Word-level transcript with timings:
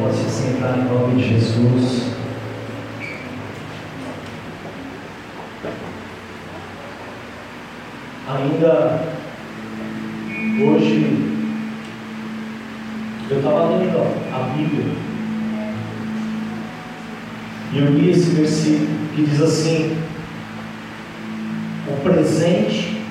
Pode 0.00 0.16
se 0.16 0.30
sentar 0.30 0.78
em 0.78 0.84
nome 0.84 1.20
de 1.20 1.28
Jesus. 1.28 2.10
Ainda 8.28 9.02
hoje 10.60 11.26
eu 13.30 13.36
estava 13.38 13.76
lendo 13.76 13.98
a 14.32 14.38
Bíblia 14.56 14.86
e 17.72 17.78
eu 17.78 17.92
li 17.92 18.10
esse 18.10 18.30
versículo 18.30 18.88
que 19.14 19.26
diz 19.26 19.42
assim: 19.42 19.96
O 21.88 22.00
presente 22.02 23.02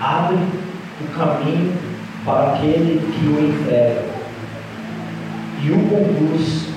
abre 0.00 0.38
o 1.00 1.04
caminho 1.16 1.72
para 2.24 2.54
aquele 2.54 3.00
que 3.00 3.26
o 3.26 3.40
entrega 3.40 4.11
e 5.62 5.70
o 5.70 5.78
conduz 5.88 6.68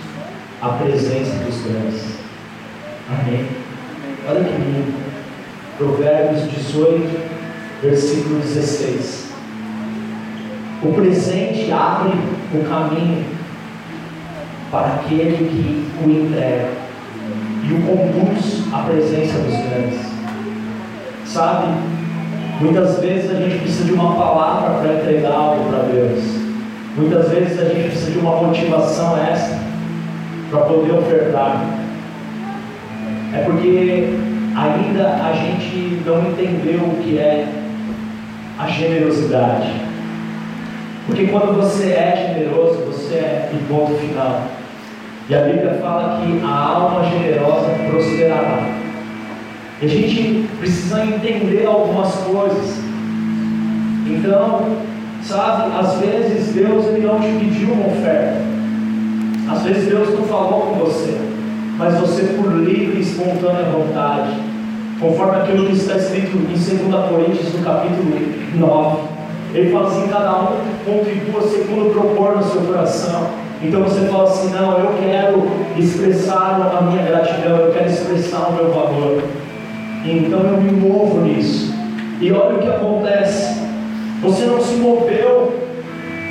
à 0.61 0.69
presença 0.69 1.43
dos 1.43 1.61
grandes. 1.63 2.19
Amém. 3.09 3.47
Olha 4.27 4.43
que 4.43 4.51
lindo. 4.51 4.93
Provérbios 5.77 6.49
18, 6.51 7.19
versículo 7.81 8.39
16. 8.39 9.33
O 10.83 10.93
presente 10.93 11.71
abre 11.71 12.13
o 12.53 12.63
caminho 12.69 13.25
para 14.71 14.95
aquele 14.95 15.37
que 15.49 15.87
o 16.03 16.09
entrega 16.09 16.69
e 17.63 17.73
o 17.73 17.81
conduz 17.81 18.63
à 18.71 18.83
presença 18.83 19.39
dos 19.39 19.55
grandes. 19.67 19.99
Sabe, 21.25 21.73
muitas 22.61 22.99
vezes 22.99 23.31
a 23.31 23.35
gente 23.35 23.59
precisa 23.59 23.85
de 23.85 23.93
uma 23.93 24.15
palavra 24.15 24.79
para 24.79 24.93
entregar 24.93 25.33
algo 25.33 25.69
para 25.69 25.83
Deus. 25.83 26.44
Muitas 26.97 27.29
vezes 27.29 27.59
a 27.59 27.65
gente 27.65 27.89
precisa 27.89 28.11
de 28.11 28.19
uma 28.19 28.37
motivação 28.37 29.17
extra 29.17 29.59
para 30.49 30.61
poder 30.61 30.93
ofertar. 30.93 31.61
É 33.33 33.39
porque 33.43 34.15
ainda 34.55 35.09
a 35.09 35.33
gente 35.33 36.01
não 36.05 36.29
entendeu 36.29 36.79
o 36.79 37.03
que 37.03 37.17
é 37.17 37.47
a 38.57 38.67
generosidade. 38.67 39.69
Porque 41.05 41.27
quando 41.27 41.57
você 41.57 41.91
é 41.91 42.33
generoso, 42.33 42.79
você 42.85 43.15
é 43.15 43.51
em 43.53 43.57
ponto 43.67 43.93
final. 43.95 44.43
E 45.27 45.35
a 45.35 45.41
Bíblia 45.41 45.77
fala 45.81 46.21
que 46.21 46.41
a 46.45 46.49
alma 46.49 47.03
generosa 47.09 47.71
prosperará. 47.89 48.63
E 49.81 49.85
a 49.85 49.89
gente 49.89 50.47
precisa 50.59 51.03
entender 51.03 51.65
algumas 51.65 52.13
coisas. 52.15 52.79
Então, 54.07 54.77
sabe, 55.27 55.71
às 55.77 55.95
vezes 55.99 56.53
Deus 56.53 56.85
ele 56.85 57.05
não 57.05 57.19
te 57.19 57.27
pediu 57.39 57.73
uma 57.73 57.87
oferta. 57.87 58.41
Às 59.51 59.61
vezes 59.63 59.87
Deus 59.87 60.09
não 60.17 60.25
falou 60.27 60.61
com 60.61 60.85
você. 60.85 61.17
Mas 61.77 61.95
você, 61.95 62.23
por 62.37 62.51
livre 62.53 62.97
e 62.97 63.01
espontânea 63.01 63.65
vontade, 63.65 64.31
conforme 64.99 65.41
aquilo 65.41 65.65
que 65.67 65.73
está 65.73 65.97
escrito 65.97 66.37
em 66.37 66.45
2 66.45 67.09
Coríntios, 67.09 67.53
no 67.53 67.63
capítulo 67.63 68.17
9, 68.55 68.97
ele 69.53 69.71
fala 69.71 69.87
assim: 69.87 70.07
cada 70.07 70.41
um 70.41 70.47
contribua 70.85 71.41
segundo 71.41 71.91
propor 71.93 72.37
no 72.37 72.43
seu 72.43 72.61
coração. 72.61 73.27
Então 73.61 73.83
você 73.83 74.07
fala 74.07 74.23
assim: 74.23 74.51
não, 74.53 74.77
eu 74.79 74.93
quero 74.99 75.43
expressar 75.77 76.77
a 76.77 76.81
minha 76.81 77.03
gratidão, 77.03 77.57
eu 77.57 77.73
quero 77.73 77.89
expressar 77.89 78.49
o 78.49 78.53
meu 78.53 78.71
valor. 78.71 79.23
Então 80.05 80.39
eu 80.39 80.61
me 80.61 80.71
movo 80.71 81.21
nisso. 81.21 81.73
E 82.21 82.31
olha 82.31 82.55
o 82.55 82.59
que 82.59 82.69
acontece. 82.69 83.64
Você 84.21 84.45
não 84.45 84.61
se 84.61 84.75
moveu 84.75 85.53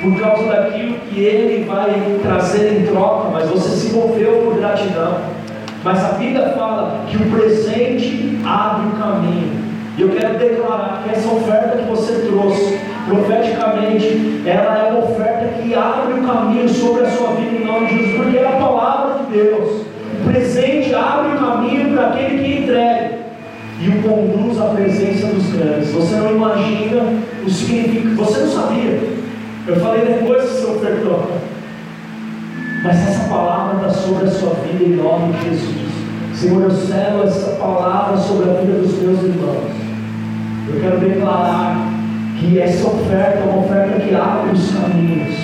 por 0.01 0.19
causa 0.19 0.43
daquilo 0.43 0.95
que 1.09 1.19
ele 1.19 1.65
vai 1.65 2.19
trazer 2.21 2.79
em 2.79 2.85
troca, 2.87 3.29
mas 3.29 3.49
você 3.49 3.69
se 3.69 3.93
moveu 3.93 4.43
por 4.43 4.57
gratidão. 4.57 5.17
Mas 5.83 6.03
a 6.03 6.09
Bíblia 6.13 6.49
fala 6.49 7.05
que 7.07 7.17
o 7.17 7.31
presente 7.31 8.39
abre 8.43 8.87
o 8.87 8.91
caminho. 8.99 9.65
E 9.97 10.01
eu 10.01 10.09
quero 10.09 10.37
declarar 10.37 11.03
que 11.03 11.15
essa 11.15 11.27
oferta 11.31 11.77
que 11.77 11.89
você 11.89 12.27
trouxe, 12.27 12.79
profeticamente, 13.07 14.41
ela 14.45 14.77
é 14.77 14.91
uma 14.91 15.05
oferta 15.05 15.61
que 15.61 15.73
abre 15.73 16.19
o 16.19 16.27
caminho 16.27 16.67
sobre 16.67 17.05
a 17.05 17.09
sua 17.09 17.29
vida 17.29 17.55
em 17.55 17.65
nome 17.65 17.87
de 17.87 17.97
Jesus, 17.97 18.15
porque 18.17 18.37
é 18.37 18.47
a 18.47 18.51
palavra 18.51 19.23
de 19.23 19.37
Deus. 19.37 19.85
O 20.21 20.29
presente 20.29 20.93
abre 20.93 21.35
o 21.35 21.39
caminho 21.39 21.93
para 21.93 22.07
aquele 22.07 22.43
que 22.43 22.63
entrega 22.63 23.19
e 23.79 23.89
o 23.89 24.01
conduz 24.01 24.59
à 24.59 24.65
presença 24.65 25.27
dos 25.27 25.47
grandes. 25.53 25.91
Você 25.91 26.15
não 26.15 26.31
imagina 26.31 27.03
o 27.45 27.49
significado, 27.49 28.15
você 28.15 28.39
não 28.39 28.51
sabia. 28.51 28.99
Eu 29.67 29.75
falei 29.77 30.05
depois 30.05 30.43
que 30.43 30.49
você 30.49 30.65
ofertou. 30.65 31.31
Mas 32.83 33.07
essa 33.07 33.29
palavra 33.29 33.87
está 33.87 33.89
sobre 33.89 34.27
a 34.27 34.31
sua 34.31 34.53
vida 34.55 34.83
em 34.83 34.95
nome 34.95 35.33
de 35.33 35.49
Jesus. 35.49 35.85
Senhor, 36.35 36.63
eu 36.63 36.71
selo 36.71 37.23
essa 37.23 37.55
palavra 37.55 38.17
sobre 38.17 38.49
a 38.49 38.53
vida 38.53 38.79
dos 38.79 38.93
meus 39.01 39.23
irmãos. 39.23 39.71
Eu 40.67 40.81
quero 40.81 40.99
declarar 40.99 41.77
que 42.39 42.59
essa 42.59 42.87
oferta 42.87 43.39
é 43.39 43.43
uma 43.43 43.65
oferta 43.65 43.99
que 43.99 44.13
abre 44.13 44.51
os 44.51 44.71
caminhos, 44.71 45.35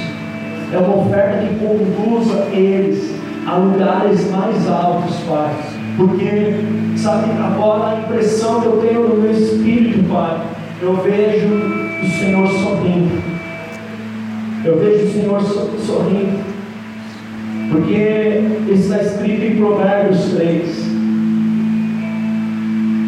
é 0.73 0.77
uma 0.77 0.97
oferta 0.97 1.37
que 1.39 1.55
conduza 1.55 2.45
eles 2.51 3.15
a 3.47 3.55
lugares 3.55 4.29
mais 4.29 4.69
altos, 4.69 5.15
Pai. 5.27 5.55
Porque, 5.97 6.63
sabe, 6.97 7.31
agora 7.41 7.95
a 7.95 7.99
impressão 8.01 8.61
que 8.61 8.67
eu 8.67 8.77
tenho 8.87 9.07
no 9.07 9.21
meu 9.21 9.31
espírito, 9.31 10.03
Pai, 10.11 10.41
eu 10.81 10.95
vejo 10.97 11.80
o 12.01 12.09
Senhor 12.19 12.47
sorrindo. 12.47 13.21
Eu 14.63 14.79
vejo 14.79 15.05
o 15.05 15.11
Senhor 15.11 15.41
sorrindo. 15.85 16.51
Porque 17.71 18.41
está 18.69 19.01
escrito 19.01 19.45
em 19.45 19.55
Provérbios 19.55 20.33
3: 20.35 20.91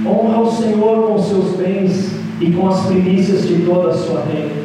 Honra 0.06 0.40
o 0.40 0.52
Senhor 0.52 1.08
com 1.08 1.18
seus 1.22 1.58
bens 1.58 2.14
e 2.40 2.52
com 2.52 2.70
as 2.70 2.86
primícias 2.86 3.48
de 3.48 3.66
toda 3.66 3.90
a 3.90 3.94
sua 3.94 4.24
renda. 4.26 4.64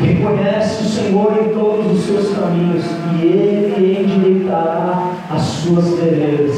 Reconhece 0.00 0.82
o 0.82 0.88
Senhor 0.88 1.38
em 1.42 1.52
todos 1.52 1.98
os 1.98 2.04
seus 2.04 2.34
caminhos 2.34 2.84
e 3.20 3.26
Ele 3.26 3.98
endireitará 4.00 5.12
as 5.28 5.42
suas 5.42 5.90
veredas. 5.98 6.56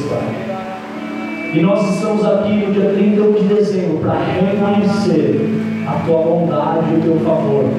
E 1.55 1.61
nós 1.61 1.95
estamos 1.95 2.25
aqui 2.25 2.49
no 2.49 2.73
dia 2.73 2.95
31 2.95 3.33
de 3.35 3.55
dezembro 3.55 3.99
para 3.99 4.19
reconhecer 4.25 5.85
a 5.87 5.93
tua 6.07 6.23
bondade 6.23 6.87
e 6.91 6.97
o 6.97 7.03
teu 7.03 7.21
favor. 7.21 7.71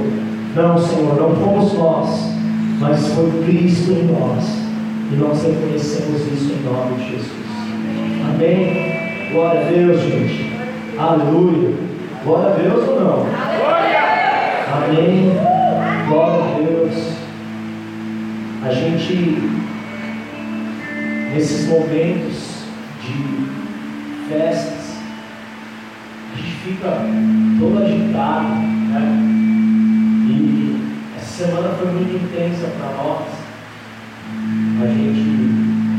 Não, 0.56 0.78
Senhor, 0.78 1.16
não 1.20 1.36
fomos 1.36 1.74
nós, 1.74 2.36
mas 2.80 3.08
foi 3.14 3.32
Cristo 3.44 3.94
em 3.94 4.12
nós. 4.12 4.44
E 5.12 5.16
nós 5.16 5.42
reconhecemos 5.42 6.22
isso 6.22 6.54
em 6.54 6.64
nome 6.64 6.98
de 6.98 7.12
Jesus. 7.14 7.32
Amém. 8.30 9.32
Glória 9.32 9.62
a 9.62 9.64
Deus, 9.64 10.02
gente. 10.02 10.54
Aleluia. 10.96 11.74
Glória 12.24 12.54
a 12.54 12.58
Deus 12.58 12.88
ou 12.88 13.00
não? 13.02 13.26
Amém. 14.72 15.32
Glória 16.08 16.44
a 16.44 16.60
Deus. 16.60 17.14
A 18.64 18.72
gente, 18.72 19.50
nesses 21.34 21.68
momentos 21.68 22.54
de 23.02 23.53
festas, 24.34 24.98
a 26.34 26.36
gente 26.36 26.56
fica 26.64 26.90
todo 27.60 27.84
agitado, 27.84 28.56
né? 28.90 29.30
E 30.28 30.82
essa 31.16 31.46
semana 31.46 31.70
foi 31.76 31.92
muito 31.92 32.16
intensa 32.16 32.68
para 32.78 32.92
nós. 32.98 33.28
A 34.82 34.88
gente, 34.88 35.22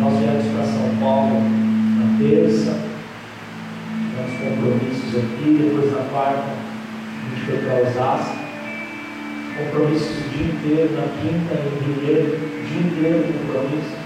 nós 0.00 0.18
viemos 0.18 0.46
para 0.46 0.64
São 0.64 0.96
Paulo 1.00 1.40
na 1.98 2.18
terça, 2.18 2.76
nossos 4.16 4.38
compromissos 4.38 5.16
aqui, 5.16 5.58
depois 5.62 5.92
na 5.92 6.04
quarta 6.10 6.44
a 6.44 7.30
gente 7.30 7.46
foi 7.46 7.58
para 7.58 7.88
Osasco, 7.88 8.36
compromissos 9.58 10.18
o 10.18 10.28
dia 10.30 10.46
inteiro, 10.46 10.90
na 10.96 11.06
quinta 11.20 11.54
em 11.54 11.92
Ribeiro, 11.92 12.28
o 12.34 12.66
dia 12.66 12.80
inteiro 12.80 13.32
compromisso, 13.32 13.96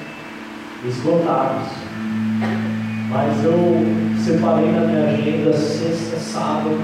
esgotados. 0.86 2.77
Mas 3.10 3.42
eu 3.42 3.86
separei 4.22 4.70
na 4.70 4.80
minha 4.80 5.04
agenda 5.08 5.52
sexta, 5.52 6.18
sábado 6.18 6.78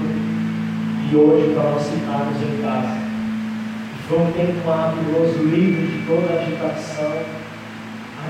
e 1.11 1.15
hoje 1.15 1.53
para 1.53 1.69
nós 1.69 1.87
ficarmos 1.87 2.41
em 2.41 2.61
casa. 2.63 2.97
E 3.93 4.07
foi 4.07 4.19
um 4.19 4.31
tempo 4.31 4.65
maravilhoso, 4.65 5.43
livre 5.43 5.85
de 5.85 6.05
toda 6.07 6.33
a 6.33 6.41
agitação. 6.41 7.11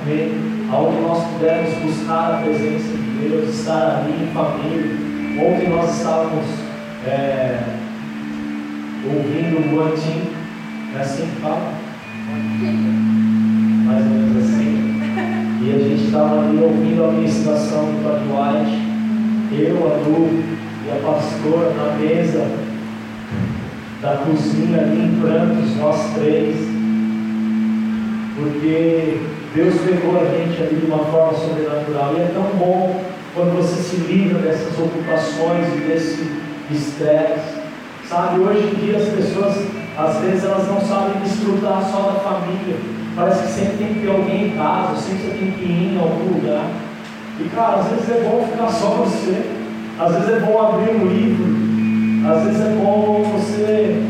Amém. 0.01 0.31
Onde 0.73 1.01
nós 1.01 1.23
pudemos 1.31 1.73
buscar 1.75 2.33
a 2.33 2.41
presença 2.41 2.97
de 2.97 3.29
Deus, 3.29 3.55
estar 3.55 4.03
ali 4.03 4.23
em 4.23 4.33
família. 4.33 5.05
Ontem 5.41 5.69
nós 5.69 5.97
estávamos 5.97 6.45
é, 7.05 7.63
ouvindo 9.05 9.57
o 9.57 9.75
Guantin, 9.75 10.31
é 10.95 10.99
assim 10.99 11.27
que 11.27 11.41
fala? 11.41 11.73
Menos 12.59 12.85
assim. 13.89 14.24
E 15.65 15.73
a 15.73 15.79
gente 15.79 16.05
estava 16.05 16.41
ali 16.41 16.59
ouvindo 16.61 17.03
a 17.03 17.11
ministração 17.11 17.85
do 17.85 18.03
Todd 18.03 18.21
White, 18.29 19.63
eu, 19.63 19.77
a 19.91 19.95
Lu 20.07 20.29
e 20.85 20.91
a 20.91 20.95
pastora 21.03 21.73
na 21.73 21.95
mesa 21.95 22.47
da 23.99 24.17
cozinha 24.17 24.81
ali 24.81 25.05
em 25.05 25.19
prantos, 25.19 25.75
nós 25.77 26.13
três. 26.13 26.55
porque 28.35 29.17
Deus 29.55 29.73
pegou 29.81 30.21
a 30.21 30.25
gente 30.25 30.61
ali 30.61 30.75
de 30.75 30.85
uma 30.85 31.03
forma 31.05 31.33
sobrenatural. 31.33 32.13
E 32.15 32.21
é 32.21 32.31
tão 32.31 32.43
bom 32.59 33.03
quando 33.33 33.57
você 33.57 33.81
se 33.81 33.95
livra 33.95 34.37
dessas 34.37 34.77
ocupações 34.77 35.65
e 35.73 35.87
desse 35.87 36.31
estresse. 36.69 37.55
Sabe, 38.07 38.39
hoje 38.39 38.67
em 38.67 38.85
dia 38.85 38.97
as 38.97 39.09
pessoas, 39.09 39.65
às 39.97 40.17
vezes, 40.19 40.43
elas 40.43 40.67
não 40.67 40.79
sabem 40.79 41.23
desfrutar 41.23 41.81
só 41.91 42.11
da 42.11 42.19
família. 42.19 42.77
Parece 43.15 43.43
que 43.43 43.47
sempre 43.47 43.77
tem 43.77 43.93
que 43.93 43.99
ter 44.01 44.09
alguém 44.09 44.47
em 44.47 44.57
casa, 44.57 44.97
sempre 44.97 45.37
tem 45.39 45.51
que 45.51 45.63
ir 45.63 45.93
em 45.93 45.97
algum 45.97 46.33
lugar. 46.35 46.69
E 47.39 47.49
cara, 47.55 47.77
às 47.77 47.87
vezes 47.87 48.09
é 48.09 48.29
bom 48.29 48.45
ficar 48.45 48.67
só 48.67 48.87
você. 48.87 49.41
Às 49.97 50.13
vezes 50.15 50.29
é 50.29 50.39
bom 50.41 50.61
abrir 50.61 50.91
um 50.91 51.07
livro. 51.07 52.29
Às 52.29 52.43
vezes 52.43 52.61
é 52.61 52.75
bom 52.75 53.23
você 53.23 54.03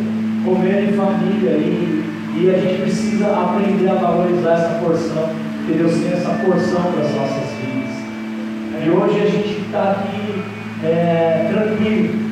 comer 0.44 0.90
em 0.90 0.94
família. 0.94 1.52
E, 1.52 2.04
e 2.36 2.50
a 2.50 2.60
gente 2.60 2.82
precisa 2.82 3.28
aprender 3.28 3.90
a 3.90 3.96
valorizar 3.96 4.54
essa 4.54 4.80
porção. 4.84 5.30
Que 5.68 5.74
Deus 5.74 5.94
tem 5.94 6.12
essa 6.12 6.30
porção 6.44 6.82
para 6.92 7.02
as 7.02 7.16
nossas 7.16 7.50
vidas. 7.62 8.86
E 8.86 8.90
hoje 8.90 9.22
a 9.22 9.30
gente 9.30 9.62
está 9.62 9.92
aqui 9.92 10.44
é, 10.84 11.52
tranquilo 11.54 12.26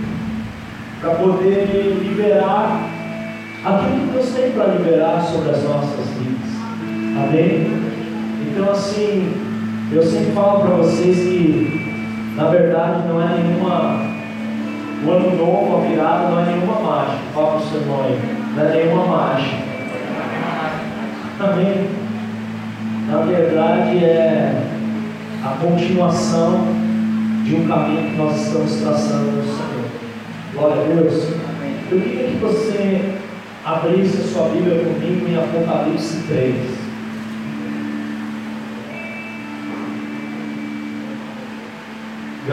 para 0.99 1.15
poder 1.15 1.99
liberar 2.01 2.89
aquilo 3.63 4.07
que 4.07 4.13
Deus 4.13 4.29
tem 4.33 4.51
para 4.51 4.65
liberar 4.73 5.21
sobre 5.21 5.49
as 5.51 5.63
nossas 5.63 6.07
vidas. 6.17 6.42
Amém? 7.15 7.67
Então, 8.41 8.71
assim, 8.71 9.31
eu 9.91 10.01
sempre 10.01 10.31
falo 10.31 10.61
para 10.61 10.75
vocês 10.77 11.15
que, 11.15 12.33
na 12.35 12.45
verdade, 12.45 13.07
não 13.07 13.21
é 13.21 13.37
nenhuma. 13.37 14.13
O 15.05 15.11
ano 15.11 15.37
novo, 15.37 15.77
a 15.77 15.87
virada, 15.87 16.29
não 16.29 16.39
é 16.39 16.45
nenhuma 16.45 16.79
mágica. 16.79 17.19
Fala 17.35 17.47
para 17.51 17.57
o 17.57 17.61
seu 17.61 17.81
irmão 17.81 18.03
aí. 18.03 18.19
Não 18.55 18.65
é 18.65 18.75
nenhuma 18.75 19.05
mágica. 19.05 19.57
Amém? 21.39 21.87
Na 23.09 23.17
verdade, 23.17 24.03
é 24.03 24.63
a 25.43 25.49
continuação 25.61 26.65
de 27.43 27.55
um 27.55 27.67
caminho 27.67 28.11
que 28.11 28.17
nós 28.17 28.47
estamos 28.47 28.75
traçando 28.77 29.31
no 29.31 29.43
Senhor. 29.43 29.85
Glória 30.53 30.81
a 30.81 31.01
Deus. 31.01 31.27
Eu 31.91 32.01
queria 32.01 32.29
que 32.29 32.37
você 32.37 33.13
abrisse 33.65 34.21
a 34.21 34.23
sua 34.23 34.49
Bíblia 34.49 34.83
comigo 34.83 35.27
em 35.27 35.37
Apocalipse 35.37 36.23
3. 36.27 36.82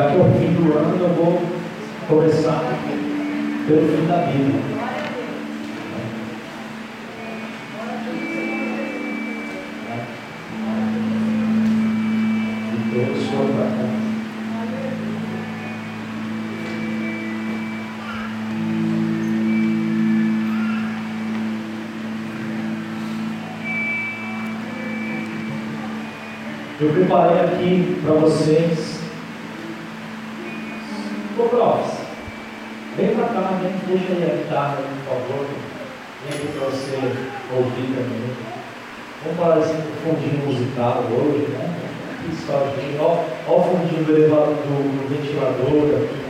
Já 0.00 0.06
o 0.17 0.32
fim 0.32 0.55
do 0.55 0.79
ano, 0.79 0.97
eu 0.99 1.08
vou 1.11 1.43
começar 2.08 2.62
pelo 3.67 3.87
fim 3.87 4.06
da 4.06 4.17
Bíblia. 4.17 4.62
Eu 26.81 26.88
preparei 26.88 27.41
aqui 27.41 28.00
para 28.02 28.14
vocês. 28.14 28.80
Deixa 33.91 34.13
a 34.13 34.37
guitarra, 34.37 34.77
por 34.77 35.15
favor. 35.15 35.47
Vem 36.23 36.39
aqui 36.39 36.49
para 36.49 36.67
você 36.69 36.97
ouvir 37.57 37.95
também. 37.95 38.51
Vamos 39.25 39.39
falar 39.39 39.57
assim 39.57 39.83
com 39.83 40.11
fundinho 40.11 40.47
musical 40.47 41.05
hoje, 41.11 41.49
né? 41.51 41.77
Que 42.23 42.35
história, 42.35 42.73
Olha, 42.99 43.25
olha 43.49 43.59
o 43.59 43.63
fundinho 43.65 44.05
do, 44.05 44.17
elevador, 44.17 44.55
do, 44.55 44.75
do 44.85 45.09
ventilador 45.09 46.05
aqui. 46.05 46.21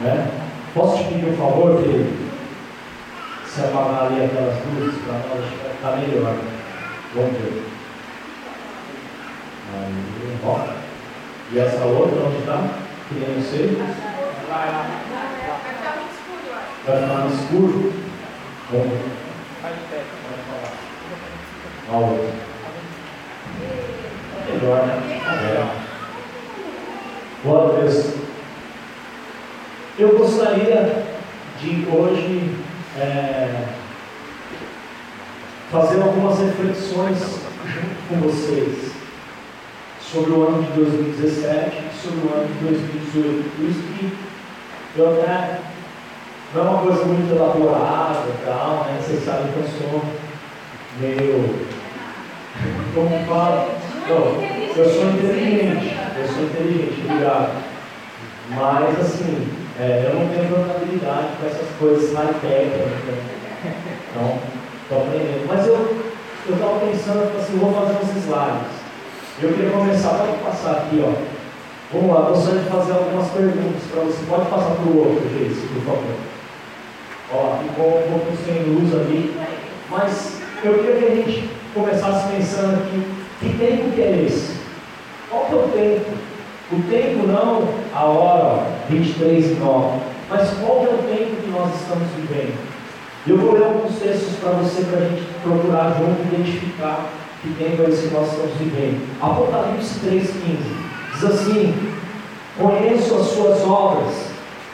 Né? 0.00 0.30
Posso 0.74 0.98
te 0.98 1.04
pedir 1.04 1.30
um 1.30 1.36
favor, 1.36 1.82
querido? 1.82 2.28
Se 3.46 3.60
apagar 3.60 4.06
ali 4.06 4.24
aquelas 4.24 4.54
luzes 4.66 5.00
para 5.02 5.14
nós, 5.14 5.44
está 5.74 5.96
melhor. 5.96 6.36
Vamos 7.14 7.32
ver. 7.32 7.64
Aí, 9.74 10.38
ó. 10.44 10.58
E 11.50 11.58
essa 11.58 11.84
outra, 11.84 12.26
onde 12.26 12.38
está? 12.38 12.68
Que 13.08 13.14
nem 13.14 13.36
eu 13.36 13.42
sei. 13.42 14.17
Vai 14.48 14.66
ficar 15.76 15.96
no 15.96 16.06
escuro. 16.08 16.48
Vai 16.86 16.96
ficar 17.02 17.18
no 17.18 17.28
escuro? 17.34 17.92
Vamos 18.70 18.88
ver. 18.88 19.02
A 21.90 21.96
outra. 21.96 22.32
Melhor, 24.50 24.86
né? 24.86 24.94
É. 25.44 25.88
Boa 27.44 27.74
Deus. 27.74 28.14
Eu 29.98 30.16
gostaria 30.16 31.04
de 31.60 31.86
hoje 31.90 32.56
é, 32.96 33.64
fazer 35.70 36.00
algumas 36.00 36.38
reflexões 36.38 37.18
junto 37.66 38.08
com 38.08 38.16
vocês 38.20 38.92
sobre 40.00 40.30
o 40.30 40.48
ano 40.48 40.62
de 40.62 40.72
2017 40.72 41.76
e 41.76 42.02
sobre 42.02 42.26
o 42.26 42.32
ano 42.32 42.48
de 42.48 42.64
2018. 42.64 43.56
Por 43.56 43.64
isso 43.66 43.82
que 43.82 44.27
eu 44.96 45.10
até 45.10 45.58
não 46.54 46.66
é 46.66 46.70
uma 46.70 46.82
coisa 46.82 47.04
muito 47.04 47.34
elaborada 47.34 48.26
e 48.26 48.44
tal, 48.44 48.84
né? 48.84 48.98
Vocês 49.00 49.22
sabem 49.22 49.52
que 49.52 49.58
eu 49.58 49.64
sou 49.64 50.02
meio. 50.98 51.68
Como 52.94 53.26
fala? 53.26 53.68
Não, 54.08 54.42
eu 54.74 54.88
sou 54.88 55.10
inteligente, 55.10 55.94
eu 56.18 56.26
sou 56.26 56.44
inteligente, 56.44 57.02
obrigado. 57.04 57.50
Mas 58.50 59.00
assim, 59.00 59.48
é, 59.78 60.08
eu 60.08 60.18
não 60.18 60.28
tenho 60.28 60.70
habilidade 60.70 61.28
com 61.38 61.46
essas 61.46 61.68
coisas 61.78 62.14
high-tech, 62.14 62.70
né? 62.70 63.24
então 64.10 64.38
estou 64.82 65.02
aprendendo. 65.02 65.46
Mas 65.46 65.66
eu 65.66 65.98
estava 66.54 66.80
pensando, 66.80 67.38
assim, 67.38 67.58
vou 67.58 67.74
fazer 67.74 67.98
uns 67.98 68.24
slides. 68.24 68.78
Eu 69.40 69.52
queria 69.52 69.70
começar, 69.70 70.14
pode 70.14 70.38
passar 70.38 70.72
aqui, 70.78 71.04
ó. 71.04 71.37
Vamos 71.90 72.14
lá, 72.14 72.28
gostaria 72.28 72.60
de 72.60 72.68
fazer 72.68 72.92
algumas 72.92 73.30
perguntas 73.30 73.82
para 73.90 74.02
você. 74.02 74.18
Pode 74.28 74.50
passar 74.50 74.74
para 74.74 74.92
o 74.92 74.98
outro, 74.98 75.26
Geice, 75.30 75.66
por 75.68 75.82
favor. 75.84 76.16
Ó, 77.32 77.56
ficou 77.62 77.86
um 77.86 78.10
pouco 78.10 78.36
sem 78.44 78.62
luz 78.64 78.94
ali. 78.94 79.34
Mas 79.90 80.42
eu 80.62 80.74
queria 80.74 80.96
que 80.96 81.04
a 81.04 81.14
gente 81.14 81.50
começasse 81.72 82.28
pensando 82.30 82.74
aqui, 82.74 83.02
que 83.40 83.56
tempo 83.56 83.90
que 83.94 84.02
é 84.02 84.24
esse? 84.26 84.58
Qual 85.30 85.46
que 85.46 85.52
é 85.52 85.56
o 85.56 85.68
tempo? 85.68 86.10
O 86.72 86.82
tempo 86.90 87.26
não 87.26 87.68
a 87.94 88.04
hora, 88.04 88.66
23 88.90 89.52
e 89.52 89.54
9, 89.54 90.00
mas 90.28 90.50
qual 90.60 90.80
que 90.80 90.86
é 90.86 90.90
o 90.90 91.16
tempo 91.16 91.36
que 91.40 91.50
nós 91.50 91.74
estamos 91.74 92.06
vivendo? 92.16 92.58
Eu 93.26 93.38
vou 93.38 93.52
ler 93.54 93.64
alguns 93.64 93.98
textos 93.98 94.36
para 94.40 94.50
você, 94.50 94.82
para 94.84 94.98
a 94.98 95.08
gente 95.08 95.22
procurar 95.42 95.96
junto 95.98 96.34
identificar 96.34 97.08
que 97.40 97.48
tempo 97.54 97.82
é 97.82 97.88
esse 97.88 98.08
que 98.08 98.14
nós 98.14 98.30
estamos 98.30 98.52
vivendo. 98.58 99.08
Apocalipse 99.22 100.00
3,15 100.00 100.87
diz 101.18 101.24
assim: 101.24 101.74
Conheço 102.56 103.14
as 103.14 103.26
suas 103.28 103.62
obras, 103.62 104.14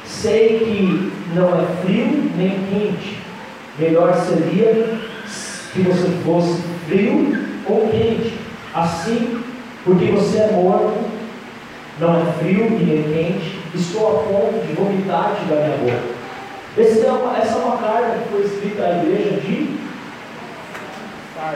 sei 0.06 0.58
que 0.58 1.12
não 1.34 1.48
é 1.48 1.66
frio 1.82 2.30
nem 2.36 2.50
quente. 2.70 3.18
Melhor 3.78 4.14
seria 4.14 5.00
que 5.72 5.82
você 5.82 6.08
fosse 6.24 6.62
frio 6.86 7.36
ou 7.66 7.88
quente. 7.88 8.38
Assim, 8.74 9.40
porque 9.84 10.06
você 10.06 10.38
é 10.38 10.52
morto, 10.52 10.98
não 12.00 12.20
é 12.20 12.32
frio 12.38 12.66
e 12.66 12.84
nem 12.84 13.02
quente, 13.02 13.58
estou 13.74 14.08
a 14.08 14.22
ponto 14.24 14.66
de 14.66 14.72
vomitar-te 14.72 15.44
da 15.44 15.56
minha 15.56 15.76
boca. 15.78 16.14
É 16.76 17.12
uma, 17.12 17.38
essa 17.38 17.52
é 17.52 17.64
uma 17.64 17.76
carta 17.76 18.18
que 18.18 18.28
foi 18.30 18.42
escrita 18.42 18.84
à 18.84 19.02
igreja 19.04 19.40
de 19.40 19.78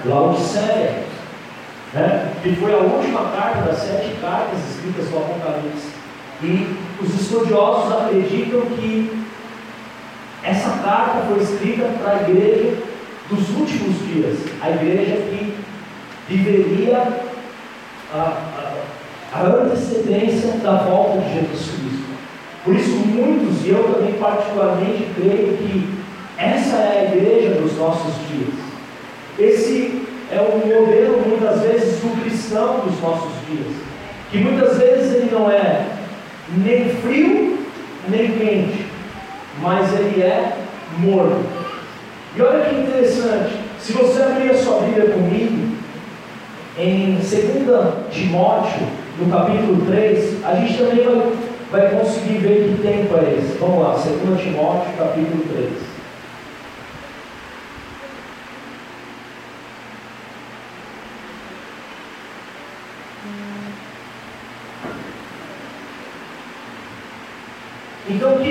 Laodiceia, 0.05 1.03
né? 1.93 2.33
que 2.43 2.57
foi 2.57 2.73
a 2.73 2.79
última 2.79 3.31
carta 3.31 3.63
das 3.63 3.79
sete 3.79 4.15
cartas 4.21 4.59
escritas 4.71 5.11
no 5.11 5.19
Apocalipse. 5.19 5.89
E 6.43 6.77
os 7.03 7.21
estudiosos 7.21 7.93
acreditam 7.93 8.61
que 8.77 9.25
essa 10.43 10.71
carta 10.85 11.23
foi 11.29 11.43
escrita 11.43 11.85
para 12.01 12.13
a 12.13 12.31
igreja 12.31 12.77
dos 13.29 13.49
últimos 13.51 13.99
dias, 14.07 14.39
a 14.63 14.71
igreja 14.71 15.17
que 15.17 15.55
viveria 16.29 17.25
a, 18.13 18.19
a, 18.19 19.39
a 19.39 19.43
antecedência 19.43 20.53
da 20.63 20.77
volta 20.77 21.19
de 21.19 21.35
Jesus 21.35 21.71
Cristo. 21.71 22.09
Por 22.65 22.75
isso, 22.75 22.91
muitos, 22.91 23.65
e 23.65 23.71
eu 23.71 23.93
também 23.93 24.15
particularmente, 24.15 25.09
creio 25.17 25.57
que 25.59 25.99
essa 26.37 26.77
é 26.77 27.01
a 27.01 27.17
igreja 27.17 27.61
dos 27.61 27.77
nossos 27.77 28.15
dias. 28.29 28.55
Esse 29.39 30.08
é 30.31 30.41
o 30.41 30.59
modelo, 30.59 31.23
muitas 31.27 31.61
vezes, 31.63 32.01
do 32.01 32.21
cristão 32.23 32.81
dos 32.81 33.01
nossos 33.01 33.33
dias. 33.47 33.75
Que 34.31 34.39
muitas 34.39 34.77
vezes 34.77 35.15
ele 35.15 35.31
não 35.33 35.51
é 35.51 35.87
nem 36.57 36.89
frio, 36.97 37.59
nem 38.09 38.33
quente, 38.33 38.87
mas 39.61 39.93
ele 39.99 40.23
é 40.23 40.57
morno. 40.99 41.45
E 42.37 42.43
olha 42.43 42.65
que 42.65 42.75
interessante, 42.77 43.55
se 43.81 43.93
você 43.93 44.23
abrir 44.23 44.51
a 44.51 44.59
sua 44.59 44.81
Bíblia 44.83 45.11
comigo, 45.11 45.77
em 46.79 47.15
2 47.15 47.31
Timóteo, 48.11 48.87
no 49.19 49.31
capítulo 49.31 49.85
3, 49.87 50.45
a 50.45 50.55
gente 50.57 50.79
também 50.79 51.05
vai, 51.05 51.33
vai 51.71 51.91
conseguir 51.91 52.39
ver 52.39 52.69
que 52.69 52.83
tempo 52.83 53.17
é 53.17 53.35
esse. 53.39 53.59
Vamos 53.59 53.83
lá, 53.83 53.93
2 53.95 54.41
Timóteo, 54.41 54.93
capítulo 54.97 55.43
3. 55.53 55.98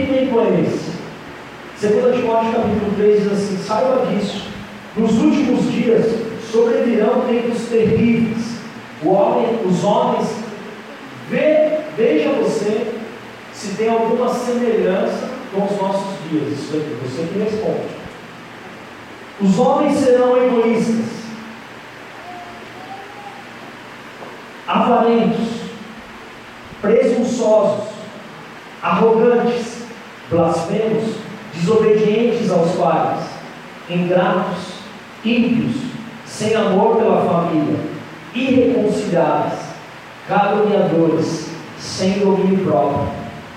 Tempo 0.06 0.40
é 0.42 0.62
esse? 0.62 0.98
2 1.80 2.16
Timóteo 2.16 2.54
capítulo 2.54 2.94
3 2.96 3.24
diz 3.24 3.32
assim: 3.32 3.58
saiba 3.58 4.06
disso, 4.06 4.48
nos 4.96 5.18
últimos 5.20 5.72
dias 5.72 6.06
sobrevirão 6.52 7.22
tempos 7.22 7.64
terríveis. 7.70 8.58
Homem, 9.06 9.60
os 9.64 9.84
homens, 9.84 10.28
vê, 11.30 11.82
veja 11.96 12.30
você 12.32 12.94
se 13.54 13.76
tem 13.76 13.90
alguma 13.90 14.34
semelhança 14.34 15.30
com 15.54 15.66
os 15.66 15.78
nossos 15.80 16.30
dias. 16.30 16.60
Isso 16.60 16.78
aqui, 16.78 16.98
você 17.04 17.28
que 17.28 17.40
responde. 17.40 17.98
Os 19.40 19.60
homens 19.60 20.00
serão 20.00 20.36
egoístas, 20.36 21.06
avarentos, 24.68 25.48
presunçosos, 26.82 27.90
arrogantes, 28.82 29.87
blasfemos, 30.30 31.16
desobedientes 31.54 32.52
aos 32.52 32.72
pais, 32.72 33.24
ingratos, 33.90 34.78
ímpios, 35.24 35.76
sem 36.26 36.56
amor 36.56 36.98
pela 36.98 37.22
família, 37.26 37.80
irreconciliáveis, 38.34 39.60
caluniadores, 40.28 41.50
sem 41.80 42.20
domínio 42.20 42.66
próprio, 42.66 43.10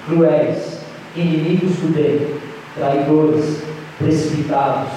cruéis, 0.07 0.81
inimigos 1.17 1.77
do 1.77 1.93
bem, 1.95 2.35
traidores, 2.75 3.63
precipitados, 3.99 4.91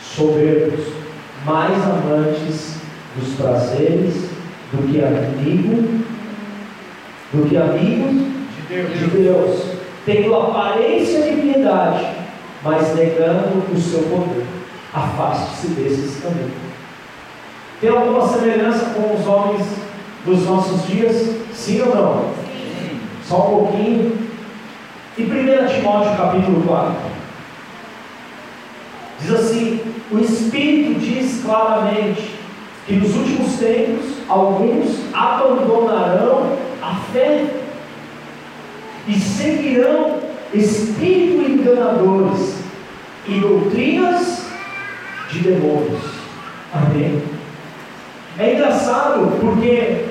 soberbos, 0.00 0.86
mais 1.44 1.74
amantes 1.84 2.78
dos 3.16 3.34
prazeres 3.34 4.28
do 4.72 4.90
que 4.90 5.02
amigo, 5.02 6.02
do 7.32 7.48
que 7.48 7.56
amigos 7.56 8.28
Deus. 8.68 8.98
de 8.98 9.06
Deus, 9.06 9.77
tendo 10.08 10.34
aparência 10.34 11.20
de 11.20 11.42
piedade, 11.42 12.06
mas 12.64 12.94
negando 12.94 13.62
o 13.70 13.78
seu 13.78 14.04
poder. 14.04 14.46
Afaste-se 14.94 15.68
desses 15.68 16.22
também. 16.22 16.50
Tem 17.78 17.90
alguma 17.90 18.26
semelhança 18.26 18.86
com 18.86 19.14
os 19.14 19.26
homens 19.26 19.66
dos 20.24 20.46
nossos 20.46 20.86
dias? 20.86 21.36
Sim 21.52 21.82
ou 21.82 21.94
não? 21.94 22.24
Sim. 22.46 23.00
Só 23.22 23.36
um 23.36 23.66
pouquinho. 23.66 24.28
E 25.18 25.22
1 25.24 25.74
Timóteo 25.74 26.16
capítulo 26.16 26.62
4. 26.66 26.94
Diz 29.20 29.30
assim: 29.34 29.80
o 30.10 30.18
Espírito 30.20 30.98
diz 31.00 31.42
claramente 31.44 32.34
que 32.86 32.94
nos 32.94 33.14
últimos 33.14 33.58
tempos 33.58 34.06
alguns 34.26 35.00
abandonarão 35.12 36.56
a 36.80 36.94
fé 37.12 37.44
e 39.08 39.14
seguirão 39.18 40.20
espíritos 40.52 41.48
enganadores 41.48 42.56
e 43.26 43.40
doutrinas 43.40 44.46
de 45.30 45.40
demônios. 45.40 46.02
Amém? 46.72 47.22
É 48.38 48.54
engraçado 48.54 49.38
porque, 49.40 50.04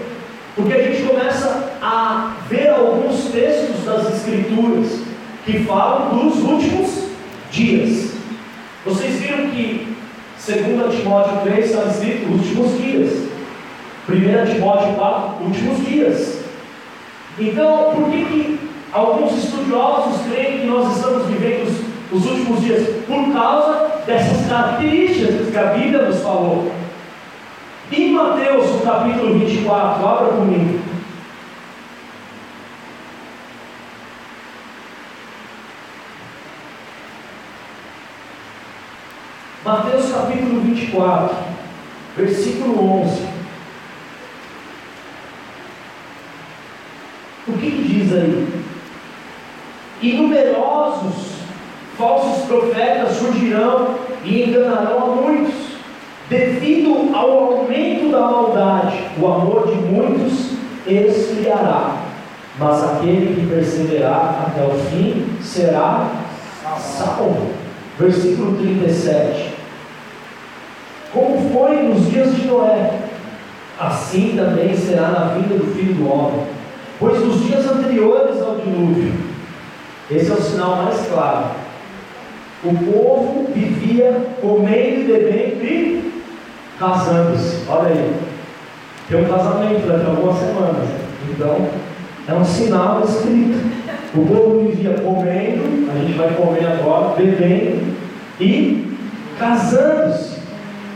porque 0.55 0.73
a 0.73 0.83
gente 0.83 1.03
começa 1.03 1.71
a 1.81 2.35
ver 2.49 2.69
alguns 2.69 3.25
textos 3.31 3.85
das 3.85 4.13
Escrituras 4.15 5.01
que 5.45 5.59
falam 5.63 6.17
dos 6.17 6.41
últimos 6.41 7.07
dias. 7.51 8.11
Vocês 8.83 9.19
viram 9.19 9.49
que 9.49 9.95
2 10.45 10.95
Timóteo 10.95 11.41
3 11.43 11.65
está 11.65 11.85
escrito 11.85 12.31
últimos 12.31 12.77
dias. 12.77 13.27
1 14.09 14.53
Timóteo 14.53 14.93
4, 14.95 15.45
últimos 15.45 15.85
dias. 15.85 16.39
Então, 17.39 17.91
por 17.93 18.09
que, 18.09 18.25
que 18.25 18.66
Alguns 18.91 19.43
estudiosos 19.43 20.21
creem 20.27 20.61
que 20.61 20.67
nós 20.67 20.95
estamos 20.95 21.27
vivendo 21.27 21.67
os, 21.67 22.17
os 22.17 22.31
últimos 22.31 22.61
dias 22.61 22.87
por 23.05 23.33
causa 23.33 24.01
dessas 24.05 24.47
características 24.47 25.49
que 25.49 25.57
a 25.57 25.73
Bíblia 25.73 26.03
nos 26.03 26.21
falou. 26.21 26.71
Em 27.91 28.11
Mateus, 28.11 28.69
no 28.71 28.81
capítulo 28.81 29.39
24, 29.39 30.07
abra 30.07 30.33
comigo. 30.33 30.79
Mateus 39.65 40.11
capítulo 40.11 40.61
24, 40.61 41.35
versículo 42.15 43.01
11. 43.01 43.27
O 47.47 47.53
que, 47.53 47.71
que 47.71 47.83
diz 47.83 48.13
aí? 48.13 48.56
E 50.01 50.13
numerosos 50.13 51.37
falsos 51.97 52.45
profetas 52.45 53.13
surgirão 53.17 53.95
e 54.23 54.43
enganarão 54.43 55.03
a 55.03 55.15
muitos. 55.15 55.55
Devido 56.29 57.15
ao 57.15 57.31
aumento 57.31 58.11
da 58.11 58.19
maldade, 58.19 58.97
o 59.19 59.25
amor 59.25 59.67
de 59.67 59.75
muitos 59.75 60.51
esfriará, 60.85 62.03
mas 62.59 62.83
aquele 62.83 63.35
que 63.35 63.47
perseverar 63.47 64.45
até 64.47 64.65
o 64.65 64.77
fim 64.89 65.25
será 65.41 66.09
salvo. 66.79 67.51
Versículo 67.97 68.57
37. 68.57 69.55
Como 71.13 71.49
foi 71.51 71.81
nos 71.83 72.09
dias 72.09 72.35
de 72.35 72.45
Noé, 72.45 72.91
assim 73.79 74.35
também 74.35 74.75
será 74.75 75.07
na 75.07 75.25
vida 75.29 75.55
do 75.55 75.73
filho 75.73 75.95
do 75.95 76.11
homem. 76.11 76.45
Pois 76.99 77.23
nos 77.23 77.43
dias 77.45 77.65
anteriores 77.65 78.41
ao 78.41 78.57
dilúvio, 78.57 79.13
esse 80.09 80.31
é 80.31 80.33
o 80.33 80.41
sinal 80.41 80.83
mais 80.83 81.05
claro. 81.07 81.47
O 82.63 82.73
povo 82.73 83.47
vivia 83.53 84.17
comendo 84.41 85.01
e 85.01 85.03
bebendo 85.03 85.63
e 85.63 86.23
casando-se. 86.79 87.63
Olha 87.67 87.89
aí. 87.89 88.13
Tem 89.09 89.21
um 89.21 89.27
casamento 89.27 89.87
daqui 89.87 90.05
a 90.05 90.09
algumas 90.09 90.37
semanas. 90.37 90.89
Então, 91.29 91.67
é 92.27 92.33
um 92.33 92.45
sinal 92.45 93.03
escrito. 93.03 93.77
O 94.15 94.25
povo 94.25 94.67
vivia 94.67 94.93
comendo, 94.93 95.91
a 95.91 95.99
gente 95.99 96.17
vai 96.17 96.29
comer 96.33 96.65
agora, 96.65 97.15
bebendo 97.15 97.95
e 98.39 98.97
casando-se 99.37 100.37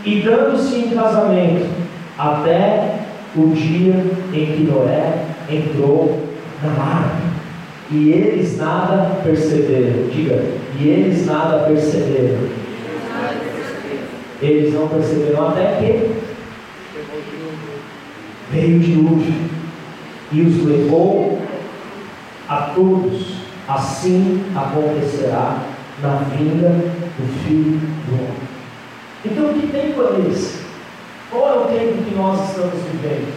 e 0.06 0.22
dando-se 0.22 0.76
em 0.76 0.90
casamento 0.96 1.70
até 2.18 3.00
o 3.36 3.48
dia 3.50 3.94
em 4.34 4.46
que 4.46 4.68
Noé 4.70 5.26
entrou 5.50 6.20
na 6.64 6.84
arca. 6.84 7.31
E 7.92 8.10
eles 8.10 8.58
nada 8.58 9.22
perceberam. 9.22 10.08
Diga, 10.10 10.44
e 10.80 10.88
eles 10.88 11.26
nada 11.26 11.66
perceberam. 11.66 12.48
Eles 14.42 14.74
não 14.74 14.88
perceberam 14.88 15.50
até 15.50 15.76
que 15.76 16.16
veio 18.50 18.78
o 18.78 18.80
dilúvio 18.80 19.34
e 20.32 20.42
os 20.42 20.66
levou 20.66 21.42
a 22.48 22.72
todos. 22.74 23.42
Assim 23.68 24.44
acontecerá 24.56 25.60
na 26.02 26.16
vinda 26.36 26.70
do 26.70 27.44
Filho 27.44 27.80
do 28.08 28.16
Homem. 28.16 28.52
Então, 29.24 29.54
que 29.54 29.68
tempo 29.68 30.02
é 30.02 30.30
esse? 30.30 30.62
Qual 31.30 31.48
é 31.48 31.58
o 31.60 31.66
tempo 31.66 32.04
que 32.04 32.16
nós 32.16 32.50
estamos 32.50 32.74
vivendo? 32.92 33.32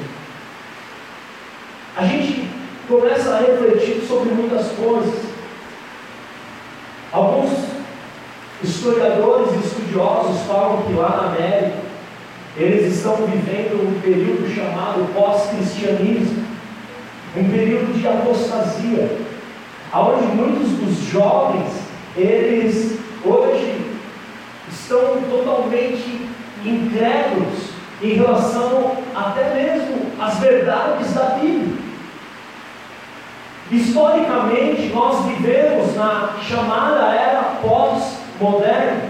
A 1.96 2.06
gente 2.06 2.43
começa 2.88 3.34
a 3.34 3.38
refletir 3.40 4.04
sobre 4.06 4.30
muitas 4.34 4.68
coisas. 4.72 5.14
Alguns 7.12 7.50
historiadores 8.62 9.52
e 9.52 9.66
estudiosos 9.66 10.42
falam 10.46 10.82
que 10.82 10.92
lá 10.94 11.10
na 11.10 11.28
América 11.28 11.84
eles 12.56 12.94
estão 12.94 13.16
vivendo 13.16 13.88
um 13.88 14.00
período 14.00 14.48
chamado 14.54 15.12
pós-cristianismo, 15.12 16.44
um 17.36 17.50
período 17.50 17.98
de 17.98 18.06
apostasia, 18.06 19.18
onde 19.92 20.26
muitos 20.36 20.70
dos 20.70 20.98
jovens 21.10 21.72
eles 22.16 22.98
hoje 23.24 23.84
estão 24.70 25.20
totalmente 25.28 26.28
incrédulos 26.64 27.70
em 28.02 28.14
relação 28.14 28.98
até 29.14 29.54
mesmo 29.54 30.12
às 30.20 30.38
verdades 30.38 31.12
da 31.12 31.38
Bíblia. 31.40 31.83
Historicamente, 33.70 34.92
nós 34.94 35.24
vivemos 35.26 35.96
na 35.96 36.34
chamada 36.46 37.14
era 37.14 37.42
pós-moderna. 37.62 39.02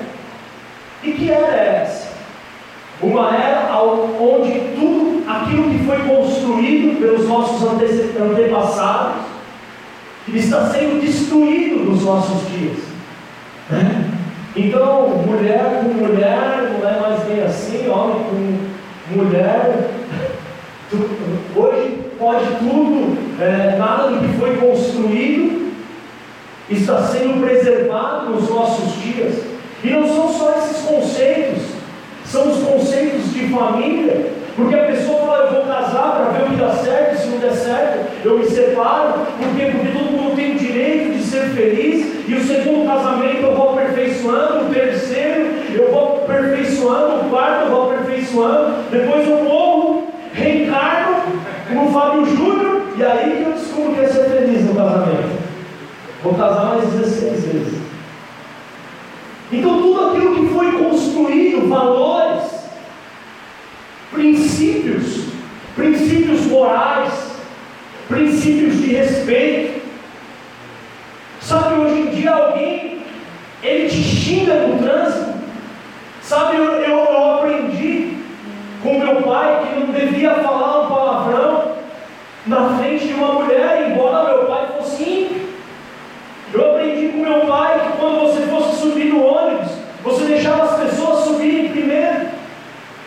E 1.03 1.13
que 1.13 1.31
era 1.31 1.55
essa? 1.55 2.15
Uma 3.03 3.35
era 3.37 3.77
onde 3.83 4.61
tudo 4.77 5.25
aquilo 5.29 5.71
que 5.71 5.85
foi 5.85 5.99
construído 6.03 6.99
pelos 7.01 7.29
nossos 7.29 7.69
antepassados 7.69 9.25
está 10.33 10.67
sendo 10.67 11.01
destruído 11.01 11.85
nos 11.85 12.03
nossos 12.03 12.49
dias. 12.49 12.79
Né? 13.69 14.11
Então, 14.57 15.09
mulher 15.27 15.83
com 15.83 15.89
mulher 15.89 16.79
não 16.81 16.89
é 16.89 17.01
mais 17.01 17.25
bem 17.25 17.43
assim, 17.43 17.89
homem 17.89 18.25
com 18.25 19.17
mulher. 19.17 19.91
Hoje 21.57 22.04
pode 22.25 22.47
tudo, 22.59 23.19
é, 23.39 23.77
nada 23.77 24.09
do 24.09 24.19
que 24.19 24.39
foi 24.39 24.57
construído 24.57 25.75
está 26.71 27.03
sendo 27.03 27.45
preservado 27.45 28.31
nos 28.31 28.49
nossos 28.49 28.95
dias. 29.03 29.43
E 29.83 29.91
não 29.91 30.09
são 30.09 30.33
só 30.33 30.55
esses 30.57 30.87
conceitos, 30.87 31.65
são 32.25 32.51
os 32.51 32.63
conceitos 32.63 33.35
de 33.35 33.49
família, 33.49 34.33
porque 34.57 34.75
a 34.75 34.85
pessoa 34.85 35.27
fala, 35.27 35.45
eu 35.45 35.53
vou 35.53 35.65
casar 35.65 36.13
para 36.13 36.39
ver 36.39 36.45
o 36.45 36.51
que 36.51 36.57
dá 36.57 36.71
certo, 36.71 37.21
se 37.21 37.27
não 37.27 37.39
der 37.39 37.53
certo, 37.53 38.27
eu 38.27 38.39
me 38.39 38.47
separo, 38.47 39.13
por 39.37 39.55
quê? 39.55 39.71
Porque 39.71 39.99
todo 39.99 40.13
mundo 40.13 40.35
tem 40.35 40.53
o 40.53 40.59
direito 40.59 41.19
de 41.19 41.23
ser 41.25 41.51
feliz, 41.51 42.27
e 42.27 42.35
o 42.35 42.43
segundo 42.43 42.87
casamento 42.87 43.43
eu 43.43 43.55
vou 43.55 43.79
aperfeiçoando, 43.79 44.65
o 44.65 44.73
terceiro 44.73 45.51
eu 45.75 45.93
vou 45.93 46.25
aperfeiçoando, 46.25 47.27
o 47.27 47.29
quarto 47.29 47.67
eu 47.67 47.71
vou 47.71 47.93
aperfeiçoando, 47.93 48.77
depois 48.91 49.29
eu 49.29 49.45
morro, 49.45 50.09
reencarno 50.33 51.15
como 51.69 51.93
Fábio 51.93 52.25
Júnior, 52.27 52.83
e 52.97 53.03
aí 53.03 53.43
que 53.43 53.51
eu 53.51 53.53
descubro 53.53 53.95
que 53.95 54.01
é 54.01 54.09
ser 54.09 54.25
feliz 54.31 54.65
no 54.65 54.75
casamento. 54.75 55.45
Vou 56.25 56.35
casar 56.35 56.65
mais 56.65 56.89
16 56.89 57.45
vezes. 57.45 57.79
Então 59.53 59.83
tudo 59.83 60.09
aquilo 60.09 60.35
que 60.35 60.55
foi 60.55 60.73
construído, 60.73 61.69
valores, 61.69 62.51
princípios, 64.11 65.27
princípios 65.77 66.47
morais, 66.47 67.13
princípios 68.09 68.81
de 68.81 68.95
respeito. 68.95 69.83
Sabe, 71.43 71.75
hoje 71.75 72.01
em 72.01 72.07
dia 72.07 72.31
alguém, 72.31 73.03
ele 73.63 73.89
te 73.91 74.03
xinga 74.03 74.55
no 74.67 74.83
trânsito. 74.83 75.35
Sabe, 76.23 76.57
eu, 76.57 76.65
eu, 76.65 76.99
eu 76.99 77.35
aprendi 77.35 78.17
com 78.83 78.99
meu 78.99 79.23
pai 79.23 79.67
que 79.67 79.81
não 79.81 79.93
devia 79.93 80.37
falar 80.37 80.85
um 80.85 80.89
palavrão 80.89 81.73
na 82.47 82.79
frente 82.79 83.09
de 83.09 83.13
uma 83.13 83.33
mulher, 83.35 83.91
embora 83.91 84.25
meu 84.25 84.47
pai 84.47 84.69
fosse 84.79 85.03
ímpio. 85.03 85.45
Eu 86.55 86.71
aprendi 86.71 87.09
com 87.09 87.19
meu 87.19 87.41
pai 87.47 87.81
que 87.81 87.99
quando 87.99 88.21
você 88.21 88.43
fosse 88.43 88.81
subir 88.81 89.07
no 89.07 89.25
ônibus, 89.25 89.73
você 90.05 90.25
deixava 90.25 90.63
as 90.63 90.81
pessoas 90.81 91.25
subirem 91.25 91.71
primeiro. 91.71 92.29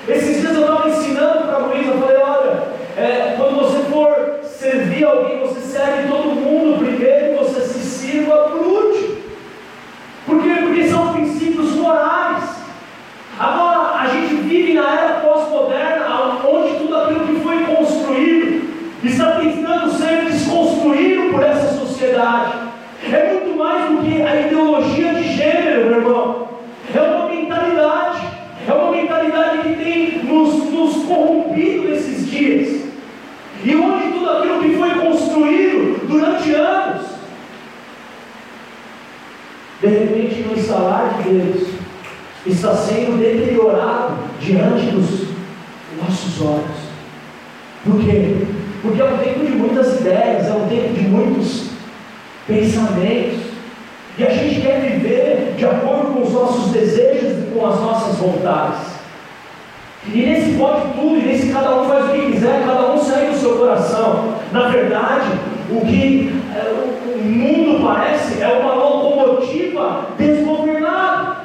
Esses 0.07 0.41
dias 0.41 0.53
eu 0.53 0.61
estava 0.61 0.89
ensinando 0.89 1.45
para 1.45 1.55
a 1.55 1.59
Luísa, 1.59 1.91
eu 1.91 1.99
falei, 1.99 2.17
olha, 2.17 2.63
é, 2.97 3.35
quando 3.37 3.55
você 3.55 3.79
for 3.89 4.39
alguém, 5.03 5.39
você 5.39 5.61
serve 5.61 6.07
todo 6.07 6.35
mundo 6.35 6.79
primeiro 6.79 7.33
e 7.33 7.37
você 7.37 7.61
se 7.61 7.79
sirva 7.79 8.35
por 8.49 8.61
último. 8.65 9.17
Por 10.25 10.43
quê? 10.43 10.55
Porque 10.61 10.87
são 10.87 11.13
princípios 11.13 11.75
morais. 11.75 12.43
Agora, 13.39 13.99
a 13.99 14.07
gente 14.07 14.35
vive 14.35 14.73
na 14.73 14.93
era 14.93 15.13
pós-moderna, 15.19 16.39
onde 16.43 16.79
tudo 16.79 16.95
aquilo 16.97 17.27
que 17.27 17.39
foi 17.41 17.63
construído 17.65 18.67
está 19.03 19.39
tentando 19.39 19.91
ser 19.91 20.25
desconstruído 20.25 21.31
por 21.31 21.43
essa 21.43 21.77
sociedade. 21.79 22.53
É 23.11 23.33
muito 23.33 23.57
mais 23.57 23.89
do 23.89 23.97
que 24.03 24.21
a 24.21 24.41
ideologia 24.41 25.13
de 25.13 25.35
gênero, 25.35 25.89
meu 25.89 25.99
irmão. 25.99 26.47
É 26.93 27.01
uma 27.01 27.29
mentalidade. 27.29 28.21
É 28.67 28.73
uma 28.73 28.91
mentalidade 28.91 29.59
que 29.59 29.75
tem 29.75 30.23
nos, 30.23 30.69
nos 30.71 31.05
corrompido 31.05 31.89
nesses 31.89 32.29
dias. 32.29 32.87
E 33.63 33.75
onde 33.75 34.13
tudo 34.13 34.29
aquilo 34.29 34.59
que 34.59 34.77
foi 34.77 34.89
construído 34.95 36.07
durante 36.07 36.53
anos, 36.53 37.05
de 39.81 39.87
repente, 39.87 40.41
no 40.41 40.57
instalar 40.57 41.21
de 41.21 41.29
Deus, 41.29 41.67
está 42.57 42.75
sendo 42.75 43.19
deteriorado 43.19 44.15
diante 44.41 44.87
dos 44.87 45.27
nossos 46.01 46.41
olhos. 46.41 46.87
Por 47.83 47.99
quê? 48.01 48.35
Porque 48.81 49.01
é 49.01 49.05
um 49.05 49.17
tempo 49.17 49.45
de 49.45 49.51
muitas 49.51 49.99
ideias, 49.99 50.47
é 50.47 50.53
um 50.53 50.67
tempo 50.67 50.93
de 50.93 51.01
muitos 51.01 51.69
pensamentos. 52.47 53.47
E 54.17 54.23
a 54.23 54.29
gente 54.31 54.61
quer 54.61 54.81
viver 54.81 55.53
de 55.55 55.65
acordo 55.65 56.13
com 56.13 56.23
os 56.23 56.33
nossos 56.33 56.71
desejos 56.71 57.43
e 57.43 57.51
com 57.53 57.65
as 57.65 57.79
nossas 57.79 58.17
vontades. 58.17 58.97
E 60.11 60.17
nesse 60.17 60.57
pode 60.57 60.93
tudo, 60.93 61.17
e 61.19 61.25
nesse 61.25 61.51
cada 61.51 61.79
um 61.79 61.87
faz 61.87 62.05
o 62.05 62.13
que 62.13 62.31
quiser, 62.31 62.65
cada 62.65 62.91
um 62.91 62.97
segue 62.97 63.35
o 63.35 63.37
seu 63.37 63.57
coração. 63.57 64.33
Na 64.51 64.69
verdade, 64.69 65.27
o 65.69 65.81
que 65.81 66.33
é, 66.55 67.13
o 67.13 67.21
mundo 67.21 67.85
parece 67.85 68.41
é 68.41 68.47
uma 68.47 68.73
locomotiva 68.73 70.07
desgovernada. 70.17 71.37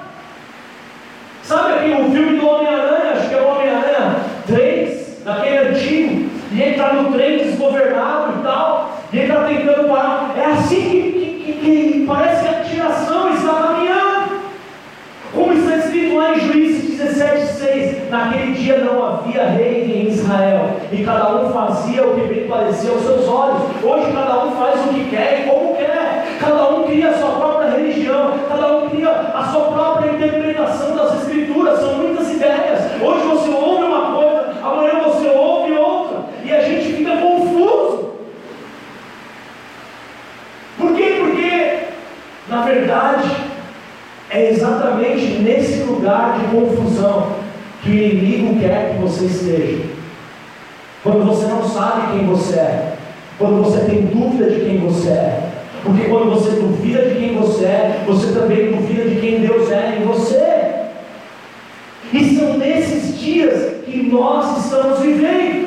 Sabe 1.42 1.75
aquele 1.75 2.11
filme 2.11 2.38
do 2.38 2.48
Homem-Aranha, 2.48 3.12
acho 3.12 3.29
que 3.29 3.35
é 3.35 3.40
o 3.42 3.48
Homem-Aranha 3.48 4.16
3, 4.46 5.22
daquele 5.25 5.59
antigo, 5.59 6.31
e 6.53 6.62
ele 6.62 6.70
está 6.70 6.92
no 6.94 7.12
trem 7.12 7.38
desgovernado 7.38 8.38
e 8.38 8.42
tal, 8.42 8.98
e 9.12 9.18
ele 9.18 9.27
está 9.27 9.44
tentando 9.44 9.88
parar. 9.88 10.35
É 10.38 10.44
assim 10.46 10.81
que, 10.81 11.12
que, 11.12 11.53
que, 11.53 11.92
que 11.92 12.07
parece 12.07 12.48
que 12.48 12.55
a 12.55 12.61
tiração 12.61 13.35
está 13.35 13.53
caminhando. 13.55 14.40
Como 15.35 15.53
está 15.53 15.77
escrito 15.77 16.16
lá 16.16 16.33
em 16.33 16.40
Juízes 16.40 17.01
17,6: 17.01 18.09
Naquele 18.09 18.53
dia 18.53 18.79
não 18.79 19.05
havia 19.05 19.48
rei 19.48 19.85
em 19.85 20.09
Israel, 20.09 20.77
e 20.92 21.02
cada 21.05 21.37
um 21.37 21.50
fazia 21.52 22.07
o 22.07 22.14
que 22.14 22.26
bem 22.26 22.46
parecia 22.46 22.90
aos 22.90 23.02
seus 23.02 23.26
olhos. 23.26 23.62
Hoje 23.83 24.12
cada 24.12 24.44
um 24.44 24.52
faz 24.52 24.78
o 24.85 24.88
que 24.90 25.09
quer 25.09 25.40
e 25.40 25.50
como 25.50 25.74
quer, 25.74 26.37
cada 26.38 26.68
um 26.68 26.85
cria 26.85 27.09
a 27.09 27.18
sua 27.18 27.31
própria 27.31 27.70
religião, 27.70 28.33
cada 28.46 28.76
um 28.76 28.90
cria 28.90 29.11
a 29.11 29.44
sua 29.50 29.72
própria 29.72 30.12
interpretação 30.12 30.94
das 30.94 31.22
Escrituras. 31.22 31.78
São 31.81 31.94
muitas 31.94 32.31
ideias. 32.31 33.00
Hoje 33.00 33.26
você 33.26 33.48
ouve 33.50 33.85
uma 33.85 34.14
coisa, 34.14 34.55
amanhã 34.62 35.00
você 35.05 35.28
ouve 35.28 35.72
outra, 35.72 36.24
e 36.44 36.52
a 36.52 36.61
gente 36.62 36.92
fica 36.92 37.16
confuso. 37.16 38.11
Por 40.78 40.94
quê? 40.94 41.16
Porque, 41.20 41.78
na 42.48 42.62
verdade, 42.62 43.31
é 44.31 44.50
exatamente 44.50 45.40
nesse 45.40 45.83
lugar 45.85 46.38
de 46.38 46.55
confusão 46.55 47.33
que 47.83 47.88
o 47.88 47.94
inimigo 47.94 48.61
quer 48.61 48.92
que 48.92 49.02
você 49.02 49.24
esteja. 49.24 49.91
Quando 51.02 51.26
você 51.26 51.46
não 51.46 51.68
sabe 51.68 52.12
quem 52.12 52.26
você 52.26 52.54
é, 52.58 52.92
quando 53.38 53.62
você 53.64 53.80
tem 53.80 54.02
dúvida 54.02 54.50
de 54.50 54.60
quem 54.60 54.78
você 54.78 55.08
é, 55.08 55.50
porque 55.82 56.04
quando 56.04 56.30
você 56.30 56.50
duvida 56.60 57.06
de 57.08 57.16
quem 57.16 57.34
você 57.34 57.64
é, 57.64 58.04
você 58.06 58.32
também 58.32 58.70
duvida 58.70 59.08
de 59.08 59.20
quem 59.20 59.40
Deus 59.40 59.70
é 59.70 59.98
em 60.00 60.04
você. 60.04 60.62
E 62.12 62.36
são 62.36 62.56
nesses 62.56 63.18
dias 63.18 63.84
que 63.84 64.02
nós 64.04 64.64
estamos 64.64 65.00
vivendo. 65.00 65.62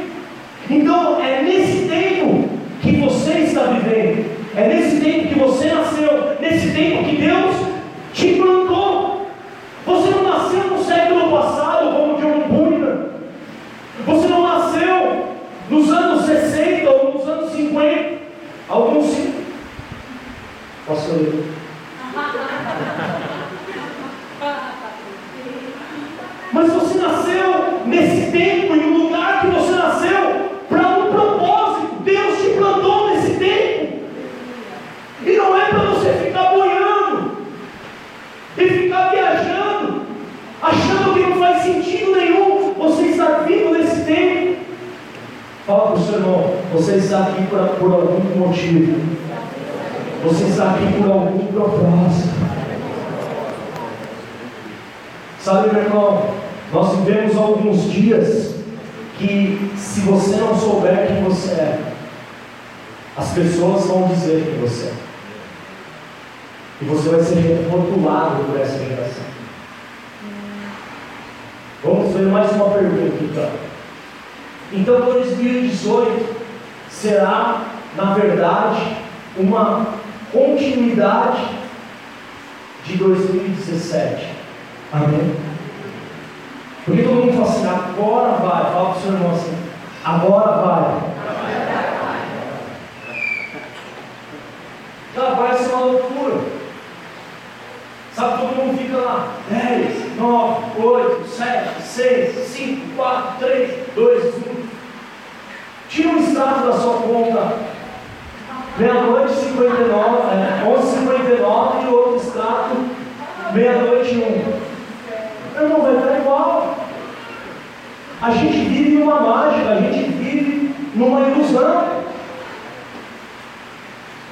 A 118.25 118.31
gente 118.31 118.57
vive 118.57 119.03
uma 119.03 119.19
mágica, 119.19 119.69
a 119.69 119.81
gente 119.81 120.09
vive 120.13 120.73
numa 120.95 121.29
ilusão. 121.29 122.01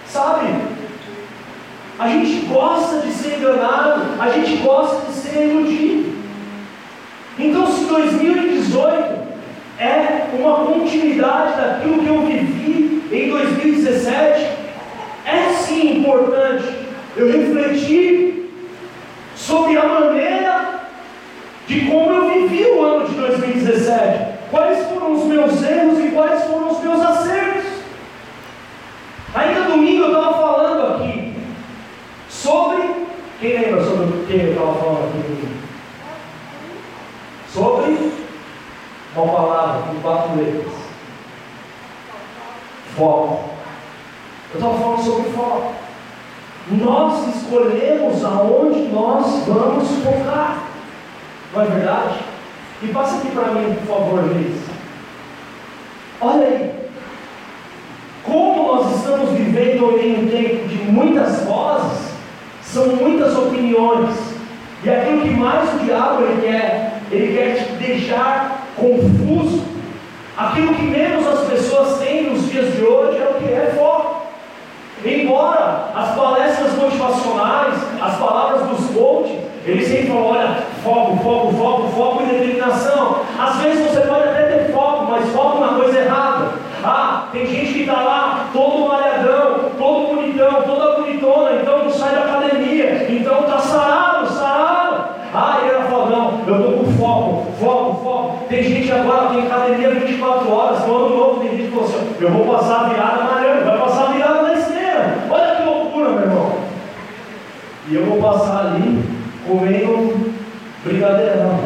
Sabe? 0.08 0.48
A 2.00 2.08
gente 2.08 2.48
gosta 2.48 3.06
de 3.06 3.12
ser 3.14 3.38
enganado, 3.38 4.20
a 4.20 4.30
gente 4.30 4.64
gosta 4.64 5.06
de 5.06 5.14
ser 5.14 5.48
iludido. 5.48 6.12
Então, 7.38 7.68
se 7.68 7.86
2018 7.86 9.28
é 9.78 10.28
uma 10.40 10.66
continuidade 10.66 11.56
daquilo 11.56 12.02
que 12.02 12.08
eu 12.08 12.22
vivi 12.22 13.04
em 13.12 13.30
2017, 13.30 14.48
é 15.24 15.54
sim 15.54 16.00
importante 16.00 16.66
eu 17.16 17.32
refletir 17.32 18.50
sobre 19.36 19.78
a 19.78 19.86
maneira 19.86 20.84
de 21.68 21.82
como 21.82 22.12
eu 22.12 22.30
vivi 22.30 22.66
o 22.66 22.84
ano 22.84 23.08
de 23.08 23.16
2017. 23.16 24.43
Quais 24.54 24.88
foram 24.88 25.14
os 25.14 25.24
meus 25.24 25.64
erros 25.64 25.98
e 25.98 26.12
quais 26.12 26.44
foram 26.44 26.72
os 26.72 26.80
meus 26.80 27.02
acertos. 27.02 27.72
Ainda 29.34 29.62
domingo 29.62 30.04
eu 30.04 30.08
estava 30.10 30.38
falando 30.38 30.94
aqui 30.94 31.36
sobre. 32.30 33.08
Quem 33.40 33.58
lembra 33.58 33.84
sobre 33.84 34.06
o 34.06 34.26
que 34.28 34.34
eu 34.34 34.52
estava 34.52 34.76
falando 34.76 35.10
aqui 35.10 35.28
domingo? 35.28 35.58
Sobre 37.52 38.14
uma 39.16 39.34
palavra 39.34 39.82
com 39.88 40.02
quatro 40.02 40.36
letras. 40.38 40.74
Foco. 42.96 43.50
Eu 44.54 44.60
estava 44.60 44.78
falando 44.78 45.04
sobre 45.04 45.32
foco. 45.32 45.74
Nós 46.74 47.36
escolhemos 47.38 48.24
aonde 48.24 48.82
nós 48.90 49.48
vamos 49.48 49.90
focar. 50.04 50.64
Não 51.52 51.62
é 51.64 51.66
verdade? 51.66 52.33
E 52.84 52.88
passa 52.90 53.16
aqui 53.16 53.30
para 53.30 53.46
mim, 53.54 53.74
por 53.76 53.96
favor, 53.96 54.24
Liz. 54.34 54.62
Olha 56.20 56.48
aí. 56.48 56.72
Como 58.26 58.68
nós 58.68 58.98
estamos 58.98 59.30
vivendo 59.32 59.98
em 60.02 60.20
um 60.20 60.28
tempo 60.30 60.68
de 60.68 60.76
muitas 60.92 61.46
vozes, 61.46 62.10
são 62.62 62.88
muitas 62.88 63.38
opiniões. 63.38 64.14
E 64.84 64.90
aquilo 64.90 65.22
que 65.22 65.30
mais 65.30 65.74
o 65.74 65.78
diabo 65.86 66.24
ele 66.24 66.42
quer, 66.42 67.00
ele 67.10 67.38
quer 67.38 67.56
te 67.56 67.72
deixar 67.76 68.68
confuso. 68.76 69.64
Aquilo 70.36 70.74
que 70.74 70.82
menos 70.82 71.26
as 71.26 71.48
pessoas 71.48 72.00
têm 72.00 72.32
nos 72.32 72.52
dias 72.52 72.76
de 72.76 72.84
hoje 72.84 73.18
é 73.18 73.30
o 73.30 73.34
que 73.36 73.54
é 73.54 73.74
foco. 73.78 74.28
Embora 75.06 75.90
as 75.96 76.16
palestras 76.16 76.74
motivacionais, 76.74 77.76
as 78.02 78.18
palavras 78.18 78.68
dos 78.68 78.90
coaches, 78.90 79.53
eles 79.66 79.88
sempre 79.88 80.08
falam, 80.08 80.26
olha, 80.26 80.58
foco, 80.84 81.18
foco, 81.24 81.54
foco, 81.54 81.88
foco 81.90 82.24
e 82.24 82.26
determinação. 82.26 83.22
Às 83.40 83.56
vezes 83.58 83.90
você 83.90 84.02
pode 84.02 84.28
até 84.28 84.44
ter 84.44 84.74
foco, 84.74 85.06
mas 85.10 85.30
foco 85.30 85.62
na 85.62 85.70
coisa 85.70 86.00
errada. 86.00 86.50
Ah, 86.84 87.28
tem 87.32 87.46
gente 87.46 87.74
que 87.74 87.80
está 87.82 88.02
lá, 88.02 88.48
todo 88.52 88.90
malhadão, 88.90 89.72
todo 89.78 90.16
bonitão, 90.16 90.64
toda 90.64 91.00
bonitona, 91.00 91.62
então 91.62 91.86
não 91.86 91.90
sai 91.90 92.14
da 92.14 92.26
academia, 92.26 93.08
então 93.10 93.40
está 93.40 93.58
sarado, 93.60 94.28
sarado. 94.34 95.06
Ah, 95.34 95.60
e 95.64 95.70
ela 95.70 95.86
fala, 95.86 96.10
não, 96.10 96.42
eu 96.46 96.56
estou 96.58 96.84
com 96.84 96.92
foco, 96.98 97.52
foco, 97.58 98.04
foco. 98.04 98.46
Tem 98.50 98.64
gente 98.64 98.92
agora, 98.92 99.30
tem 99.30 99.48
academia 99.48 99.92
24 99.92 100.54
horas, 100.54 100.86
no 100.86 100.96
ano 100.96 101.16
novo 101.16 101.40
tem 101.40 101.52
gente 101.52 101.64
que 101.64 101.70
falou 101.70 101.86
assim, 101.86 102.16
eu 102.20 102.32
vou 102.32 102.54
passar 102.54 102.82
a 102.82 102.90
virada 102.90 103.24
malhando, 103.24 103.66
vai 103.66 103.78
passar 103.78 104.04
a 104.04 104.12
virada 104.12 104.42
na 104.42 104.54
esteira. 104.54 105.18
Olha 105.32 105.56
que 105.56 105.64
loucura, 105.64 106.10
meu 106.10 106.22
irmão. 106.22 106.52
E 107.88 107.96
eu 107.96 108.06
vou 108.06 108.22
passar 108.22 108.60
ali 108.60 109.03
comendo 109.48 110.34
brigadeirão. 110.84 111.60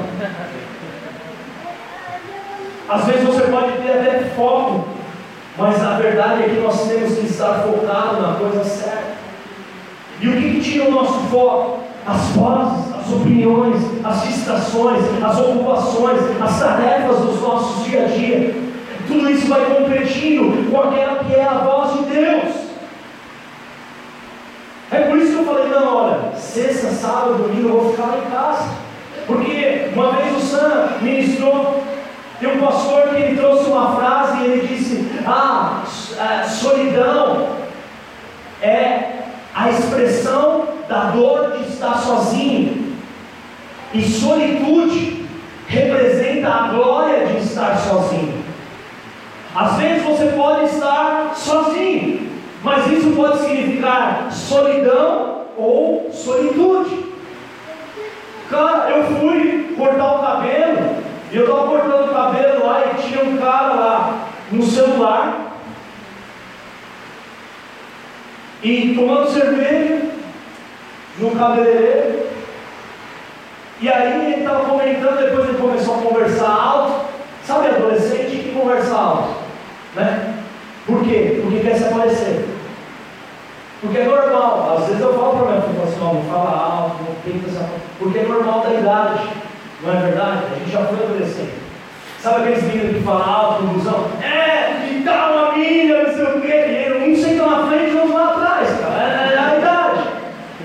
Às 2.89 3.05
vezes 3.05 3.23
você 3.23 3.41
pode 3.43 3.71
ter 3.73 3.91
até 3.91 4.19
foco, 4.35 4.87
mas 5.57 5.83
a 5.83 5.97
verdade 5.97 6.43
é 6.43 6.49
que 6.49 6.61
nós 6.61 6.87
temos 6.87 7.17
que 7.17 7.25
estar 7.25 7.63
focados 7.63 8.21
na 8.21 8.35
coisa 8.35 8.63
certa. 8.63 9.17
E 10.21 10.27
o 10.29 10.33
que, 10.33 10.51
que 10.51 10.61
tira 10.61 10.85
o 10.85 10.91
nosso 10.91 11.19
foco? 11.29 11.83
As 12.05 12.21
vozes, 12.29 12.95
as 12.95 13.11
opiniões, 13.11 13.83
as 14.03 14.23
distrações, 14.23 15.03
as 15.21 15.39
ocupações, 15.39 16.19
as 16.41 16.59
tarefas 16.59 17.19
dos 17.19 17.41
nossos 17.41 17.85
dia 17.85 18.05
a 18.05 18.07
dia. 18.07 18.55
Tudo 19.07 19.29
isso 19.29 19.47
vai 19.47 19.65
competindo 19.65 20.71
com 20.71 20.81
aquela 20.81 21.23
que 21.23 21.35
é 21.35 21.43
a 21.43 21.55
voz 21.55 21.93
de 21.93 22.13
Deus. 22.13 22.55
É 24.89 24.99
por 25.01 25.17
isso 25.17 25.33
que 25.33 25.39
eu 25.39 25.45
falei, 25.45 25.67
não, 25.67 25.97
olha, 25.97 26.06
sexta, 26.47 26.89
sábado, 26.89 27.43
domingo 27.43 27.69
eu 27.69 27.81
vou 27.81 27.91
ficar 27.91 28.07
lá 28.07 28.17
em 28.17 28.31
casa. 28.31 28.69
Porque 29.25 29.89
uma 29.93 30.11
vez 30.13 30.37
o 30.37 30.39
Sam 30.39 30.89
ministrou, 31.01 31.83
tem 32.39 32.49
um 32.49 32.59
pastor 32.59 33.09
que 33.09 33.21
ele 33.21 33.37
trouxe 33.37 33.69
uma 33.69 33.95
frase 33.95 34.37
e 34.37 34.45
ele 34.45 34.67
disse, 34.67 35.07
ah, 35.25 35.83
solidão 36.47 37.49
é 38.61 39.11
a 39.53 39.69
expressão 39.69 40.67
da 40.87 41.11
dor 41.11 41.57
de 41.57 41.69
estar 41.69 41.97
sozinho. 41.97 42.95
E 43.93 44.01
solitude 44.01 45.25
representa 45.67 46.47
a 46.47 46.67
glória 46.69 47.27
de 47.27 47.37
estar 47.39 47.75
sozinho. 47.77 48.43
Às 49.55 49.75
vezes 49.77 50.03
você 50.03 50.27
pode 50.27 50.65
estar 50.65 51.33
sozinho, 51.35 52.29
mas 52.63 52.87
isso 52.91 53.11
pode 53.11 53.39
significar 53.39 54.27
solidão 54.31 55.36
ou 55.57 56.11
solitude. 56.13 57.05
Cara, 58.49 58.89
eu 58.91 59.03
fui 59.17 59.75
cortar 59.75 60.15
o 60.15 60.21
cabelo, 60.21 61.03
e 61.31 61.35
eu 61.35 61.43
estava 61.43 61.67
cortando 61.67 62.09
o 62.09 62.13
cabelo 62.13 62.65
lá 62.65 62.83
e 62.85 63.01
tinha 63.01 63.23
um 63.25 63.37
cara 63.37 63.73
lá 63.73 64.27
no 64.51 64.63
celular, 64.63 65.47
e 68.63 68.93
tomando 68.95 69.29
cerveja 69.29 70.01
no 71.17 71.31
cabeleireiro. 71.31 72.27
E 73.79 73.89
aí 73.89 74.33
ele 74.33 74.41
estava 74.41 74.65
comentando, 74.65 75.17
depois 75.17 75.49
ele 75.49 75.57
começou 75.57 75.95
a 75.95 76.01
conversar 76.01 76.49
alto. 76.49 77.07
Sabe 77.43 77.67
adolescente 77.67 78.43
que 78.43 78.51
conversa 78.51 78.95
alto? 78.95 79.35
Né? 79.95 80.33
Por 80.85 81.03
quê? 81.03 81.39
Porque 81.41 81.59
quer 81.59 81.75
se 81.75 81.83
aparecer. 81.83 82.56
Porque 83.81 83.97
é 83.97 84.03
normal. 84.05 84.77
Às 84.77 84.87
vezes 84.87 85.01
eu 85.01 85.13
falo 85.13 85.37
para 85.37 85.51
minha 85.51 85.61
filha 85.61 85.83
assim, 85.83 85.99
não, 85.99 86.13
não 86.15 86.23
fala 86.23 86.49
alto, 86.49 86.95
não 87.03 87.15
tenta 87.23 87.49
se 87.49 87.65
Porque 87.99 88.19
é 88.19 88.23
normal 88.23 88.61
da 88.61 88.73
idade. 88.73 89.29
Não 89.83 89.93
é 89.93 90.01
verdade? 90.01 90.43
A 90.51 90.59
gente 90.59 90.71
já 90.71 90.85
foi 90.85 91.03
adolescente. 91.03 91.53
Sabe 92.19 92.41
aqueles 92.41 92.63
meninos 92.63 92.97
que 92.97 93.03
falam 93.03 93.29
alto 93.29 93.63
no 93.63 93.73
busão? 93.73 94.05
É, 94.21 94.89
e 94.89 95.03
dá 95.03 95.31
uma 95.31 95.51
milha, 95.51 96.03
não 96.03 96.13
sei 96.15 96.25
o 96.25 96.41
quê. 96.41 97.03
Um 97.07 97.15
senta 97.15 97.45
na 97.45 97.67
frente 97.67 97.91
e 97.91 97.97
outro 97.97 98.13
lá 98.13 98.31
atrás, 98.31 98.69
cara. 98.79 99.03
É, 99.03 99.33
é 99.33 99.37
a 99.37 99.57
idade. 99.57 100.09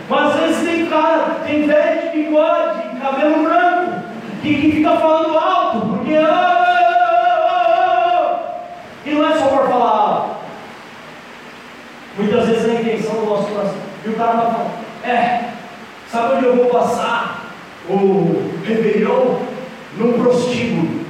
Mas 0.09 0.35
às 0.35 0.41
vezes 0.41 0.65
tem 0.65 0.87
cara, 0.87 1.37
tem 1.47 1.67
velho 1.67 2.01
de 2.01 2.17
bigode, 2.17 2.83
cabelo 3.01 3.43
branco, 3.45 3.93
que, 4.41 4.55
que 4.55 4.73
fica 4.73 4.97
falando 4.97 5.32
Sabe 16.13 16.35
onde 16.35 16.45
eu 16.45 16.57
vou 16.57 16.67
passar 16.67 17.55
o 17.89 18.53
Réveillon? 18.67 19.47
Num 19.97 20.13
prostíbulo. 20.23 21.07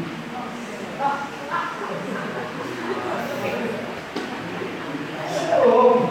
Você 5.29 5.53
é 5.53 5.65
louco. 5.67 6.09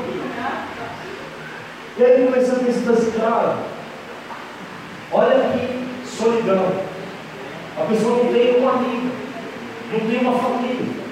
E 1.98 2.04
aí 2.04 2.26
começa 2.26 2.52
a 2.52 2.60
pensar 2.60 2.92
assim, 2.92 3.12
cara, 3.12 3.60
olha 5.14 5.40
que 5.54 6.06
solidão. 6.06 6.84
A 7.78 7.86
pessoa 7.86 8.26
não 8.26 8.34
tem 8.34 8.62
um 8.62 8.68
amigo, 8.68 9.10
não 9.94 10.00
tem 10.02 10.20
uma 10.20 10.38
família, 10.38 11.04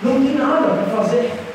não 0.00 0.22
tem 0.22 0.34
nada 0.36 0.68
para 0.68 0.96
fazer. 0.96 1.45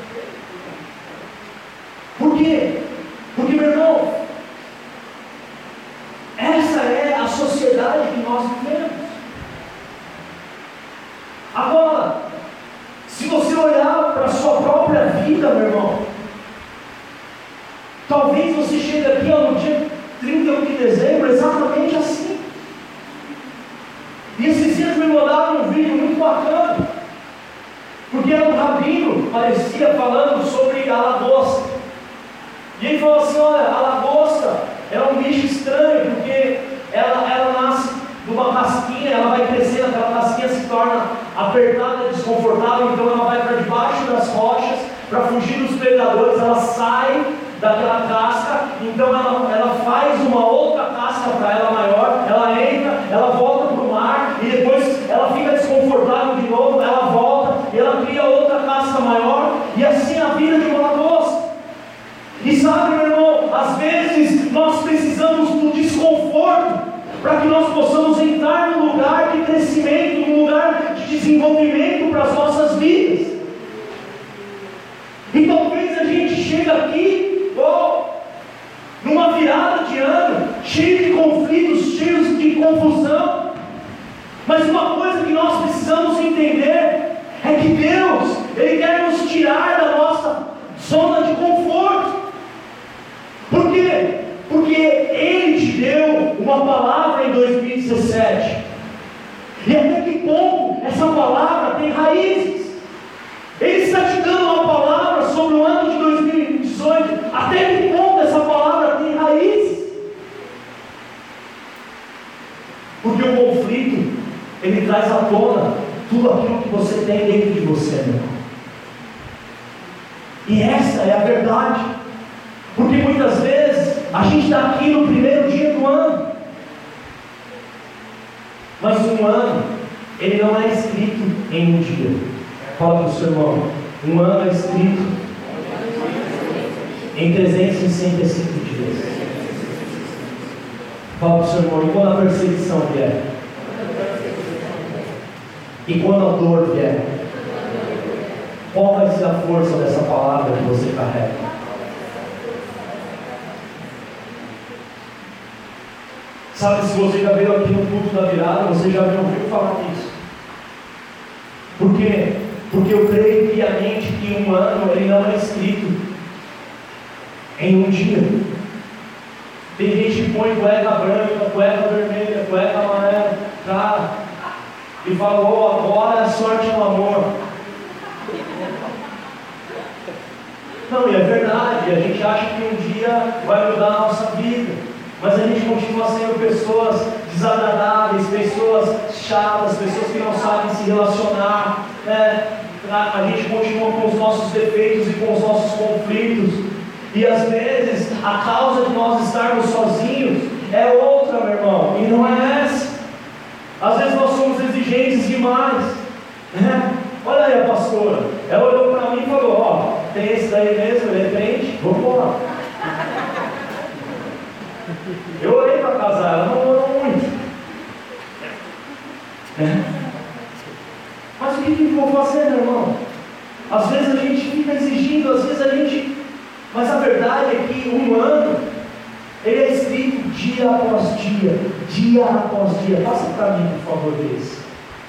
por 233.84 233.94
favor 233.94 234.12
deles. 234.12 234.58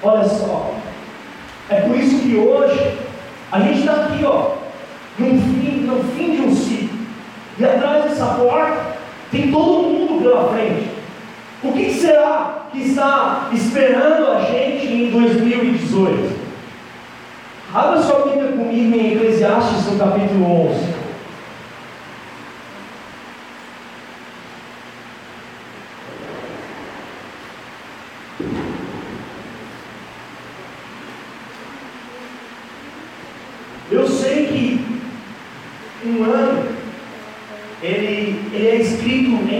Olha 0.02 0.24
só. 0.24 0.74
É 1.68 1.80
por 1.80 1.96
isso 1.96 2.20
que 2.20 2.36
hoje 2.36 2.98
a 3.50 3.60
gente 3.60 3.80
está 3.80 3.92
aqui, 3.92 4.24
ó, 4.24 4.52
no 5.18 5.26
fim, 5.26 5.86
no 5.86 6.04
fim 6.14 6.36
de 6.36 6.42
um 6.42 6.54
ciclo. 6.54 6.98
E 7.58 7.64
atrás 7.64 8.04
dessa 8.04 8.26
porta 8.34 8.96
tem 9.30 9.50
todo 9.50 9.88
mundo 9.88 10.22
pela 10.22 10.48
frente. 10.48 10.88
O 11.62 11.72
que 11.72 11.94
será 11.94 12.66
que 12.70 12.80
está 12.80 13.48
esperando 13.52 14.32
a 14.32 14.40
gente 14.42 14.86
em 14.86 15.10
2018? 15.10 16.44
Abra 17.72 18.02
sua 18.02 18.26
Bíblia 18.26 18.52
comigo 18.52 18.96
em 18.96 19.14
Eclesiastes, 19.14 19.86
no 19.86 19.98
capítulo 19.98 20.68
11. 20.68 20.93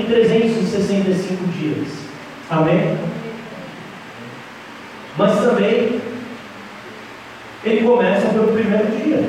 365 0.06 1.44
dias. 1.58 1.88
Amém? 2.50 2.96
Mas 5.16 5.38
também 5.38 6.00
ele 7.64 7.86
começa 7.86 8.28
pelo 8.28 8.52
primeiro 8.52 8.86
dia. 8.96 9.24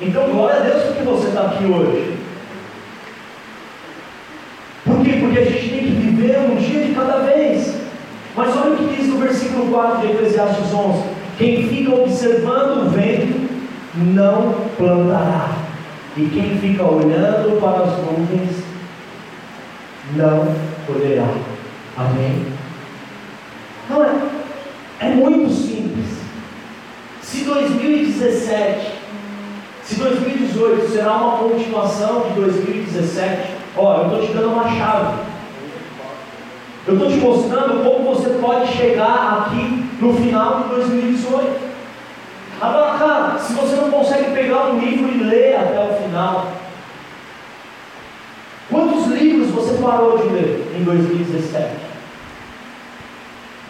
Então 0.00 0.30
glória 0.30 0.60
a 0.60 0.64
Deus 0.64 0.82
porque 0.84 1.02
você 1.02 1.28
está 1.28 1.42
aqui 1.42 1.64
hoje. 1.64 2.16
Por 4.84 5.04
quê? 5.04 5.18
Porque 5.20 5.38
a 5.38 5.44
gente 5.44 5.68
tem 5.68 5.78
que 5.80 5.90
viver 5.90 6.38
um 6.38 6.56
dia 6.56 6.84
de 6.84 6.94
cada 6.94 7.18
vez. 7.18 7.76
Mas 8.34 8.56
olha 8.56 8.72
o 8.72 8.76
que 8.76 8.96
diz 8.96 9.08
no 9.08 9.18
versículo 9.18 9.70
4 9.70 10.00
de 10.00 10.12
Eclesiastes 10.12 10.72
11: 10.72 11.02
Quem 11.38 11.68
fica 11.68 11.94
observando 11.94 12.86
o 12.86 12.90
vento 12.90 13.52
não 13.94 14.54
plantará, 14.78 15.50
e 16.16 16.24
quem 16.26 16.56
fica 16.58 16.82
olhando 16.82 17.60
para 17.60 17.84
as 17.84 17.98
nuvens 17.98 18.61
não 20.14 20.54
colherá. 20.86 21.28
Amém? 21.96 22.46
Não 23.88 24.04
é, 24.04 24.10
é 25.00 25.08
muito 25.10 25.52
simples. 25.52 26.22
Se 27.20 27.44
2017, 27.44 28.92
se 29.84 29.94
2018 29.96 30.90
será 30.90 31.16
uma 31.16 31.38
continuação 31.38 32.28
de 32.28 32.34
2017, 32.40 33.50
ó, 33.76 33.98
eu 33.98 34.04
estou 34.04 34.26
te 34.26 34.32
dando 34.32 34.52
uma 34.52 34.64
chave. 34.64 35.32
Eu 36.86 36.94
estou 36.94 37.10
te 37.10 37.16
mostrando 37.16 37.84
como 37.84 38.14
você 38.14 38.30
pode 38.40 38.72
chegar 38.72 39.46
aqui 39.46 39.88
no 40.00 40.14
final 40.14 40.62
de 40.62 40.68
2018. 40.70 41.72
Agora, 42.60 42.98
cara, 42.98 43.38
se 43.38 43.52
você 43.54 43.76
não 43.76 43.90
consegue 43.90 44.32
pegar 44.32 44.66
um 44.66 44.78
livro 44.78 45.12
e 45.12 45.24
ler 45.24 45.56
até 45.56 45.80
o 45.80 46.02
final, 46.02 46.52
quantos 48.70 49.11
você 49.52 49.80
parou 49.82 50.18
de 50.18 50.28
ler 50.28 50.72
em 50.78 50.84
2017? 50.84 51.68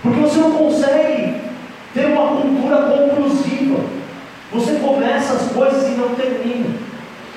Porque 0.03 0.21
você 0.21 0.39
não 0.41 0.53
consegue 0.53 1.41
ter 1.95 2.07
uma 2.07 2.41
cultura 2.41 2.77
conclusiva. 2.83 3.81
Você 4.53 4.75
começa 4.75 5.35
as 5.35 5.53
coisas 5.53 5.89
e 5.89 5.93
não 5.93 6.15
termina. 6.15 6.75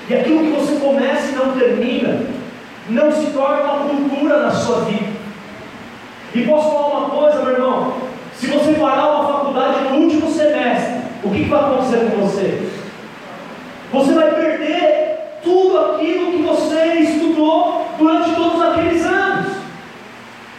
E 0.08 0.14
aquilo 0.14 0.40
que 0.40 0.50
você 0.50 0.76
começa 0.76 1.32
e 1.32 1.34
não 1.34 1.52
termina, 1.52 2.20
não 2.88 3.10
se 3.10 3.30
torna 3.32 3.62
uma 3.62 3.88
cultura 3.88 4.42
na 4.42 4.50
sua 4.50 4.80
vida. 4.80 5.16
E 6.34 6.42
posso 6.42 6.70
falar 6.70 6.98
uma 6.98 7.10
coisa, 7.10 7.42
meu 7.42 7.52
irmão? 7.52 8.06
Se 8.38 8.48
você 8.48 8.72
parar 8.74 9.12
uma 9.12 9.32
faculdade 9.32 9.84
no 9.84 10.02
último 10.02 10.30
semestre, 10.30 11.00
o 11.24 11.30
que 11.30 11.44
vai 11.44 11.58
acontecer 11.58 12.10
com 12.10 12.26
você? 12.26 12.68
Você 13.92 14.12
vai 14.12 14.30
perder 14.30 15.40
tudo 15.42 15.78
aquilo 15.78 16.32
que 16.32 16.42
você 16.42 16.84
estudou 16.96 17.86
durante 17.98 18.34
todos 18.34 18.60
aqueles 18.60 19.04
anos. 19.06 19.52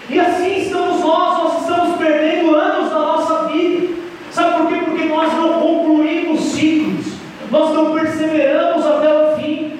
E 0.09 0.19
assim 0.19 0.61
estamos 0.61 1.01
nós, 1.01 1.37
nós 1.37 1.61
estamos 1.61 1.97
perdendo 1.97 2.55
anos 2.55 2.89
da 2.89 2.99
nossa 2.99 3.47
vida. 3.49 3.93
Sabe 4.31 4.57
por 4.57 4.67
quê? 4.67 4.81
Porque 4.83 5.05
nós 5.05 5.31
não 5.33 5.59
concluímos 5.59 6.41
ciclos, 6.41 7.13
nós 7.51 7.73
não 7.75 7.93
perseveramos 7.93 8.85
até 8.85 9.13
o 9.13 9.35
fim. 9.37 9.79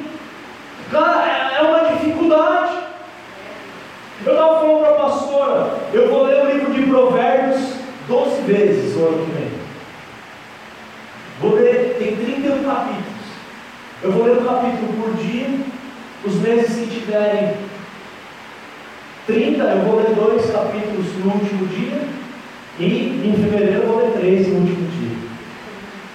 Cara, 0.92 1.52
é 1.58 1.62
uma 1.62 1.90
dificuldade. 1.92 2.74
Eu 4.26 4.34
estava 4.34 4.60
falando 4.60 4.80
para 4.82 4.90
a 4.90 5.10
pastora, 5.10 5.74
eu 5.94 6.10
vou 6.10 6.24
ler 6.24 6.44
o 6.44 6.52
livro 6.52 6.74
de 6.74 6.82
Provérbios 6.84 7.78
12 8.08 8.42
vezes 8.42 8.96
o 8.96 9.06
ano 9.06 9.26
que 9.26 9.32
vem. 9.32 9.52
Vou 11.42 11.56
ler, 11.56 11.98
tem 12.00 12.16
31 12.16 12.64
capítulos. 12.64 13.18
Eu 14.08 14.14
vou 14.14 14.24
ler 14.24 14.38
um 14.40 14.46
capítulo 14.46 14.94
por 15.04 15.14
dia. 15.16 15.50
Os 16.24 16.36
meses 16.36 16.78
que 16.78 17.00
tiverem 17.00 17.56
30, 19.26 19.62
eu 19.62 19.82
vou 19.82 19.98
ler 19.98 20.16
dois 20.16 20.50
capítulos 20.50 21.06
no 21.20 21.34
último 21.34 21.68
dia. 21.68 22.08
E 22.80 22.86
em 22.86 23.36
fevereiro 23.36 23.84
eu 23.84 23.88
vou 23.88 23.98
ler 23.98 24.14
três 24.14 24.48
no 24.48 24.60
último 24.60 24.88
dia. 24.92 25.18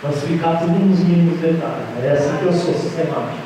Mas 0.02 0.22
ficar 0.22 0.60
tudo 0.60 0.72
nos 0.72 1.00
mínimos 1.00 1.38
detalhes. 1.38 1.86
É 2.02 2.12
assim 2.12 2.38
que 2.38 2.46
eu 2.46 2.52
sou 2.54 2.72
sistemático. 2.72 3.42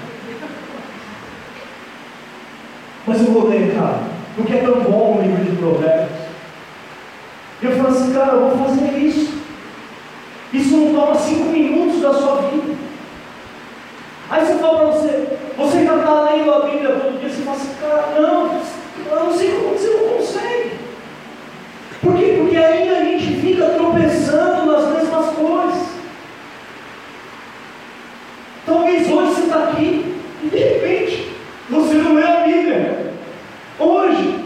Mas 3.05 3.27
eu 3.27 3.33
vou 3.33 3.49
ler, 3.49 3.75
cara, 3.75 3.99
porque 4.37 4.53
é 4.53 4.59
tão 4.59 4.81
bom 4.81 5.19
o 5.19 5.23
livro 5.23 5.45
de 5.45 5.57
provérbios. 5.57 6.21
E 7.63 7.67
eu 7.67 7.73
falo 7.73 7.89
assim, 7.89 8.13
cara, 8.13 8.35
eu 8.35 8.49
vou 8.49 8.65
fazer 8.65 8.97
isso. 8.97 9.41
Isso 10.53 10.77
não 10.77 10.95
toma 10.95 11.17
cinco 11.17 11.51
minutos 11.51 12.01
da 12.01 12.15
sua 12.15 12.43
vida. 12.43 12.86
Aí 14.29 14.45
você 14.45 14.55
fala 14.55 14.79
para 14.79 14.87
você, 14.87 15.39
você 15.57 15.85
já 15.85 15.97
está 15.97 16.21
lendo 16.23 16.53
a 16.53 16.61
Bíblia 16.67 16.91
todo 16.91 17.21
dia, 17.21 17.29
você 17.29 17.43
fala 17.43 17.57
assim, 17.57 17.75
cara, 17.81 18.21
não, 18.21 18.61
eu 19.09 19.25
não 19.25 19.33
sei 19.33 19.51
como 19.53 19.79
você 19.79 19.89
não 19.89 20.17
consegue. 20.17 20.73
Por 22.03 22.17
quê? 22.17 22.37
Porque 22.39 22.57
ainda 22.57 22.97
a 22.97 23.05
gente 23.05 23.41
fica 23.41 23.67
tropeçando 23.71 24.73
nas 24.73 24.97
mesmas 24.97 25.27
coisas. 25.35 25.87
Talvez 28.67 29.11
hoje 29.11 29.35
você 29.35 29.43
está 29.43 29.63
aqui 29.65 30.17
e 30.43 30.49
de 30.49 30.59
repente 30.59 31.31
você 31.71 31.95
não 31.95 32.15
lê 32.15 32.25
a 32.25 32.41
Bíblia. 32.41 33.13
Hoje. 33.79 34.45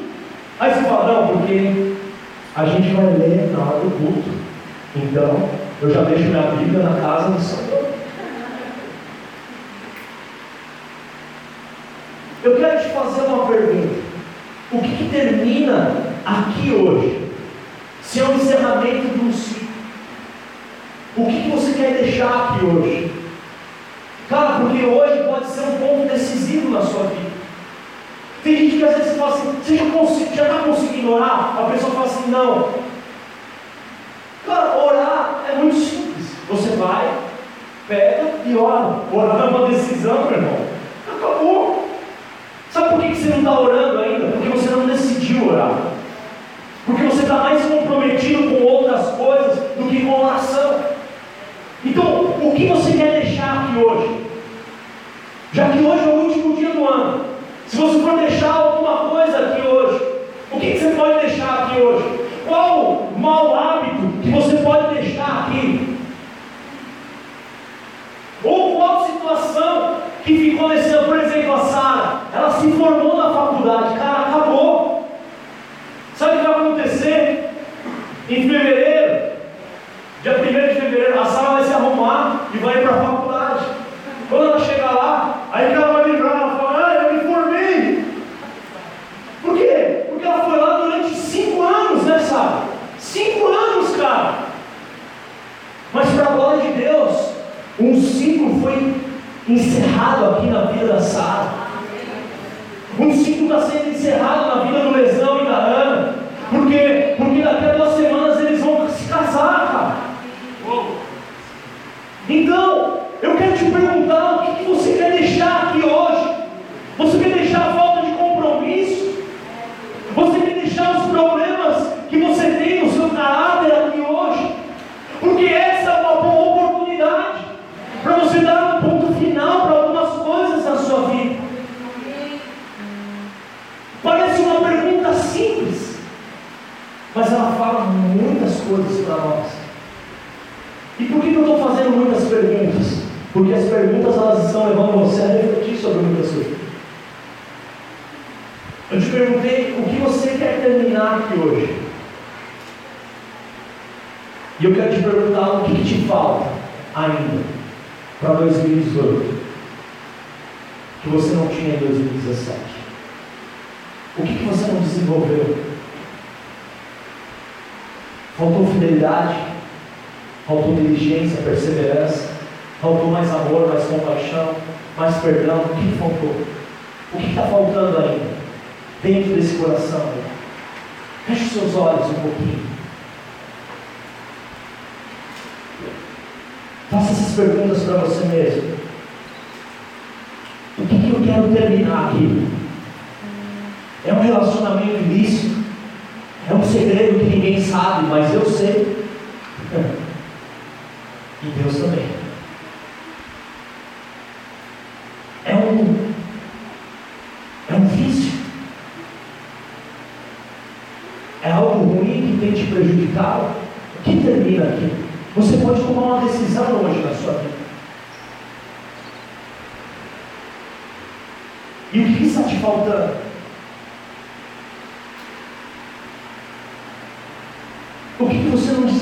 Aí 0.58 0.74
você 0.74 0.82
fala, 0.82 1.12
não, 1.12 1.28
porque 1.28 1.94
a 2.54 2.66
gente 2.66 2.94
vai 2.94 3.06
ler 3.06 3.50
na 3.50 3.64
hora 3.64 3.80
do 3.80 3.90
culto. 3.96 4.30
Então, 4.94 5.48
eu 5.80 5.90
já 5.90 6.02
deixo 6.02 6.24
minha 6.24 6.42
Bíblia 6.42 6.82
na 6.82 7.00
casa 7.00 7.30
do 7.30 7.40
Senhor. 7.40 7.69
Eu 12.42 12.56
quero 12.56 12.80
te 12.80 12.88
fazer 12.88 13.22
uma 13.22 13.46
pergunta. 13.46 14.00
O 14.72 14.80
que, 14.80 14.96
que 14.96 15.10
termina 15.10 15.94
aqui 16.24 16.72
hoje? 16.72 17.28
Se 18.02 18.20
é 18.20 18.24
o 18.24 18.34
encerramento 18.34 19.08
de 19.08 19.20
um 19.20 19.32
ciclo. 19.32 19.68
O 21.16 21.26
que, 21.26 21.42
que 21.42 21.50
você 21.50 21.72
quer 21.72 22.02
deixar 22.02 22.54
aqui 22.54 22.64
hoje? 22.64 23.12
Cara, 24.28 24.60
porque 24.60 24.84
hoje 24.84 25.24
pode 25.24 25.46
ser 25.48 25.60
um 25.60 25.78
ponto 25.78 26.08
decisivo 26.08 26.70
na 26.70 26.82
sua 26.82 27.04
vida. 27.04 27.30
Tem 28.42 28.56
gente 28.56 28.78
que 28.78 28.84
às 28.84 28.96
vezes 28.96 29.18
fala 29.18 29.34
assim, 29.34 29.52
você 29.52 30.34
já 30.34 30.44
está 30.44 30.58
conseguindo 30.60 31.12
orar? 31.12 31.58
A 31.58 31.70
pessoa 31.70 31.92
fala 31.92 32.06
assim, 32.06 32.30
não. 32.30 32.68
Cara, 34.46 34.76
orar 34.78 35.44
é 35.50 35.56
muito 35.56 35.76
simples. 35.76 36.26
Você 36.48 36.70
vai, 36.76 37.12
pega 37.86 38.30
e 38.46 38.56
ora. 38.56 39.00
Orar 39.12 39.46
é 39.46 39.48
uma 39.50 39.68
decisão, 39.68 40.24
meu 40.24 40.32
irmão. 40.32 40.66
Acabou. 41.14 41.69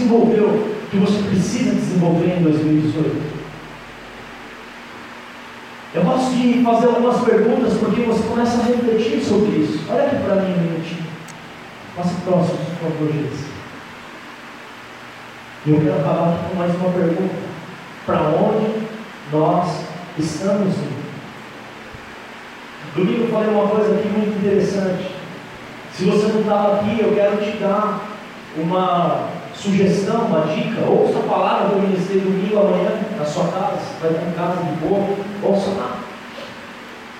Desenvolveu 0.08 0.74
que 0.90 0.96
você 0.96 1.22
precisa 1.28 1.74
desenvolver 1.74 2.38
em 2.38 2.42
2018? 2.42 3.38
Eu 5.94 6.02
gosto 6.02 6.30
de 6.30 6.62
fazer 6.64 6.86
algumas 6.86 7.22
perguntas 7.22 7.74
porque 7.74 8.02
você 8.02 8.26
começa 8.26 8.60
a 8.60 8.64
refletir 8.64 9.22
sobre 9.22 9.50
isso. 9.58 9.84
Olha 9.90 10.06
aqui 10.06 10.16
para 10.16 10.36
mim 10.36 10.54
um 10.54 10.62
minutinho. 10.62 11.06
Passa 11.94 12.14
próximo, 12.24 12.58
por 12.58 12.90
favor, 12.90 13.12
Jesus. 13.12 13.46
E 15.66 15.70
eu 15.70 15.80
quero 15.80 16.00
acabar 16.00 16.34
aqui 16.34 16.48
com 16.50 16.56
mais 16.56 16.74
uma 16.74 16.90
pergunta. 16.90 17.34
Para 18.06 18.20
onde 18.20 18.88
nós 19.32 19.80
estamos 20.18 20.74
indo? 20.74 20.98
Domingo 22.94 23.24
eu 23.24 23.30
falei 23.30 23.50
uma 23.50 23.68
coisa 23.68 23.94
aqui 23.94 24.08
muito 24.08 24.38
interessante. 24.38 25.10
Se 25.92 26.04
você 26.04 26.32
não 26.32 26.40
estava 26.40 26.76
aqui, 26.76 27.00
eu 27.00 27.14
quero 27.14 27.36
te 27.38 27.56
dar 27.58 28.00
uma 28.56 29.37
sugestão, 29.60 30.26
uma 30.26 30.46
dica, 30.46 30.82
ouça 30.82 31.18
a 31.18 31.22
palavra 31.22 31.68
do 31.68 31.82
ministério 31.82 32.22
domingo 32.22 32.58
amanhã 32.58 32.92
na 33.18 33.24
sua 33.24 33.48
casa, 33.48 33.80
vai 34.00 34.10
estar 34.10 34.28
em 34.28 34.32
casa 34.32 34.62
de 34.62 34.72
boa, 34.86 35.16
ouça 35.42 35.70
lá. 35.70 35.98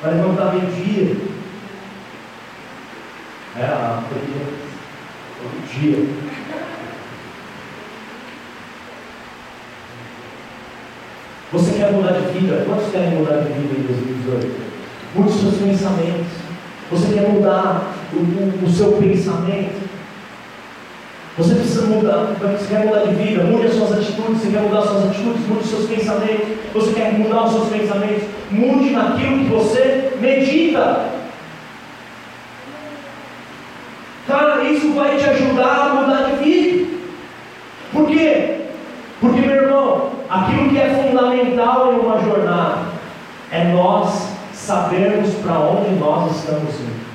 Vai 0.02 0.14
levantar 0.14 0.54
meio-dia. 0.54 1.16
É, 3.56 3.64
a 3.64 4.02
todo 4.08 5.68
dia. 5.68 6.28
Você 11.50 11.72
quer 11.72 11.92
mudar 11.92 12.12
de 12.12 12.38
vida? 12.38 12.62
Quantos 12.66 12.92
querem 12.92 13.18
mudar 13.18 13.38
de 13.38 13.52
vida 13.52 13.74
em 13.78 13.82
2018? 13.82 14.68
Mude 15.16 15.32
seus 15.32 15.54
pensamentos. 15.56 16.26
Você 16.90 17.14
quer 17.14 17.28
mudar 17.28 17.94
o, 18.12 18.16
o, 18.16 18.64
o 18.64 18.70
seu 18.70 18.92
pensamento? 18.92 19.87
Você 21.38 21.54
precisa 21.54 21.86
mudar, 21.86 22.34
você 22.40 22.66
quer 22.74 22.84
mudar 22.84 23.04
de 23.04 23.14
vida, 23.14 23.44
mude 23.44 23.68
as 23.68 23.74
suas 23.74 23.92
atitudes, 23.92 24.40
você 24.40 24.50
quer 24.50 24.60
mudar 24.60 24.80
as 24.80 24.86
suas 24.86 25.04
atitudes, 25.04 25.46
mude 25.46 25.60
os 25.60 25.70
seus 25.70 25.88
pensamentos, 25.88 26.48
você 26.74 26.92
quer 26.92 27.12
mudar 27.12 27.44
os 27.44 27.52
seus 27.52 27.68
pensamentos, 27.68 28.24
mude 28.50 28.90
naquilo 28.90 29.38
que 29.38 29.50
você 29.50 30.12
medita. 30.20 31.10
Cara, 34.26 34.64
isso 34.64 34.92
vai 34.94 35.16
te 35.16 35.30
ajudar 35.30 35.78
a 35.78 35.94
mudar 35.94 36.22
de 36.24 36.44
vida. 36.44 36.96
Por 37.92 38.06
quê? 38.08 38.56
Porque, 39.20 39.40
meu 39.40 39.54
irmão, 39.54 40.10
aquilo 40.28 40.70
que 40.70 40.78
é 40.78 41.08
fundamental 41.08 41.92
em 41.92 42.00
uma 42.00 42.20
jornada 42.20 42.78
é 43.52 43.62
nós 43.72 44.32
sabermos 44.52 45.32
para 45.36 45.56
onde 45.60 45.94
nós 46.00 46.36
estamos 46.36 46.74
indo. 46.80 47.06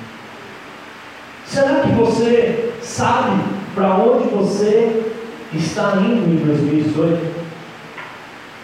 Será 1.44 1.80
que 1.80 1.92
você 1.92 2.72
sabe 2.82 3.53
para 3.74 3.96
onde 3.96 4.28
você 4.28 5.12
está 5.52 5.96
indo 5.96 6.32
em 6.32 6.44
2018? 6.44 7.44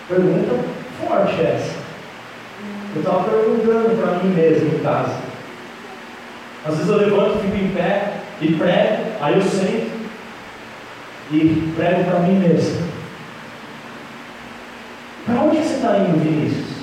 Pergunta 0.09 0.81
forte 1.07 1.41
essa. 1.41 1.81
Eu 2.95 3.03
estava 3.03 3.25
perguntando 3.25 4.01
para 4.01 4.19
mim 4.19 4.35
mesmo 4.35 4.75
em 4.75 4.79
casa. 4.81 5.15
Às 6.65 6.77
vezes 6.77 6.91
eu 6.91 6.99
levanto, 6.99 7.41
fico 7.41 7.57
em 7.57 7.71
pé 7.71 8.21
e 8.41 8.53
prego, 8.55 9.03
aí 9.21 9.35
eu 9.35 9.43
sento 9.43 9.91
e 11.33 11.73
prego 11.77 12.05
para 12.05 12.21
mim 12.21 12.39
mesmo. 12.39 12.91
Para 15.25 15.43
onde 15.43 15.57
você 15.59 15.75
está 15.75 15.99
indo, 15.99 16.19
Vinícius? 16.19 16.81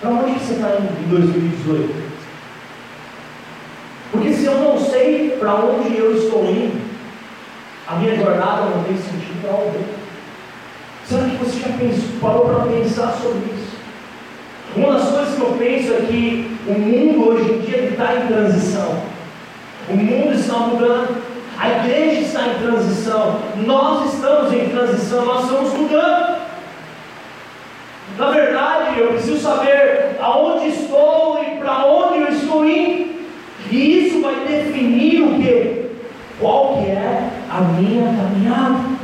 Para 0.00 0.10
onde 0.10 0.38
você 0.38 0.54
está 0.54 0.76
indo 0.76 1.04
em 1.04 1.08
2018? 1.08 2.08
Porque 4.12 4.32
se 4.32 4.44
eu 4.46 4.58
não 4.58 4.78
sei 4.78 4.97
para 5.48 5.64
onde 5.64 5.96
eu 5.96 6.14
estou 6.14 6.44
indo, 6.44 6.78
a 7.86 7.94
minha 7.94 8.14
jornada 8.16 8.66
não 8.66 8.84
tem 8.84 8.98
sentido 8.98 9.40
para 9.40 9.52
alguém. 9.52 9.86
Será 11.06 11.24
que 11.24 11.36
você 11.36 11.60
já 11.60 11.68
pensou, 11.68 12.20
parou 12.20 12.44
para 12.44 12.66
pensar 12.66 13.12
sobre 13.12 13.38
isso? 13.54 13.78
Uma 14.76 14.92
das 14.92 15.08
coisas 15.08 15.34
que 15.34 15.40
eu 15.40 15.56
penso 15.58 15.94
é 15.94 16.06
que 16.06 16.58
o 16.66 16.72
mundo 16.78 17.28
hoje 17.30 17.50
em 17.50 17.60
dia 17.60 17.84
está 17.84 18.14
em 18.14 18.26
transição. 18.26 18.94
O 19.88 19.96
mundo 19.96 20.34
está 20.34 20.58
mudando, 20.58 21.16
a 21.58 21.70
igreja 21.70 22.20
está 22.20 22.46
em 22.48 22.58
transição, 22.58 23.38
nós 23.64 24.12
estamos 24.12 24.52
em 24.52 24.68
transição, 24.68 25.24
nós 25.24 25.44
estamos 25.44 25.72
mudando. 25.72 26.42
Na 28.18 28.30
verdade, 28.32 29.00
eu 29.00 29.08
preciso 29.12 29.40
saber 29.40 30.18
aonde 30.20 30.68
estou 30.68 31.42
e 31.42 31.56
para 31.56 31.86
onde 31.86 32.18
eu 32.18 32.28
estou 32.28 32.68
indo. 32.68 33.08
E 33.70 34.06
isso 34.06 34.17
vai 34.28 34.46
definir 34.46 35.22
o 35.22 35.40
que? 35.40 35.88
Qual 36.38 36.76
que 36.76 36.90
é 36.90 37.30
a 37.50 37.60
minha 37.60 38.04
caminhada? 38.04 38.98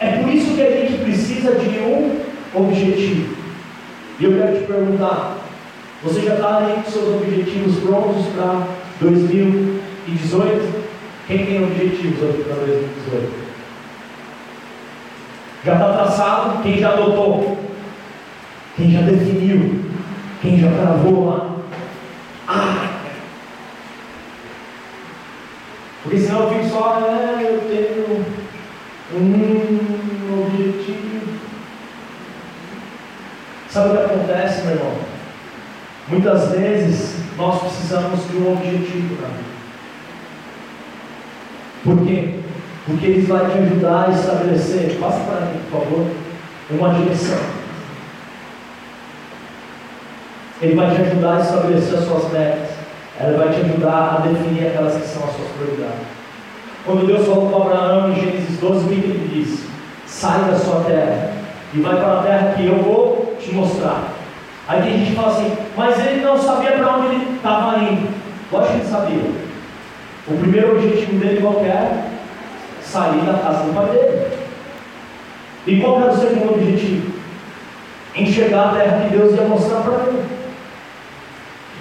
É 0.00 0.16
por 0.16 0.30
isso 0.30 0.54
que 0.54 0.62
a 0.62 0.70
gente 0.70 1.04
precisa 1.04 1.54
de 1.54 1.78
um 1.78 2.20
objetivo. 2.54 3.36
E 4.18 4.24
eu 4.24 4.32
quero 4.32 4.58
te 4.58 4.64
perguntar: 4.64 5.36
você 6.02 6.22
já 6.22 6.34
está 6.34 6.58
aí 6.58 6.82
com 6.82 6.90
seus 6.90 7.22
objetivos 7.22 7.78
prontos 7.80 8.26
para 8.34 8.66
2018? 9.00 10.82
Quem 11.26 11.46
tem 11.46 11.62
objetivos 11.62 12.18
para 12.18 12.56
2018? 12.56 13.42
Já 15.64 15.74
está 15.74 15.92
traçado? 15.92 16.62
Quem 16.62 16.78
já 16.78 16.88
adotou? 16.92 17.58
Quem 18.76 18.90
já 18.90 19.02
definiu? 19.02 19.91
Quem 20.42 20.58
já 20.58 20.72
travou 20.72 21.28
lá? 21.28 21.54
Ah! 22.48 22.88
Porque 26.02 26.18
senão 26.18 26.42
eu 26.42 26.50
fico 26.50 26.68
só, 26.68 27.00
é, 27.00 27.44
eu 27.44 27.60
tenho 27.60 28.26
um 29.14 30.42
objetivo. 30.42 31.38
Sabe 33.70 33.90
o 33.90 33.92
que 33.92 33.98
acontece, 33.98 34.62
meu 34.62 34.74
irmão? 34.74 34.94
Muitas 36.08 36.50
vezes 36.50 37.14
nós 37.38 37.60
precisamos 37.60 38.28
de 38.28 38.36
um 38.38 38.52
objetivo 38.52 39.16
para 39.16 39.28
mim. 39.28 39.44
Por 41.84 42.04
quê? 42.04 42.40
Porque 42.84 43.06
ele 43.06 43.26
vai 43.26 43.48
te 43.48 43.58
ajudar 43.58 44.08
a 44.08 44.10
estabelecer, 44.10 44.98
passa 44.98 45.20
para 45.20 45.46
mim, 45.46 45.60
por 45.70 45.82
favor, 45.82 46.06
uma 46.68 46.94
direção. 46.94 47.61
Ele 50.62 50.76
vai 50.76 50.94
te 50.94 51.02
ajudar 51.02 51.38
a 51.38 51.40
estabelecer 51.40 51.98
as 51.98 52.04
suas 52.04 52.32
metas. 52.32 52.68
Ela 53.18 53.36
vai 53.36 53.48
te 53.52 53.60
ajudar 53.60 54.16
a 54.16 54.26
definir 54.26 54.68
aquelas 54.68 54.94
que 54.94 55.08
são 55.08 55.24
as 55.24 55.34
suas 55.34 55.48
prioridades. 55.58 56.06
Quando 56.86 57.06
Deus 57.06 57.26
falou 57.26 57.50
com 57.50 57.62
Abraão 57.62 58.10
em 58.10 58.14
Gênesis 58.14 58.58
12, 58.58 58.84
o 58.84 58.88
que 58.88 58.94
ele 58.94 59.44
disse? 59.44 59.66
Sai 60.06 60.44
da 60.44 60.56
sua 60.56 60.84
terra 60.84 61.32
e 61.74 61.80
vai 61.80 61.96
para 61.96 62.20
a 62.20 62.22
terra 62.22 62.54
que 62.56 62.66
eu 62.66 62.76
vou 62.76 63.36
te 63.40 63.52
mostrar. 63.52 64.12
Aí 64.68 64.82
tem 64.82 64.98
gente 64.98 65.16
fala 65.16 65.32
assim, 65.32 65.52
mas 65.76 65.98
ele 66.06 66.22
não 66.22 66.38
sabia 66.38 66.72
para 66.72 66.96
onde 66.96 67.14
ele 67.14 67.36
estava 67.36 67.78
indo. 67.78 68.08
Lógico 68.52 68.72
que 68.72 68.80
ele 68.80 68.90
sabia. 68.90 69.30
O 70.28 70.38
primeiro 70.38 70.76
objetivo 70.76 71.18
dele 71.18 71.40
qual 71.40 71.64
é? 71.64 72.04
Sair 72.82 73.20
da 73.22 73.34
casa 73.34 73.64
do 73.64 73.74
pai 73.74 73.86
dele. 73.86 74.26
E 75.66 75.80
qual 75.80 76.00
era 76.00 76.12
o 76.12 76.16
segundo 76.16 76.54
objetivo? 76.54 77.12
Enxergar 78.14 78.70
a 78.70 78.74
terra 78.74 79.00
que 79.02 79.16
Deus 79.16 79.34
ia 79.34 79.42
mostrar 79.42 79.80
para 79.80 79.94
ele. 80.04 80.41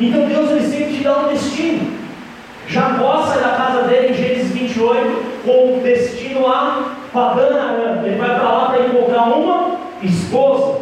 Então 0.02 0.26
Deus 0.28 0.52
ele 0.52 0.68
sempre 0.68 0.98
te 0.98 1.04
dá 1.04 1.18
um 1.20 1.28
destino. 1.28 2.02
Jacó 2.68 3.24
sai 3.28 3.42
da 3.42 3.50
casa 3.50 3.84
dele 3.84 4.10
em 4.10 4.14
Gênesis 4.14 4.52
28 4.52 5.32
com 5.46 5.80
destino 5.84 6.48
a 6.48 6.96
Padã 7.12 8.02
Ele 8.06 8.16
vai 8.16 8.36
para 8.36 8.50
lá 8.50 8.66
para 8.70 8.86
encontrar 8.86 9.24
uma 9.24 9.72
esposa. 10.02 10.80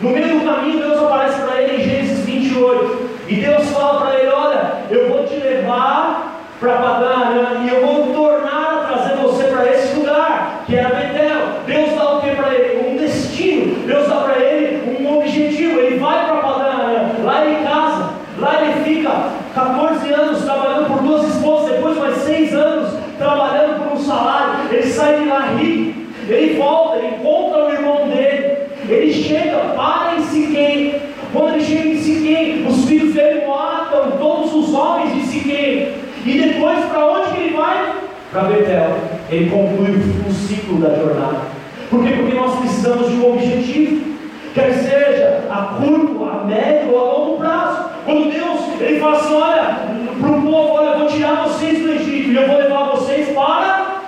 No 0.00 0.10
meio 0.10 0.38
do 0.38 0.44
caminho, 0.44 0.78
Deus 0.78 0.98
aparece 0.98 1.40
para 1.42 1.60
ele 1.60 1.82
em 1.82 1.84
Gênesis 1.84 2.24
28. 2.24 3.10
E 3.28 3.34
Deus 3.36 3.68
fala 3.70 4.00
para 4.00 4.18
ele: 4.18 4.30
Olha, 4.30 4.72
eu 4.90 5.08
vou 5.10 5.26
te 5.26 5.34
levar 5.34 6.40
para 6.58 6.76
Padã 6.76 7.62
e 7.62 7.68
eu 7.68 7.86
vou 7.86 8.14
tornar 8.14 8.84
a 8.84 8.86
trazer 8.86 9.16
você 9.16 9.44
para 9.44 9.70
esse 9.70 9.94
lugar, 9.96 10.64
que 10.66 10.74
era 10.74 10.88
Betel. 10.88 11.40
Deus 11.66 11.94
dá 11.94 12.16
o 12.16 12.20
que 12.22 12.30
para 12.30 12.54
ele? 12.54 12.88
Um 12.88 12.96
destino. 12.96 13.86
Deus 13.86 14.08
dá 14.08 14.16
para 14.16 14.38
ele 14.38 14.98
um 14.98 15.18
objetivo. 15.18 15.78
Ele 15.78 15.98
vai 15.98 16.26
para 16.26 16.36
Padã, 16.36 17.12
lá 17.22 17.44
ele 17.44 17.64
casa, 17.64 18.10
lá 18.38 18.62
ele 18.62 18.84
fica 18.84 19.10
14 19.54 20.12
anos 20.12 20.42
trabalhando 20.42 20.88
por 20.88 21.02
duas 21.02 21.34
esposas, 21.34 21.70
depois 21.70 21.98
mais 21.98 22.16
seis 22.16 22.54
anos 22.54 23.04
trabalhando 23.18 23.84
por 23.84 23.92
um 23.92 24.00
salário. 24.04 24.54
Ele 24.70 24.82
sai 24.82 25.20
de 25.20 25.28
lá 25.28 25.40
rico. 25.56 26.04
Ele 26.28 26.54
volta, 26.54 26.98
ele 26.98 27.16
encontra 27.16 27.66
o 27.66 27.72
irmão 27.72 28.08
dele. 28.08 28.56
Ele 28.88 29.12
chega, 29.12 29.58
para 29.76 30.16
em 30.16 30.22
Siquém. 30.24 30.94
Quando 31.32 31.54
ele 31.54 31.64
chega 31.64 31.88
em 31.88 31.98
Siquém, 31.98 32.66
os 32.66 32.84
filhos 32.86 33.14
dele 33.14 33.46
matam 33.46 34.12
todos 34.18 34.54
os 34.54 34.74
homens 34.74 35.14
de 35.14 35.22
Siquém. 35.22 35.92
E 36.24 36.38
depois, 36.38 36.84
para 36.86 37.06
onde 37.06 37.30
que 37.32 37.40
ele 37.40 37.56
vai? 37.56 37.92
Para 38.34 38.48
Betel. 38.48 38.96
Ele 39.30 39.48
conclui 39.48 39.92
o 40.28 40.32
ciclo 40.32 40.80
da 40.80 40.92
jornada. 40.96 41.42
Por 41.88 42.02
quê? 42.02 42.14
Porque 42.16 42.34
nós 42.34 42.58
precisamos 42.58 43.08
de 43.08 43.14
um 43.14 43.32
objetivo. 43.32 44.12
Quer 44.52 44.72
seja 44.74 45.44
a 45.48 45.76
curto, 45.78 46.24
a 46.24 46.44
médio 46.44 46.92
ou 46.92 46.98
a 46.98 47.12
longo 47.12 47.38
prazo. 47.38 47.90
Quando 48.04 48.32
Deus 48.32 48.80
ele 48.80 48.98
fala 48.98 49.18
assim: 49.18 49.34
olha, 49.34 49.78
para 50.20 50.30
o 50.30 50.42
povo, 50.42 50.72
olha, 50.74 50.88
eu 50.88 50.98
vou 50.98 51.08
tirar 51.08 51.44
vocês 51.44 51.78
do 51.78 51.92
Egito 51.92 52.30
e 52.30 52.36
eu 52.36 52.48
vou 52.48 52.58
levar 52.58 52.90
vocês 52.90 53.28
para 53.28 54.02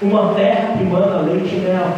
uma 0.00 0.34
terra 0.34 0.76
que 0.78 0.84
manda 0.84 1.22
leite 1.22 1.56
e 1.56 1.58
mel. 1.58 1.88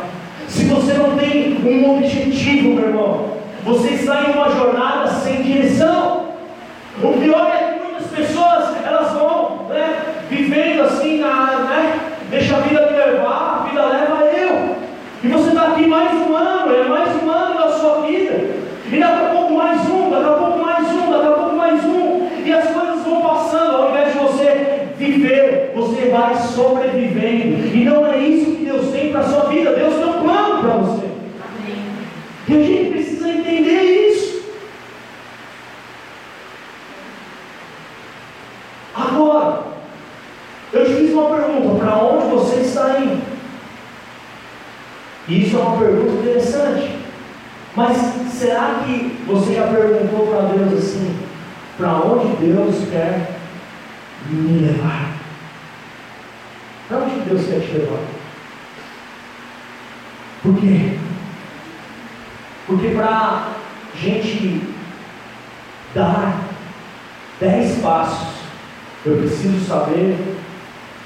Se 0.48 0.64
você 0.64 0.94
não 0.94 1.16
tem 1.18 1.58
um 1.62 1.96
objetivo, 1.96 2.70
meu 2.70 2.88
irmão, 2.88 3.24
você 3.62 3.88
está 3.88 4.22
em 4.22 4.32
uma 4.32 4.50
jornada 4.50 5.08
sem 5.08 5.42
direção. 5.42 6.28
O 7.02 7.12
pior 7.20 7.50
é 7.54 7.74
que 7.74 7.84
muitas 7.84 8.06
pessoas 8.06 8.74
elas 8.84 9.12
vão 9.12 9.66
né, 9.68 9.98
vivendo 10.30 10.82
assim, 10.82 11.18
na, 11.18 11.46
né, 11.68 12.00
deixa 12.30 12.56
a 12.56 12.60
vida 12.60 12.86
me 12.90 12.96
levar, 12.96 13.60
a 13.60 13.68
vida 13.68 13.84
leva 13.84 14.24
eu. 14.24 14.76
E 15.22 15.28
você 15.28 15.48
está 15.48 15.68
aqui 15.68 15.86
mais 15.86 16.12
um 16.12 16.34
ano, 16.34 16.74
é 16.74 16.88
mais 16.88 17.22
um 17.22 17.30
ano 17.30 17.58
da 17.58 17.70
sua 17.72 18.02
vida. 18.02 18.58
E 18.90 18.98
daqui 18.98 19.26
a 19.26 19.28
pouco 19.30 19.54
mais 19.54 19.88
um, 19.88 20.10
daqui 20.10 20.24
a 20.24 20.32
pouco 20.32 20.58
mais 20.58 20.88
um, 20.88 21.10
daqui 21.10 21.26
a 21.26 21.32
pouco 21.32 21.56
mais 21.56 21.84
um. 21.84 22.28
E 22.44 22.52
as 22.52 22.68
coisas 22.68 23.04
vão 23.04 23.20
passando, 23.20 23.76
ao 23.76 23.90
invés 23.90 24.12
de 24.12 24.18
você 24.18 24.86
viver, 24.96 25.72
você 25.74 26.06
vai 26.28 26.48
sobrevivendo. 26.48 27.74
E 27.74 27.84
não 27.84 28.06
é 28.06 28.18
isso 28.18 28.56
que 28.56 28.64
Deus 28.64 28.90
tem 28.90 29.10
para 29.10 29.20
a 29.20 29.28
sua 29.28 29.48
vida. 29.48 29.72
Deus 29.72 29.94
tem 29.94 30.04
um 30.04 30.22
plano 30.22 30.60
para 30.60 30.76
você. 30.76 31.08
E 32.48 32.54
a 32.54 32.62
gente 32.62 32.90
precisa 32.90 33.28
entender 33.28 34.10
isso. 34.10 34.42
Agora, 38.94 39.62
eu 40.72 40.84
te 40.84 40.94
fiz 40.94 41.12
uma 41.12 41.36
pergunta: 41.36 41.84
para 41.84 41.96
onde 41.96 42.26
você 42.34 42.60
está 42.60 42.98
indo? 43.00 43.22
E 45.28 45.46
isso 45.46 45.56
é 45.56 45.60
uma 45.60 45.78
pergunta 45.78 46.12
interessante. 46.12 46.98
Mas 47.76 47.96
será 48.32 48.82
que 48.84 49.22
você 49.26 49.54
já 49.54 49.66
perguntou 49.66 50.26
para 50.26 50.48
Deus 50.48 50.72
assim: 50.72 51.14
para 51.76 51.96
onde 51.96 52.46
Deus 52.46 52.76
quer 52.90 53.38
me 54.30 54.66
levar? 54.66 55.07
Deus 57.28 57.46
quer 57.46 57.60
te 57.60 57.78
levar? 57.78 58.00
Por 60.42 60.56
quê? 60.56 60.98
Porque 62.66 62.88
para 62.88 63.48
gente 63.96 64.62
dar 65.94 66.42
dez 67.40 67.80
passos, 67.80 68.38
eu 69.04 69.16
preciso 69.18 69.64
saber 69.66 70.36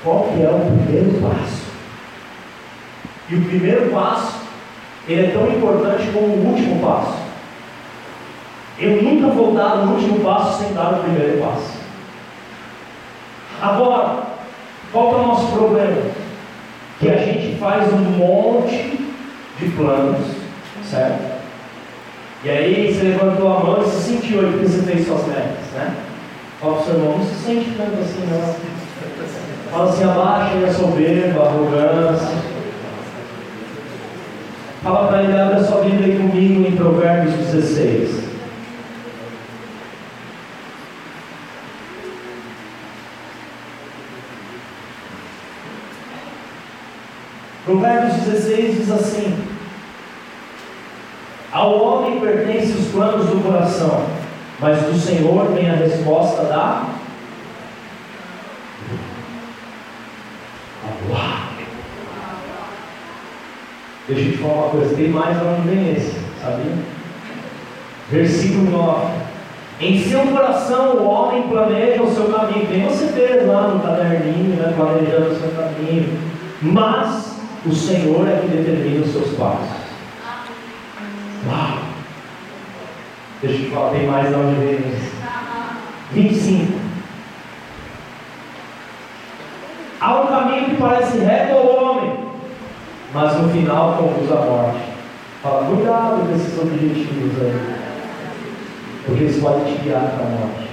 qual 0.03 0.25
que 0.25 0.43
é 0.43 0.51
o 0.51 0.61
primeiro 0.61 1.21
passo. 1.21 1.63
E 3.29 3.37
o 3.37 3.45
primeiro 3.45 3.91
passo, 3.91 4.41
ele 5.09 5.27
é 5.27 5.31
tão 5.31 5.49
importante 5.49 6.11
como 6.13 6.27
o 6.27 6.49
último 6.49 6.81
passo. 6.81 7.23
Eu 8.79 9.03
nunca 9.03 9.29
vou 9.29 9.55
dar 9.55 9.77
o 9.77 9.93
último 9.93 10.21
passo 10.21 10.63
sem 10.63 10.75
dar 10.75 10.95
o 10.95 11.03
primeiro 11.03 11.41
passo. 11.41 11.83
Agora, 13.61 14.32
qual 14.93 15.13
é 15.13 15.17
o 15.17 15.27
nosso 15.27 15.53
problema? 15.53 16.03
Que 17.01 17.09
a 17.09 17.17
gente 17.17 17.59
faz 17.59 17.93
um 17.93 17.99
monte 17.99 19.01
de 19.59 19.69
planos, 19.71 20.27
certo? 20.85 21.33
E 22.45 22.51
aí 22.51 22.93
você 22.93 23.05
levantou 23.05 23.57
a 23.57 23.61
mão 23.61 23.83
e 23.83 23.89
se 23.89 24.11
sentiu 24.11 24.41
aí 24.41 24.53
que 24.53 24.67
você 24.67 24.83
fez 24.83 25.07
suas 25.07 25.27
metas, 25.27 25.73
né? 25.75 25.95
Fala 26.61 26.75
para 26.75 26.83
o 26.83 26.85
seu 26.85 26.95
irmão, 26.95 27.19
não 27.19 27.27
se 27.27 27.35
sente 27.35 27.71
tanto 27.77 28.01
assim 28.01 28.29
não. 28.31 28.55
Fala 29.71 29.91
assim, 29.91 30.05
abaixa 30.05 30.67
a 30.67 30.73
soberba, 30.73 31.43
a 31.43 31.47
arrogância. 31.47 32.37
Fala 34.83 35.09
para 35.09 35.23
ele, 35.23 35.41
abre 35.41 35.61
a 35.61 35.65
sua 35.65 35.83
Bíblia 35.83 36.07
aí 36.07 36.19
comigo 36.19 36.69
em 36.69 36.77
Provérbios 36.77 37.35
16. 37.35 38.22
Provérbios 47.73 48.17
16 48.27 48.77
diz 48.77 48.91
assim: 48.91 49.35
Ao 51.51 51.83
homem 51.83 52.21
pertencem 52.21 52.75
os 52.75 52.89
planos 52.89 53.27
do 53.29 53.43
coração, 53.43 54.05
mas 54.61 54.83
do 54.83 54.99
Senhor 54.99 55.51
vem 55.53 55.71
a 55.71 55.77
resposta 55.77 56.43
da. 56.43 56.85
Deixa 64.07 64.23
eu 64.23 64.33
te 64.33 64.39
falar 64.39 64.53
uma 64.53 64.69
coisa, 64.69 64.95
tem 64.95 65.09
mais 65.09 65.39
onde 65.41 65.69
vem 65.69 65.95
esse, 65.95 66.21
sabia? 66.43 66.77
Versículo 68.11 68.71
9. 68.71 69.07
Em 69.81 69.99
seu 69.99 70.21
coração 70.27 70.97
o 70.97 71.07
homem 71.07 71.49
planeja 71.49 72.03
o 72.03 72.15
seu 72.15 72.27
caminho. 72.27 72.67
Tem 72.67 72.85
você 72.85 73.07
fez 73.07 73.47
lá 73.47 73.69
no 73.69 73.81
caderninho, 73.81 74.57
né, 74.57 74.75
planejando 74.77 75.31
o 75.31 75.41
seu 75.41 75.51
caminho. 75.53 76.19
Mas 76.61 77.32
o 77.65 77.75
Senhor 77.75 78.29
é 78.29 78.41
que 78.41 78.49
determina 78.49 79.05
os 79.05 79.13
seus 79.13 79.37
passos. 79.37 79.83
Uau! 81.47 81.79
Deixa 83.41 83.57
eu 83.57 83.65
te 83.65 83.71
falar, 83.71 83.91
tem 83.91 84.07
mais 84.07 84.29
de 84.29 84.35
onde 84.35 84.61
vem 84.61 84.79
isso. 84.79 85.13
25. 86.13 86.81
Há 90.01 90.21
um 90.21 90.27
caminho 90.27 90.71
que 90.71 90.77
parece 90.77 91.19
reto 91.19 91.55
ao 91.55 91.67
homem, 91.67 92.13
mas 93.15 93.37
no 93.41 93.49
final 93.51 93.97
conduz 93.97 94.31
à 94.33 94.37
morte. 94.45 94.81
Fala, 95.43 95.67
cuidado 95.67 96.27
com 96.27 96.35
esses 96.35 96.59
objetivos 96.59 97.41
aí, 97.41 97.77
porque 99.07 99.23
eles 99.25 99.41
podem 99.41 99.73
te 99.75 99.83
guiar 99.83 100.03
para 100.03 100.27
a 100.27 100.31
morte. 100.31 100.69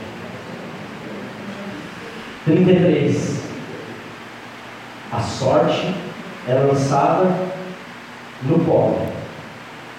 33. 2.45 3.39
A 5.11 5.19
sorte 5.19 5.93
é 6.47 6.53
lançada 6.53 7.29
no 8.43 8.59
pobre, 8.59 9.07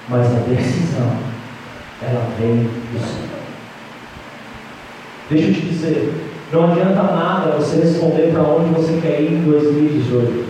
mas 0.09 0.26
a 0.26 0.41
decisão 0.41 1.16
ela 2.03 2.28
vem 2.38 2.64
do 2.64 2.99
Senhor. 2.99 3.41
Deixa 5.28 5.49
eu 5.49 5.55
te 5.55 5.61
dizer, 5.61 6.14
não 6.53 6.72
adianta 6.72 7.03
nada 7.03 7.57
você 7.57 7.80
responder 7.80 8.32
para 8.32 8.43
onde 8.43 8.74
você 8.74 8.99
quer 9.01 9.20
ir 9.20 9.32
em 9.32 9.43
2018, 9.43 10.45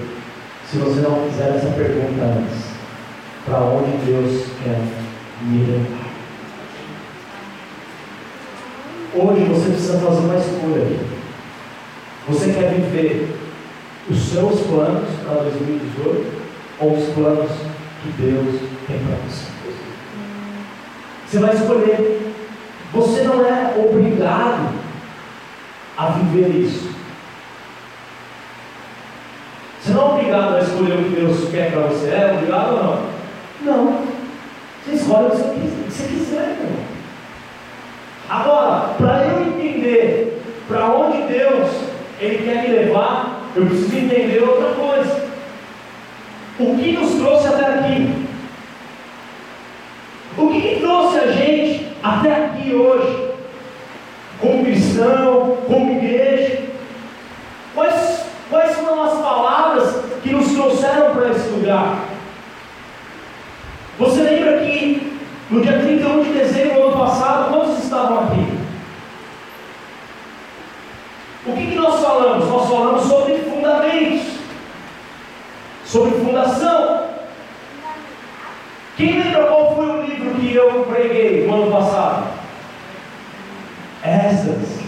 se 0.70 0.78
você 0.78 1.00
não 1.00 1.28
fizer 1.28 1.56
essa 1.56 1.70
pergunta 1.70 2.22
antes. 2.22 2.70
Para 3.44 3.60
onde 3.60 4.04
Deus 4.04 4.46
quer 4.62 4.80
me 5.42 5.66
levar? 5.66 6.10
Hoje 9.12 9.44
você 9.44 9.70
precisa 9.70 9.98
fazer 9.98 10.20
uma 10.20 10.36
escolha. 10.36 10.98
Você 12.28 12.52
quer 12.52 12.74
viver 12.74 13.39
os 14.10 14.18
seus 14.18 14.60
planos 14.66 15.08
para 15.24 15.42
2018 15.42 16.32
ou 16.80 16.96
os 16.96 17.14
planos 17.14 17.50
que 18.02 18.08
Deus 18.20 18.60
tem 18.86 18.98
para 18.98 19.16
você. 19.28 19.50
Você 21.26 21.38
vai 21.38 21.54
escolher. 21.54 22.34
Você 22.92 23.22
não 23.22 23.46
é 23.46 23.72
obrigado 23.78 24.74
a 25.96 26.06
viver 26.06 26.48
isso. 26.48 26.90
não 29.86 30.02
é 30.02 30.04
obrigado 30.14 30.56
a 30.56 30.60
escolher 30.60 30.94
o 30.94 31.04
que 31.04 31.20
Deus 31.20 31.50
quer 31.50 31.70
para 31.70 31.82
você. 31.82 32.08
É 32.08 32.32
obrigado 32.34 32.72
ou 32.72 32.82
não? 32.82 33.10
Não. 33.62 34.02
Você 34.84 34.96
escolhe 34.96 35.26
o 35.26 35.30
que 35.30 35.90
você 35.90 36.08
quiser. 36.08 36.56
Agora, 38.28 38.94
para 38.96 39.26
eu 39.26 39.42
entender 39.42 40.42
para 40.66 40.86
onde 40.86 41.22
Deus 41.22 41.68
ele 42.20 42.44
quer 42.44 42.62
me 42.62 42.76
levar, 42.76 43.29
eu 43.56 43.66
preciso 43.66 43.96
entender 43.96 44.42
outra 44.42 44.74
coisa. 44.74 45.30
O 46.58 46.76
que 46.76 46.92
nos 46.92 47.14
trouxe 47.14 47.48
até 47.48 47.66
aqui? 47.66 48.26
O 50.36 50.48
que, 50.48 50.60
que 50.60 50.80
trouxe 50.80 51.18
a 51.18 51.32
gente 51.32 51.86
até 52.02 52.32
aqui 52.32 52.74
hoje? 52.74 53.30
Como 54.40 54.64
cristão, 54.64 55.58
como 55.66 55.92
igreja? 55.92 56.62
Quais, 57.74 58.24
quais 58.48 58.76
foram 58.76 59.02
as 59.04 59.18
palavras 59.18 60.04
que 60.22 60.32
nos 60.32 60.52
trouxeram 60.52 61.14
para 61.14 61.30
esse 61.30 61.48
lugar? 61.50 62.04
Você 63.98 64.22
lembra 64.22 64.58
que 64.58 65.18
no 65.50 65.60
dia 65.60 65.78
31 65.80 66.22
de 66.22 66.32
dezembro 66.32 66.74
do 66.74 66.82
ano 66.88 66.98
passado, 66.98 67.52
quantos 67.52 67.82
estavam 67.82 68.20
aqui? 68.20 68.60
O 71.46 71.52
que, 71.52 71.66
que 71.66 71.74
nós 71.74 72.00
falamos? 72.00 72.48
Nós 72.48 72.68
falamos 72.68 73.02
sobre 73.04 73.34
fundamentos, 73.38 74.26
sobre 75.84 76.12
fundação. 76.20 77.04
Quem 78.96 79.22
lembra 79.22 79.44
qual 79.44 79.74
foi 79.74 79.86
o 79.86 80.02
livro 80.02 80.34
que 80.34 80.54
eu 80.54 80.86
preguei 80.88 81.46
no 81.46 81.62
ano 81.62 81.72
passado? 81.72 82.28
Esdras. 84.04 84.80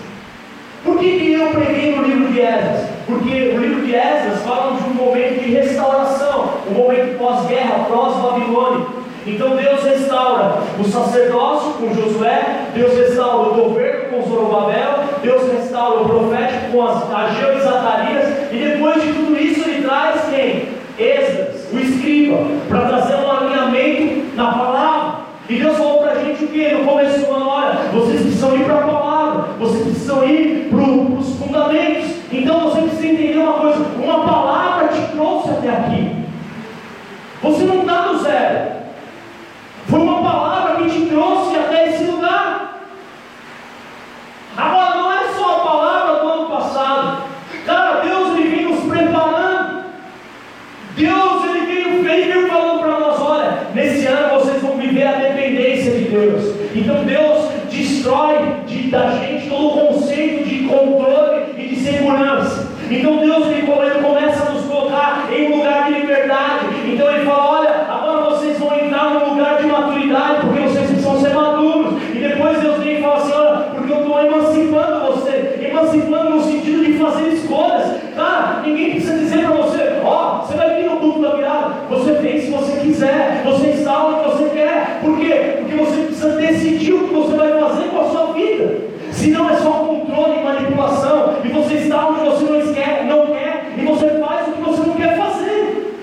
Por 0.84 0.98
que, 0.98 1.18
que 1.18 1.32
eu 1.32 1.48
preguei 1.48 1.96
no 1.96 2.02
livro 2.02 2.32
de 2.32 2.40
Esdras? 2.40 2.88
Porque 3.06 3.30
o 3.30 3.60
livro 3.60 3.86
de 3.86 3.94
Esdras 3.94 4.42
fala 4.42 4.76
de 4.76 4.84
um 4.84 4.94
momento 4.94 5.42
de 5.42 5.52
restauração, 5.52 6.54
um 6.70 6.74
momento 6.74 7.18
pós-guerra, 7.18 7.86
pós-Babilônia. 7.88 8.86
Então 9.26 9.56
Deus 9.56 9.84
restaura 9.84 10.58
o 10.78 10.81
sacerdócio 10.92 11.72
com 11.74 11.94
Josué, 11.94 12.66
Deus 12.74 12.96
restaura 12.96 13.50
o 13.50 13.54
governo 13.54 14.10
com 14.10 14.28
Zorobabel, 14.28 15.04
Deus 15.22 15.50
restaura 15.50 16.02
o 16.02 16.08
profético 16.08 16.72
com 16.72 16.86
as, 16.86 17.10
Ageu 17.10 17.56
e 17.56 17.60
Zacarias, 17.60 18.28
e 18.52 18.56
depois 18.56 19.02
de 19.02 19.12
tudo 19.14 19.36
isso 19.36 19.68
ele 19.68 19.82
traz 19.82 20.20
quem? 20.28 20.68
Esdras, 20.98 21.68
o 21.72 21.78
escriba, 21.78 22.38
para 22.68 22.80
trazer 22.88 23.14
um 23.16 23.30
alinhamento 23.30 24.36
na 24.36 24.52
palavra. 24.52 25.22
E 25.48 25.54
Deus 25.56 25.76
falou 25.76 26.02
para 26.02 26.12
a 26.12 26.24
gente 26.24 26.44
o 26.44 26.48
que? 26.48 26.68
No 26.72 26.84
começo 26.84 27.18
do 27.18 27.34
ano, 27.34 27.48
olha, 27.48 27.72
vocês 27.92 28.20
precisam 28.20 28.54
ir 28.54 28.64
para 28.64 28.74
a 28.74 28.86
palavra, 28.86 29.44
vocês 29.58 29.82
precisam 29.82 30.24
ir 30.28 30.68
para 30.70 30.78
os 30.78 31.36
fundamentos. 31.36 32.10
Então 32.30 32.60
você 32.60 32.82
precisa 32.82 33.08
entender 33.08 33.38
uma 33.38 33.54
coisa: 33.54 33.84
uma 34.02 34.24
palavra 34.24 34.88
te 34.88 35.00
trouxe 35.12 35.50
até 35.50 35.70
aqui. 35.70 36.16
Você 37.42 37.64
não 37.64 37.80
está 37.80 38.12
no 38.12 38.18
zero. 38.20 38.82
Foi 39.88 40.00
uma 40.00 40.22
palavra 40.22 40.76
que 40.76 40.90
te 40.90 41.06
trouxe 41.06 41.56
até 41.56 41.88
esse 41.88 42.04
lugar. 42.04 42.80
Agora, 44.56 44.96
não 44.96 45.12
é 45.12 45.24
só 45.36 45.56
a 45.56 45.60
palavra 45.60 46.20
do 46.20 46.28
ano 46.28 46.50
passado. 46.50 47.22
Cara, 47.66 48.00
Deus 48.00 48.36
ele 48.36 48.48
vem 48.48 48.64
nos 48.70 48.84
preparando. 48.84 49.84
Deus 50.96 51.44
ele 51.44 51.66
veio, 51.66 52.02
veio 52.02 52.48
falando 52.48 52.80
para 52.80 53.00
nós: 53.00 53.20
olha, 53.20 53.66
nesse 53.74 54.06
ano 54.06 54.38
vocês 54.38 54.62
vão 54.62 54.76
viver 54.76 55.06
a 55.06 55.12
dependência 55.12 55.92
de 55.92 56.04
Deus. 56.04 56.54
Então 56.74 57.04
Deus 57.04 57.48
destrói 57.70 58.38
de, 58.66 58.90
da 58.90 59.10
gente 59.10 59.48
todo 59.48 59.66
o 59.66 59.86
conceito 59.88 60.48
de 60.48 60.66
controle 60.68 61.54
e 61.58 61.68
de 61.68 61.76
segurança. 61.76 62.72
Então 62.90 63.18
Deus 63.18 63.46
ele, 63.46 63.60
ele 63.60 64.02
começa 64.02 64.48
a 64.48 64.52
nos 64.52 64.64
colocar 64.66 65.28
em 65.32 65.52
um 65.52 65.56
lugar 65.56 65.86
de 65.86 66.00
liberdade. 66.00 66.66
Então 66.92 67.10
ele 67.10 67.24
fala: 67.24 67.60
olha, 67.60 67.70
agora 67.88 68.30
vocês 68.30 68.58
vão 68.58 68.74
entrar 68.78 69.14
num 69.14 69.30
lugar 69.30 69.56
de 69.58 69.66
maturidade, 69.66 70.46
porque 70.46 70.60
vocês 70.60 70.86
precisam 70.88 71.20
ser 71.20 71.34
maduros. 71.34 72.02
E 72.14 72.18
depois 72.18 72.60
Deus 72.60 72.78
vem 72.82 72.98
e 72.98 73.00
fala 73.00 73.16
assim: 73.16 73.32
olha, 73.32 73.56
porque 73.74 73.92
eu 73.92 73.98
estou 73.98 74.26
emancipando 74.26 75.12
você, 75.12 75.68
emancipando 75.70 76.30
no 76.30 76.42
sentido 76.42 76.84
de 76.84 76.98
fazer 76.98 77.28
escolhas. 77.28 78.02
Cara, 78.14 78.60
ninguém 78.64 78.90
precisa 78.90 79.18
dizer 79.18 79.46
para 79.46 79.56
você: 79.56 80.00
ó, 80.04 80.42
oh, 80.42 80.46
você 80.46 80.54
vai 80.54 80.76
vir 80.76 80.90
no 80.90 80.96
culto 80.98 81.22
da 81.22 81.34
virada. 81.34 81.74
Você 81.88 82.12
vem 82.12 82.40
se 82.40 82.50
você 82.50 82.80
quiser, 82.80 83.42
você 83.44 83.68
está 83.68 84.06
onde 84.06 84.24
você 84.24 84.50
quer. 84.50 84.98
Por 85.00 85.18
quê? 85.18 85.56
Porque 85.58 85.76
você 85.76 86.02
precisa 86.02 86.36
decidir 86.36 86.92
o 86.92 87.08
que 87.08 87.14
você 87.14 87.36
vai 87.36 87.58
fazer 87.58 87.88
com 87.88 88.00
a 88.00 88.10
sua 88.10 88.32
vida. 88.34 88.92
Se 89.12 89.30
não 89.30 89.48
é 89.48 89.56
só 89.56 89.70
controle 89.70 90.40
e 90.40 90.44
manipulação, 90.44 91.34
e 91.44 91.48
você 91.48 91.74
está 91.74 92.08
onde 92.08 92.24
você 92.24 92.44
não 92.44 92.74
quer, 92.74 93.04
não 93.04 93.26
quer, 93.26 93.72
e 93.76 93.84
você 93.84 94.08
faz 94.18 94.48
o 94.48 94.52
que 94.52 94.62
você 94.62 94.82
não 94.82 94.94
quer 94.94 95.16
fazer. 95.16 95.96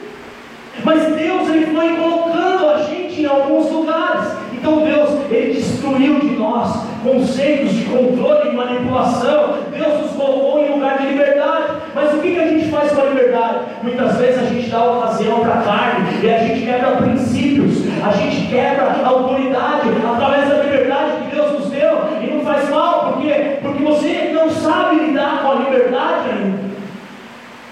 Mas 0.83 1.15
Deus 1.15 1.49
ele 1.49 1.65
foi 1.75 1.95
colocando 1.97 2.69
a 2.69 2.83
gente 2.83 3.21
em 3.21 3.25
alguns 3.25 3.71
lugares. 3.71 4.31
Então 4.53 4.83
Deus 4.83 5.09
ele 5.29 5.53
destruiu 5.53 6.19
de 6.19 6.29
nós 6.31 6.83
conceitos 7.03 7.73
de 7.73 7.78
controle 7.89 8.49
e 8.49 8.55
manipulação. 8.55 9.55
Deus 9.71 10.01
nos 10.01 10.11
colocou 10.11 10.59
em 10.59 10.71
lugar 10.71 10.97
de 10.97 11.07
liberdade. 11.07 11.65
Mas 11.93 12.13
o 12.13 12.19
que, 12.19 12.31
que 12.33 12.39
a 12.39 12.47
gente 12.47 12.69
faz 12.69 12.91
com 12.91 13.01
a 13.01 13.05
liberdade? 13.05 13.57
Muitas 13.83 14.17
vezes 14.17 14.39
a 14.39 14.45
gente 14.45 14.69
dá 14.69 14.83
ocasião 14.83 15.39
para 15.39 15.53
a 15.53 15.61
carne 15.63 16.09
e 16.21 16.29
a 16.29 16.37
gente 16.39 16.65
quebra 16.65 16.91
princípios, 16.97 17.83
a 18.05 18.11
gente 18.11 18.47
quebra 18.47 18.95
a 19.03 19.07
autoridade 19.07 19.89
através 20.07 20.49
da 20.49 20.63
liberdade 20.63 21.11
que 21.29 21.35
Deus 21.35 21.59
nos 21.59 21.69
deu 21.69 21.97
e 22.21 22.27
não 22.27 22.41
faz 22.41 22.69
mal, 22.69 23.13
por 23.13 23.21
quê? 23.21 23.57
Porque 23.61 23.83
você 23.83 24.31
não 24.33 24.49
sabe 24.49 24.97
lidar 24.97 25.41
com 25.41 25.51
a 25.51 25.55
liberdade 25.55 26.29
ainda. 26.29 26.59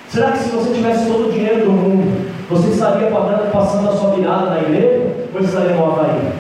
Será 0.10 0.32
que 0.32 0.40
se 0.40 0.50
você 0.50 0.74
tivesse 0.74 1.06
todo 1.06 1.28
o 1.28 1.32
dinheiro 1.32 1.66
do 1.66 1.72
mundo, 1.72 2.32
você 2.50 2.70
estaria 2.70 3.12
passando 3.52 3.90
a 3.90 3.92
sua 3.92 4.12
virada 4.12 4.52
na 4.52 4.60
igreja 4.60 5.16
ou 5.34 5.42
estaria 5.42 5.76
no 5.76 5.86
Havaí? 5.86 6.32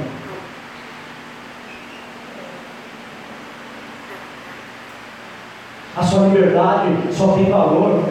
A 5.97 6.03
sua 6.03 6.16
liberdade 6.28 6.89
só 7.11 7.34
tem 7.34 7.49
valor 7.49 8.03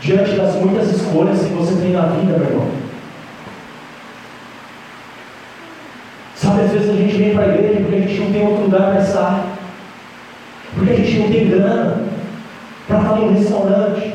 diante 0.00 0.32
das 0.32 0.54
muitas 0.56 0.90
escolhas 0.92 1.40
que 1.40 1.52
você 1.54 1.74
tem 1.80 1.92
na 1.92 2.06
vida, 2.06 2.38
meu 2.38 2.48
irmão. 2.48 2.68
Sabe, 6.34 6.62
às 6.62 6.70
vezes 6.70 6.90
a 6.90 6.92
gente 6.92 7.16
vem 7.16 7.34
para 7.34 7.44
a 7.44 7.48
igreja 7.48 7.80
porque 7.80 7.96
a 7.96 8.00
gente 8.00 8.20
não 8.20 8.32
tem 8.32 8.46
outro 8.46 8.64
lugar 8.64 8.92
para 8.92 9.00
estar. 9.00 9.44
Porque 10.74 10.92
a 10.92 10.96
gente 10.96 11.18
não 11.18 11.28
tem 11.30 11.48
grana 11.48 12.02
para 12.86 12.98
estar 12.98 13.14
no 13.16 13.32
restaurante. 13.32 14.14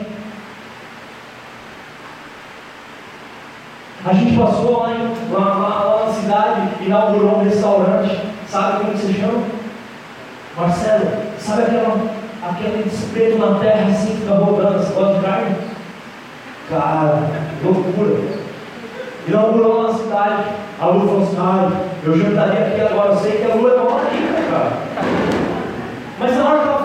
A 4.03 4.13
gente 4.13 4.37
passou 4.37 4.81
lá, 4.81 4.93
em, 4.93 5.31
na 5.31 6.13
cidade, 6.13 6.69
inaugurou 6.81 7.39
um 7.39 7.43
restaurante. 7.43 8.19
Sabe 8.47 8.85
como 8.85 8.97
se 8.97 9.13
chama? 9.13 9.43
Marcelo, 10.57 11.07
sabe 11.39 11.61
aquela 11.63 12.20
aquele 12.41 12.87
espeto 12.87 13.37
na 13.37 13.59
terra 13.59 13.87
assim 13.89 14.15
fica 14.15 14.33
rodando, 14.33 14.79
você 14.79 14.93
gosta 14.93 15.13
de 15.13 15.25
carne? 15.25 15.55
Cara, 16.69 17.19
loucura. 17.63 18.41
Inaugurou 19.27 19.83
na 19.83 19.93
cidade, 19.93 20.43
a 20.79 20.85
Lu 20.87 21.07
falou 21.07 21.23
assim, 21.23 21.37
ah, 21.39 21.71
eu 22.03 22.17
jantaria 22.17 22.67
aqui 22.67 22.81
agora, 22.81 23.11
eu 23.11 23.17
sei 23.17 23.33
que 23.33 23.51
a 23.51 23.55
Lu 23.55 23.69
é 23.69 23.75
uma 23.75 23.99
cara. 23.99 24.73
Mas 26.19 26.37
na 26.37 26.49
hora 26.49 26.59
que 26.59 26.67
ela 26.67 26.83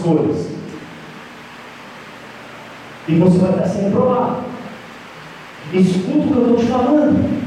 escolhas. 0.00 0.48
E 3.06 3.14
você 3.16 3.38
vai 3.38 3.50
estar 3.50 3.66
sendo 3.66 3.92
provado. 3.92 4.36
Escuta 5.72 6.18
o 6.18 6.22
que 6.22 6.36
eu 6.36 6.42
estou 6.42 6.56
te 6.56 6.66
falando. 6.66 7.40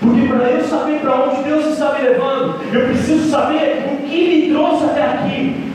Porque 0.00 0.28
para 0.28 0.50
eu 0.50 0.64
saber 0.64 1.00
para 1.00 1.24
onde 1.24 1.42
Deus 1.42 1.66
está 1.66 1.92
me 1.92 2.02
levando, 2.02 2.60
eu 2.72 2.86
preciso 2.86 3.30
saber 3.30 3.86
o 3.92 4.08
que 4.08 4.48
me 4.48 4.50
trouxe 4.50 4.84
até 4.84 5.04
aqui. 5.04 5.72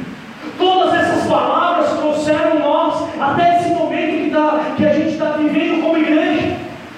Todas 0.57 0.93
essas 0.95 1.28
palavras 1.28 1.99
trouxeram 1.99 2.59
nós 2.59 3.07
até 3.20 3.59
esse 3.59 3.70
momento 3.70 4.24
que, 4.24 4.30
tá, 4.32 4.74
que 4.76 4.86
a 4.86 4.93
gente 4.93 5.09
está 5.09 5.32
vivendo 5.32 5.82
como 5.82 5.97
igreja. 5.97 6.57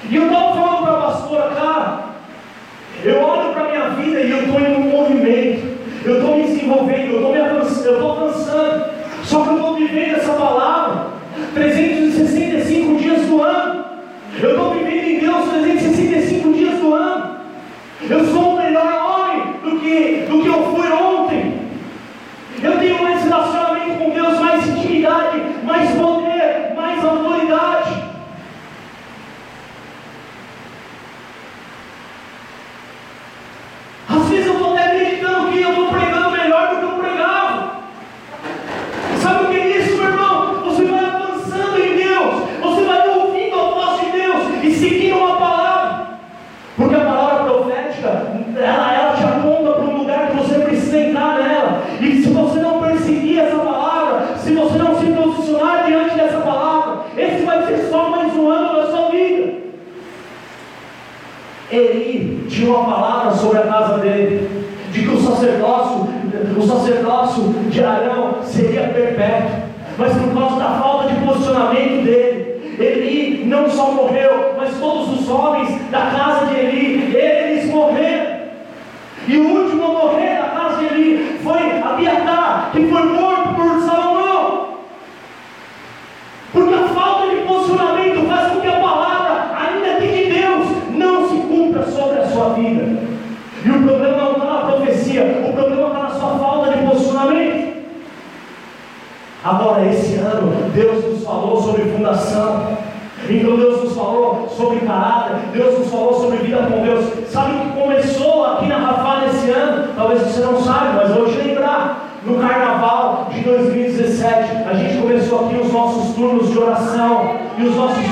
E 0.09 0.15
eu 0.15 0.27
estava 0.27 0.55
falando 0.55 0.83
para 0.83 0.93
a 0.93 1.01
pastora, 1.01 1.49
cara, 1.55 2.03
eu 3.03 3.36
suore 75.27 75.56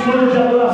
footage 0.06 0.36
uploaded. 0.36 0.65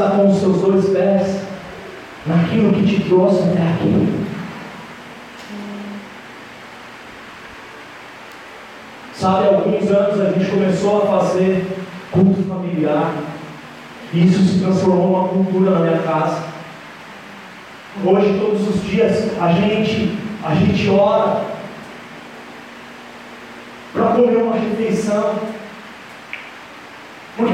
está 0.00 0.16
com 0.16 0.30
os 0.30 0.38
seus 0.38 0.62
dois 0.62 0.88
pés 0.88 1.42
naquilo 2.26 2.72
que 2.72 2.86
te 2.86 3.04
trouxe 3.04 3.42
até 3.42 3.60
aqui. 3.60 4.26
Sabe, 9.12 9.48
alguns 9.48 9.90
anos 9.90 10.20
a 10.20 10.32
gente 10.32 10.50
começou 10.50 11.02
a 11.02 11.18
fazer 11.18 11.66
culto 12.10 12.42
familiar. 12.44 13.12
E 14.14 14.26
isso 14.26 14.42
se 14.42 14.60
transformou 14.60 15.08
numa 15.08 15.28
cultura 15.28 15.70
na 15.72 15.80
minha 15.80 15.98
casa. 15.98 16.44
Hoje, 18.02 18.40
todos 18.40 18.68
os 18.68 18.82
dias, 18.82 19.38
a 19.38 19.52
gente, 19.52 20.18
a 20.42 20.54
gente 20.54 20.88
ora 20.88 21.42
para 23.92 24.12
comer 24.12 24.36
uma 24.38 24.56
refeição 24.56 25.34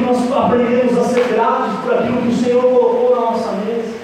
nós 0.06 0.32
aprendemos 0.32 0.96
a 0.96 1.04
ser 1.04 1.24
gratos 1.34 1.80
por 1.80 1.94
aquilo 1.94 2.22
que 2.22 2.28
o 2.28 2.36
Senhor 2.36 2.62
colocou 2.62 3.16
na 3.16 3.22
nossa 3.22 3.52
mesa. 3.52 3.96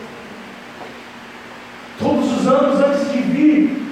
Todos 2.01 2.41
os 2.41 2.47
anos 2.49 2.81
antes 2.81 3.13
de 3.13 3.19
vir 3.19 3.83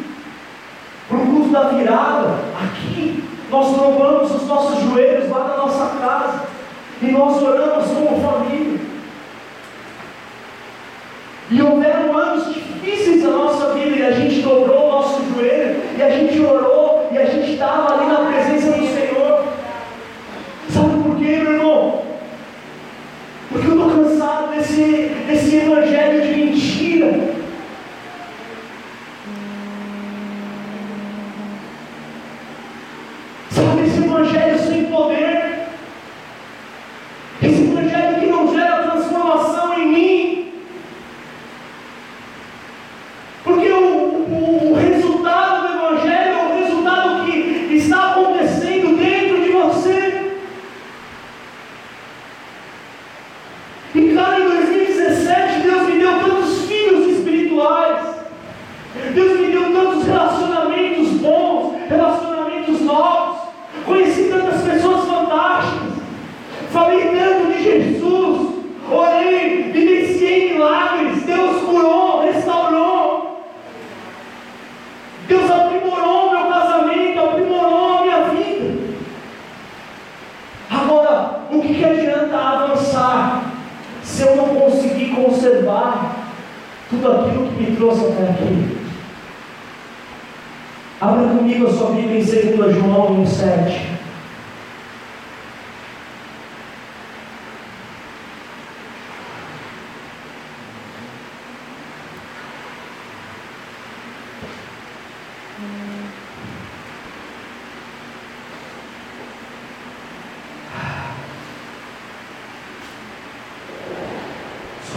para 1.09 1.19
o 1.19 1.27
culto 1.27 1.51
da 1.51 1.69
virada, 1.69 2.41
aqui, 2.61 3.25
nós 3.49 3.77
louvamos 3.77 4.35
os 4.35 4.47
nossos 4.49 4.83
joelhos 4.83 5.31
lá 5.31 5.47
na 5.47 5.57
nossa 5.59 5.87
casa 6.01 6.43
e 7.01 7.13
nós 7.13 7.41
oramos 7.41 7.87
como 7.87 8.21
família. 8.21 8.81
E 11.49 11.63
houveram 11.63 12.00
esse, 24.61 25.11
esse 25.29 25.57
evangelho 25.57 26.23
de 26.23 26.30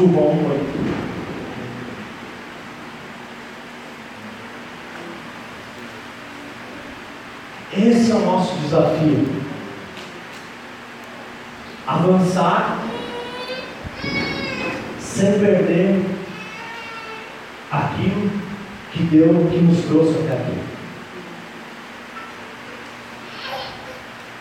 Desculpa, 0.03 0.19
1,8. 7.71 7.87
Esse 7.87 8.11
é 8.11 8.15
o 8.15 8.19
nosso 8.19 8.55
desafio. 8.57 9.27
Avançar 11.87 12.79
sem 14.99 15.39
perder 15.39 16.05
aquilo 17.71 18.29
que 18.91 19.03
Deus 19.03 19.49
que 19.51 19.57
nos 19.59 19.85
trouxe 19.85 20.19
até 20.19 20.33
aqui. 20.33 20.59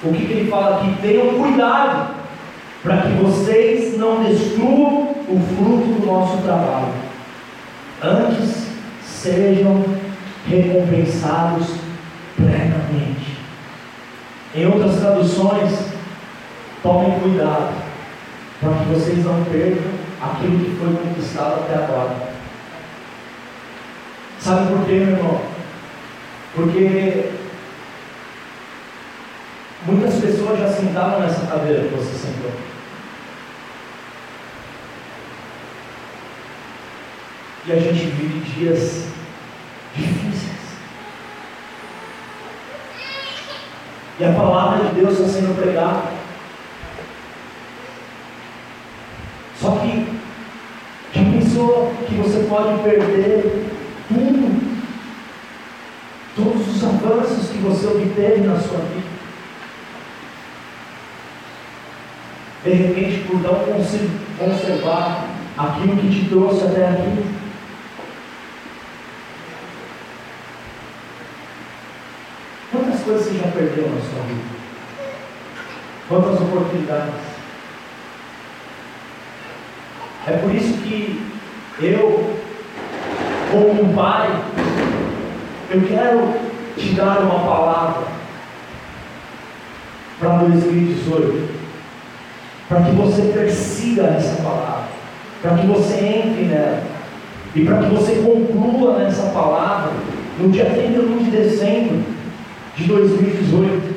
O 0.03 0.13
que, 0.13 0.27
que 0.27 0.33
ele 0.33 0.51
fala 0.51 0.81
aqui? 0.81 1.01
Tenham 1.01 1.41
cuidado 1.41 2.17
para 2.83 3.03
que 3.03 3.13
vocês 3.23 3.97
não 3.97 4.25
destruam 4.25 5.13
o 5.29 5.41
nosso 6.13 6.39
trabalho. 6.39 6.93
Antes 8.03 8.67
sejam 9.03 9.85
recompensados 10.47 11.77
plenamente. 12.37 13.39
Em 14.55 14.67
outras 14.67 14.97
traduções, 14.97 15.93
tomem 16.83 17.19
cuidado 17.21 17.75
para 18.61 18.75
que 18.75 18.85
vocês 18.87 19.25
não 19.25 19.45
percam 19.45 19.93
aquilo 20.21 20.59
que 20.59 20.77
foi 20.77 20.95
conquistado 20.95 21.63
até 21.63 21.75
agora. 21.75 22.33
Sabe 24.39 24.73
por 24.73 24.85
quê, 24.87 24.93
meu 24.93 25.17
irmão? 25.17 25.41
Porque 26.55 27.31
muitas 29.87 30.15
pessoas 30.17 30.59
já 30.59 30.69
sentaram 30.69 31.21
nessa 31.21 31.47
cadeira 31.47 31.89
que 31.89 31.95
você 31.95 32.19
E 37.65 37.73
a 37.73 37.77
gente 37.77 38.07
vive 38.07 38.41
dias 38.41 39.07
difíceis. 39.95 40.53
E 44.19 44.25
a 44.25 44.33
palavra 44.33 44.89
de 44.89 44.95
Deus 44.97 45.19
está 45.19 45.29
sendo 45.29 45.57
pregada. 45.57 46.13
Só 49.61 49.77
que 49.77 50.21
já 51.15 51.23
pensou 51.25 51.95
que 52.09 52.15
você 52.17 52.45
pode 52.49 52.83
perder 52.83 53.71
tudo? 54.09 54.73
Todos 56.35 56.67
os 56.67 56.85
avanços 56.85 57.51
que 57.51 57.59
você 57.59 57.87
obteve 57.87 58.41
na 58.41 58.59
sua 58.59 58.79
vida. 58.79 59.13
De 62.65 62.71
repente, 62.71 63.25
por 63.29 63.41
não 63.41 63.55
conservar 64.39 65.29
aquilo 65.57 65.97
que 65.97 66.11
te 66.11 66.29
trouxe 66.29 66.65
até 66.65 66.89
aqui. 66.89 67.25
Quantas 72.71 73.01
coisas 73.03 73.27
você 73.27 73.39
já 73.39 73.49
Quantas 76.09 76.41
oportunidades? 76.41 77.15
É 80.27 80.33
por 80.37 80.55
isso 80.55 80.75
que 80.83 81.27
eu, 81.81 82.37
como 83.51 83.83
um 83.83 83.95
pai, 83.95 84.31
eu 85.71 85.81
quero 85.83 86.35
te 86.77 86.95
dar 86.95 87.21
uma 87.21 87.41
palavra 87.41 88.07
para 90.21 90.37
2018, 90.39 91.49
para 92.69 92.83
que 92.83 92.91
você 92.93 93.23
persiga 93.33 94.03
essa 94.05 94.43
palavra, 94.43 94.89
para 95.41 95.57
que 95.57 95.67
você 95.67 95.95
entre 95.95 96.45
nela 96.45 96.83
e 97.55 97.65
para 97.65 97.79
que 97.79 97.95
você 97.95 98.15
conclua 98.17 98.99
nessa 98.99 99.31
palavra 99.31 99.93
no 100.39 100.51
dia 100.51 100.67
31 100.67 101.25
de 101.25 101.31
dezembro 101.31 102.05
de 102.77 102.85
2018. 102.85 103.92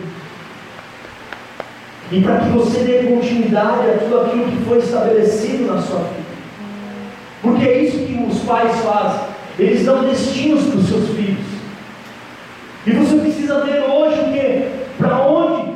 E 2.16 2.22
para 2.22 2.38
que 2.38 2.49
você 2.51 2.80
dê 2.80 3.13
continuidade 3.13 3.89
a 3.89 3.97
tudo 3.97 4.22
aquilo 4.22 4.45
que 4.45 4.63
foi 4.63 4.78
estabelecido 4.78 5.66
na 5.66 5.82
sua 5.82 5.99
vida. 5.99 6.24
Porque 7.41 7.66
é 7.66 7.84
isso 7.84 7.97
que 7.97 8.26
os 8.26 8.39
pais 8.43 8.74
fazem. 8.80 9.20
Eles 9.59 9.86
dão 9.86 10.01
destinos 10.01 10.63
para 10.63 10.78
os 10.78 10.88
seus 10.88 11.09
filhos. 11.09 11.45
E 12.88 12.91
você 12.91 13.18
precisa 13.18 13.66
ver 13.66 13.82
hoje 13.82 14.18
o 14.22 14.32
que? 14.32 14.70
Para 14.97 15.28
onde 15.28 15.74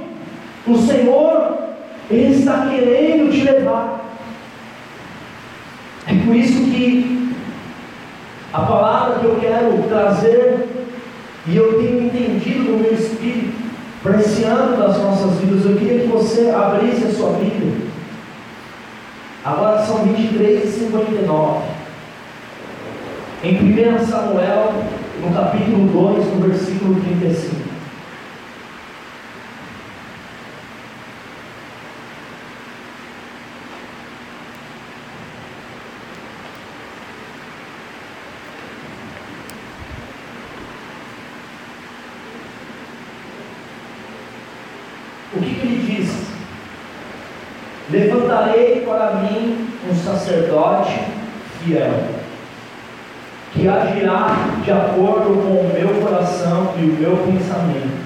o 0.65 0.77
Senhor 0.77 1.57
Ele 2.09 2.33
está 2.33 2.67
querendo 2.69 3.33
te 3.33 3.43
levar. 3.43 4.15
É 6.07 6.13
por 6.25 6.33
isso 6.33 6.71
que 6.71 7.35
a 8.53 8.61
palavra 8.61 9.19
que 9.19 9.25
eu 9.25 9.37
quero 9.41 9.83
trazer 9.89 10.69
e 11.47 11.57
eu 11.57 11.73
tenho 11.79 12.05
entendido 12.05 12.71
no 12.71 12.77
meu 12.77 12.93
espírito, 12.93 13.68
para 14.01 14.19
esse 14.19 14.43
ano 14.43 14.77
das 14.77 14.97
nossas 14.97 15.39
vidas, 15.39 15.65
eu 15.65 15.75
queria 15.75 15.99
que 16.01 16.07
você 16.07 16.49
abrisse 16.49 17.05
a 17.05 17.13
sua 17.13 17.31
Bíblia. 17.33 17.89
Agora 19.43 19.85
são 19.85 20.03
23 20.03 20.63
e 20.63 20.67
59. 20.67 21.61
Em 23.43 23.55
1 23.55 24.05
Samuel, 24.05 24.73
no 25.21 25.33
capítulo 25.33 25.87
2, 25.87 26.25
no 26.33 26.47
versículo 26.47 27.01
35. 27.01 27.68
Levantarei 48.39 48.85
para 48.85 49.15
mim 49.15 49.67
um 49.89 49.95
sacerdote 49.95 50.99
fiel, 51.59 51.91
que 53.51 53.67
agirá 53.67 54.59
de 54.63 54.71
acordo 54.71 55.41
com 55.43 55.65
o 55.65 55.71
meu 55.73 56.01
coração 56.01 56.73
e 56.77 56.83
o 56.83 56.93
meu 56.93 57.17
pensamento, 57.17 57.99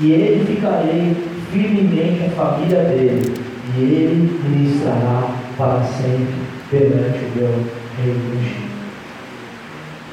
e 0.00 0.12
edificarei 0.12 1.16
firmemente 1.50 2.24
a 2.26 2.30
família 2.30 2.82
dele, 2.82 3.34
e 3.76 3.80
ele 3.80 4.40
ministrará 4.44 5.30
para 5.56 5.82
sempre 5.84 6.34
perante 6.70 7.24
o 7.24 7.32
meu 7.36 7.64
reino. 7.96 8.66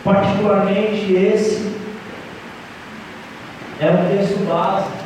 Particularmente 0.03 1.13
esse 1.13 1.73
é 3.79 3.89
um 3.89 4.17
texto 4.17 4.47
básico 4.47 5.03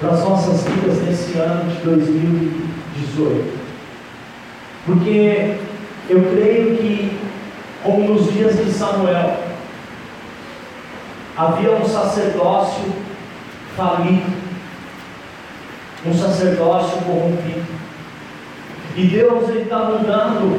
para 0.00 0.10
as 0.10 0.20
nossas 0.20 0.62
vidas 0.62 1.02
nesse 1.02 1.36
ano 1.38 1.68
de 1.68 1.80
2018. 2.98 3.58
Porque 4.86 5.56
eu 6.08 6.22
creio 6.22 6.76
que, 6.76 7.18
como 7.82 8.14
nos 8.14 8.32
dias 8.32 8.56
de 8.56 8.70
Samuel, 8.72 9.36
havia 11.36 11.72
um 11.72 11.86
sacerdócio 11.86 12.92
falido, 13.76 14.32
um 16.06 16.14
sacerdócio 16.14 16.98
corrompido. 17.02 17.78
E 18.96 19.06
Deus 19.06 19.48
está 19.50 19.78
mudando 19.84 20.58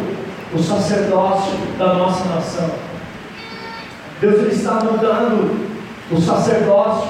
o 0.54 0.60
sacerdócio 0.60 1.58
da 1.78 1.94
nossa 1.96 2.24
nação. 2.34 2.70
Deus 4.22 4.40
ele 4.40 4.54
está 4.54 4.76
mudando 4.76 5.68
o 6.12 6.22
sacerdócio 6.22 7.10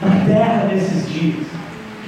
na 0.00 0.24
terra 0.26 0.64
nesses 0.66 1.08
dias. 1.08 1.49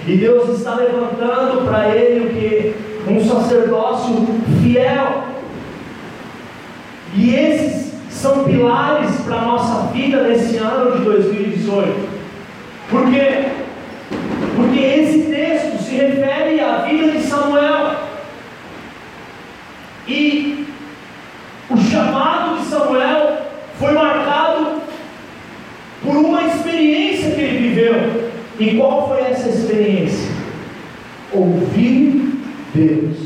E 0.07 0.17
Deus 0.17 0.59
está 0.59 0.75
levantando 0.75 1.65
para 1.65 1.95
ele 1.95 2.27
o 2.27 2.31
que? 2.31 2.75
Um 3.09 3.25
sacerdócio 3.25 4.27
fiel. 4.63 5.25
E 7.15 7.35
esses 7.35 7.93
são 8.11 8.45
pilares 8.45 9.21
para 9.21 9.37
a 9.37 9.43
nossa 9.43 9.93
vida 9.93 10.23
nesse 10.23 10.57
ano 10.57 10.99
de 10.99 11.05
2018. 11.05 12.09
Por 12.91 13.11
quê? 13.11 13.47
Porque 14.57 14.81
esse 14.81 15.23
texto 15.31 15.83
se 15.83 15.97
refere 15.97 16.61
à 16.61 16.79
vida 16.79 17.13
de 17.13 17.21
Samuel. 17.23 17.97
E 20.09 20.67
o 21.71 21.77
chamado 21.77 22.59
de 22.59 22.67
Samuel 22.67 23.39
foi 23.79 23.93
marcado 23.93 24.83
por 26.03 26.17
uma 26.17 26.43
experiência 26.43 27.31
que 27.31 27.41
ele 27.41 27.69
viveu. 27.69 28.33
E 28.59 28.77
qual 28.77 29.09
foi 29.09 29.21
essa? 29.23 29.42
Ouvir 31.33 32.41
Deus. 32.75 33.17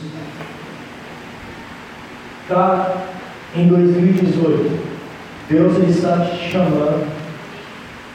Tá? 2.49 2.95
Em 3.55 3.69
2018, 3.69 4.79
Deus 5.49 5.89
está 5.89 6.27
te 6.27 6.51
chamando 6.51 7.07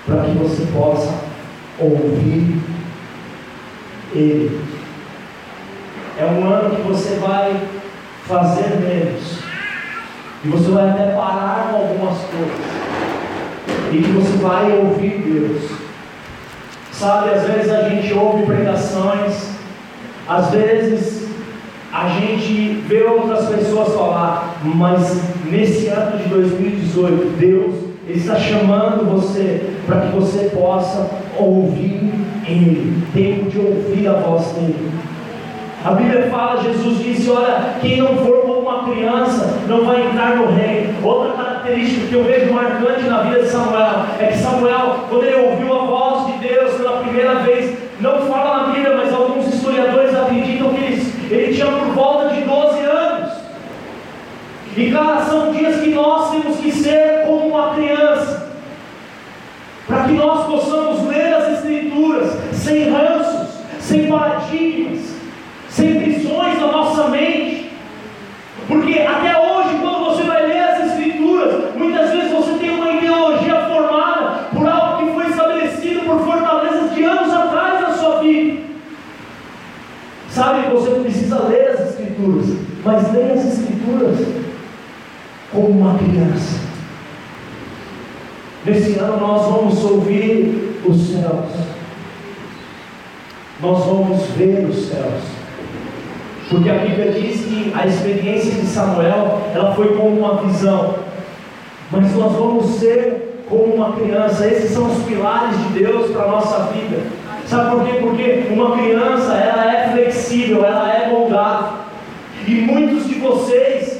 para 0.05 0.23
que 0.23 0.31
você 0.37 0.65
possa 0.73 1.13
ouvir 1.79 2.61
Ele. 4.13 4.61
É 6.19 6.25
um 6.25 6.47
ano 6.47 6.75
que 6.75 6.81
você 6.81 7.15
vai 7.15 7.59
fazer 8.27 8.79
menos. 8.79 9.39
E 10.43 10.47
você 10.49 10.71
vai 10.71 10.89
até 10.89 11.11
parar 11.11 11.69
com 11.69 11.77
algumas 11.77 12.17
coisas. 12.19 12.81
E 13.91 13.97
que 14.01 14.11
você 14.11 14.37
vai 14.37 14.71
ouvir 14.77 15.21
Deus. 15.21 15.71
Sabe, 16.91 17.31
às 17.31 17.43
vezes 17.47 17.71
a 17.71 17.89
gente 17.89 18.13
ouve 18.13 18.45
pregações, 18.45 19.50
às 20.31 20.51
vezes 20.51 21.27
a 21.91 22.07
gente 22.07 22.81
vê 22.87 23.03
outras 23.03 23.49
pessoas 23.49 23.93
falar, 23.93 24.61
mas 24.63 25.21
nesse 25.51 25.87
ano 25.87 26.17
de 26.19 26.29
2018, 26.29 27.37
Deus 27.37 27.75
está 28.07 28.35
chamando 28.35 29.05
você 29.11 29.73
para 29.85 29.99
que 30.01 30.15
você 30.15 30.49
possa 30.55 31.09
ouvir 31.37 32.13
Ele, 32.47 33.03
tempo 33.13 33.49
de 33.49 33.59
ouvir 33.59 34.07
a 34.07 34.13
voz 34.13 34.45
dele. 34.53 34.91
A 35.83 35.91
Bíblia 35.91 36.29
fala, 36.31 36.61
Jesus 36.61 37.03
disse: 37.03 37.29
Olha, 37.29 37.75
quem 37.81 37.97
não 37.97 38.15
for 38.17 38.41
como 38.41 38.59
uma 38.59 38.83
criança 38.83 39.59
não 39.67 39.83
vai 39.83 40.05
entrar 40.05 40.37
no 40.37 40.45
reino. 40.53 40.93
Outra 41.03 41.33
característica 41.33 42.07
que 42.07 42.13
eu 42.13 42.23
vejo 42.23 42.53
marcante 42.53 43.03
na 43.03 43.23
vida 43.23 43.41
de 43.41 43.49
Samuel 43.49 44.05
é 44.19 44.27
que 44.27 44.37
Samuel, 44.37 45.07
quando 45.09 45.25
ele 45.25 45.49
ouviu 45.49 45.73
a 45.73 45.85
voz 45.85 46.27
de 46.27 46.47
Deus 46.47 46.75
pela 46.75 46.99
primeira 46.99 47.35
vez, 47.39 47.75
não 48.01 48.19
fala 48.21 48.67
na 48.67 48.73
Bíblia, 48.73 48.97
mas 48.97 49.13
alguns 49.13 49.53
historiadores 49.53 50.15
acreditam 50.15 50.73
que 50.73 50.83
ele, 50.83 51.13
ele 51.29 51.53
tinha 51.53 51.67
por 51.67 51.87
volta 51.93 52.35
de 52.35 52.41
12 52.41 52.79
anos. 52.83 53.33
E 54.77 54.91
cara, 54.91 55.25
são 55.25 55.51
dias 55.51 55.81
que 55.81 55.89
nós 55.89 56.31
temos 56.31 56.57
que 56.57 56.71
ser 56.71 57.25
como 57.25 57.47
uma 57.47 57.75
criança, 57.75 58.51
para 59.87 60.03
que 60.03 60.13
nós 60.13 60.45
possamos 60.45 61.07
ler 61.07 61.33
as 61.33 61.57
Escrituras 61.57 62.31
sem 62.53 62.89
ranços, 62.89 63.59
sem 63.79 64.07
paradigmas 64.07 65.11
sem 65.71 65.99
prisões 66.01 66.59
na 66.59 66.67
nossa 66.67 67.07
mente. 67.07 67.71
Porque 68.67 68.99
até 68.99 69.37
hoje, 69.37 69.77
quando 69.81 70.05
você 70.05 70.23
vai 70.23 70.45
ler 70.45 70.59
as 70.59 70.91
Escrituras, 70.91 71.75
muitas 71.75 72.11
vezes 72.11 72.31
você 72.31 72.53
tem 72.59 72.71
uma 72.71 72.91
ideologia 72.91 73.65
formada 73.67 74.49
por 74.53 74.67
algo 74.67 75.05
que 75.05 75.13
foi 75.13 75.29
estabelecido 75.29 76.01
por 76.01 76.19
fortalezas 76.23 76.93
de 76.93 77.03
anos 77.03 77.33
atrás 77.33 77.81
na 77.81 77.93
sua 77.93 78.19
vida. 78.19 78.61
Sabe, 80.29 80.69
você 80.69 80.91
precisa 80.91 81.43
ler 81.47 81.69
as 81.69 81.89
Escrituras, 81.89 82.45
mas 82.83 83.13
leia 83.13 83.33
as 83.33 83.45
Escrituras 83.45 84.17
como 85.51 85.67
uma 85.67 85.97
criança. 85.97 86.59
Nesse 88.65 88.97
ano 88.99 89.19
nós 89.19 89.45
vamos 89.47 89.83
ouvir 89.83 90.79
os 90.85 91.09
céus, 91.09 91.45
nós 93.59 93.85
vamos 93.85 94.21
ver 94.37 94.67
os 94.69 94.87
céus. 94.87 95.41
Porque 96.49 96.69
a 96.69 96.79
Bíblia 96.79 97.11
diz 97.13 97.45
que 97.45 97.71
a 97.73 97.87
experiência 97.87 98.51
de 98.51 98.65
Samuel, 98.65 99.41
ela 99.55 99.73
foi 99.73 99.95
como 99.95 100.19
uma 100.19 100.41
visão. 100.41 100.95
Mas 101.89 102.13
nós 102.13 102.33
vamos 102.33 102.75
ser 102.75 103.43
como 103.49 103.75
uma 103.75 103.93
criança. 103.93 104.45
Esses 104.45 104.71
são 104.71 104.91
os 104.91 105.03
pilares 105.03 105.57
de 105.57 105.79
Deus 105.79 106.11
para 106.11 106.23
a 106.23 106.31
nossa 106.31 106.71
vida. 106.73 107.03
Sabe 107.47 107.71
por 107.71 107.85
quê? 107.85 107.99
Porque 108.01 108.53
uma 108.53 108.77
criança, 108.77 109.33
ela 109.33 109.73
é 109.73 109.91
flexível, 109.91 110.65
ela 110.65 110.93
é 110.93 111.09
moldável. 111.09 111.79
E 112.47 112.51
muitos 112.55 113.07
de 113.07 113.15
vocês 113.15 113.90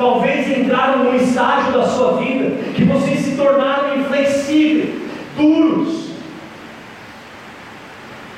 talvez 0.00 0.48
entraram 0.56 1.04
num 1.04 1.14
estágio 1.14 1.72
da 1.72 1.86
sua 1.86 2.16
vida 2.16 2.56
que 2.74 2.84
vocês 2.84 3.20
se 3.20 3.36
tornaram 3.36 4.00
inflexíveis, 4.00 4.94
duros. 5.36 6.10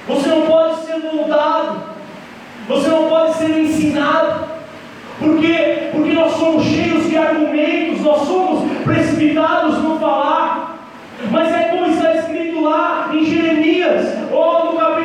Você 0.09 0.29
não 0.29 0.43
pode 0.43 0.85
ser 0.85 0.99
moldado. 0.99 1.81
Você 2.69 2.89
não 2.89 3.09
pode 3.09 3.35
ser 3.35 3.51
ensinado. 3.51 4.45
Por 5.21 5.39
quê? 5.39 5.91
Porque 5.93 6.13
nós 6.13 6.33
somos 6.33 6.65
cheios 6.65 7.09
de 7.09 7.17
argumentos, 7.17 8.01
nós 8.01 8.27
somos 8.27 8.71
precipitados 8.83 9.79
no 9.79 10.01
falar. 10.01 10.79
Mas 11.31 11.55
é 11.55 11.69
como 11.69 11.87
está 11.87 12.17
escrito 12.17 12.61
lá 12.61 13.11
em 13.13 13.25
Jeremias, 13.25 14.19
ou 14.33 14.73
no 14.73 14.79
capítulo 14.81 15.02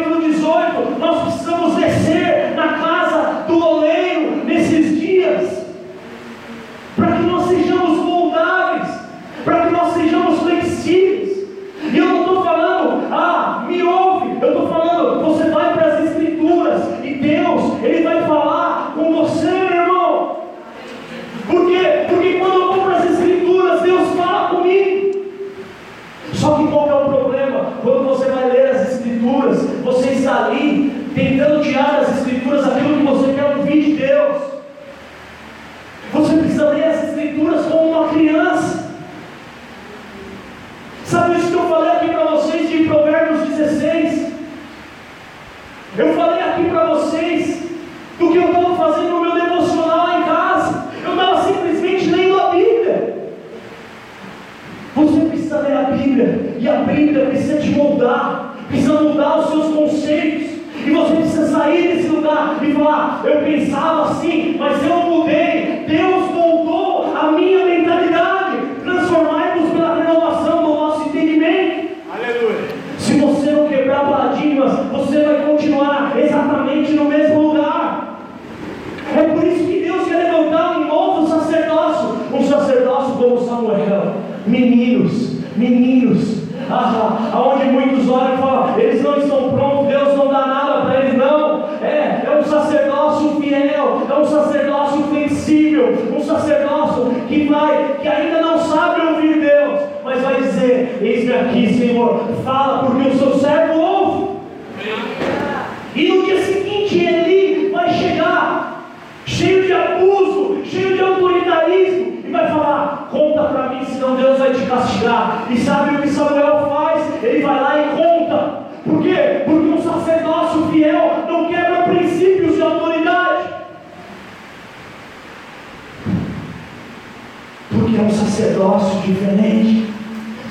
diferente. 129.08 129.88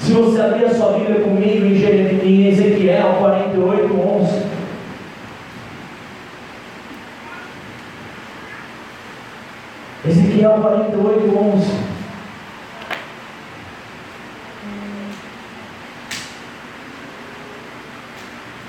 Se 0.01 0.13
você 0.13 0.41
abrir 0.41 0.67
a 0.67 0.75
sua 0.75 0.93
Bíblia 0.93 1.21
comigo 1.21 1.67
em, 1.67 2.47
Ezequiel 2.49 3.17
48, 3.19 4.01
11. 4.01 4.43
Ezequiel 10.09 10.53
48, 10.61 11.39
11. 11.39 11.87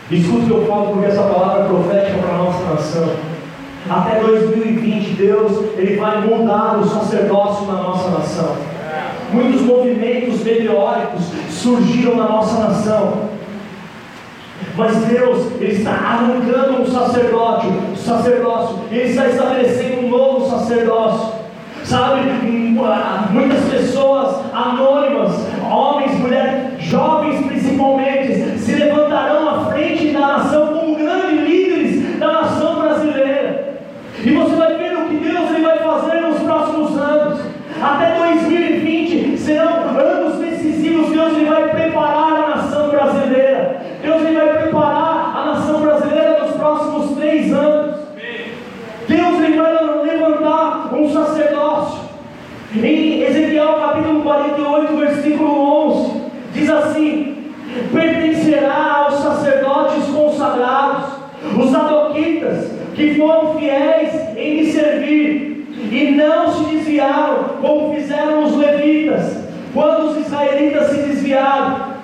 Escuta 0.10 0.38
o 0.38 0.46
que 0.46 0.52
eu 0.52 0.66
falo, 0.66 0.94
porque 0.94 1.06
essa 1.08 1.24
palavra 1.24 1.64
é 1.64 1.68
profética 1.68 2.18
para 2.20 2.34
a 2.34 2.38
nossa 2.38 2.74
nação. 2.74 3.16
Até 3.90 4.20
2020, 4.22 5.16
Deus 5.16 5.78
ele 5.78 5.98
vai 5.98 6.22
mudar 6.22 6.80
o 6.80 6.88
sacerdócio 6.88 7.68
na 7.68 7.74
nossa 7.74 8.10
nação. 8.12 8.77
Muitos 9.32 9.62
movimentos 9.62 10.44
meteóricos 10.44 11.26
surgiram 11.50 12.16
na 12.16 12.28
nossa 12.30 12.68
nação. 12.68 13.28
Mas 14.76 14.96
Deus, 15.06 15.52
Ele 15.60 15.74
está 15.74 15.92
arrancando 15.92 16.82
um 16.82 16.86
sacerdócio, 16.86 17.72
sacerdócio, 17.98 18.80
Ele 18.92 19.10
está 19.10 19.28
estabelecendo 19.28 20.06
um 20.06 20.10
novo 20.10 20.50
sacerdócio. 20.50 21.38
Sabe, 21.84 22.22
muitas 23.32 23.64
pessoas 23.70 24.38
anônimas, 24.54 25.32
homens, 25.72 26.20
mulheres, 26.20 26.84
jovens 26.84 27.46
principalmente, 27.46 28.60
se 28.60 28.74
levantarão 28.74 29.48
à 29.50 29.66
frente 29.72 30.10
da 30.10 30.20
nação 30.20 30.68
como 30.68 30.96
grandes 30.96 31.48
líderes 31.48 32.20
da 32.20 32.42
nação 32.42 32.82
brasileira. 32.82 33.80
E 34.24 34.32
você 34.32 34.56
vai 34.56 34.76
ver 34.76 34.98
o 34.98 35.06
que 35.08 35.16
Deus 35.16 35.50
ele 35.52 35.62
vai 35.64 35.80
fazer 35.80 36.22
nos 36.22 36.40
próximos 36.42 36.98
anos. 36.98 37.40
Até 37.82 38.18
2020 38.18 39.38
serão 39.38 39.98
anos 39.98 40.40
decisivos. 40.40 41.10
Deus 41.12 41.38
ele 41.38 41.50
vai 41.50 41.70
preparar 41.70 42.34
a 42.34 42.56
nação 42.58 42.90
brasileira. 42.90 43.82
Deus 44.02 44.22
ele 44.24 44.36
vai 44.36 44.64
preparar 44.64 45.34
a 45.38 45.46
nação 45.54 45.82
brasileira 45.82 46.40
nos 46.44 46.56
próximos 46.56 47.18
três 47.18 47.54
anos. 47.54 47.98
Deus 49.08 49.42
ele 49.42 49.58
vai 49.58 49.74
levantar 50.04 50.94
um 50.94 51.10
sacerdócio. 51.14 52.08
Em 52.76 53.22
Ezequiel 53.24 53.76
capítulo 53.80 54.22
48, 54.24 54.98
versículo 54.98 55.88
11, 55.88 56.22
diz 56.54 56.70
assim: 56.70 57.54
pertencerá 57.92 59.06
aos 59.06 59.16
sacerdotes 59.22 60.06
consagrados, 60.06 61.06
os 61.58 61.74
adoquitas, 61.74 62.72
que 62.94 63.16
foram 63.16 63.58
fiéis 63.58 64.38
em 64.38 64.58
me 64.58 64.72
servir, 64.72 65.68
e 65.92 66.12
não 66.12 66.52
se 66.52 66.64
desviaram, 66.66 67.46
como 67.62 67.96
fizeram 67.96 68.44
os 68.44 68.56
levitas, 68.58 69.38
quando 69.74 70.10
os 70.10 70.18
israelitas 70.26 70.88
se 70.92 70.98
desviaram. 71.04 71.98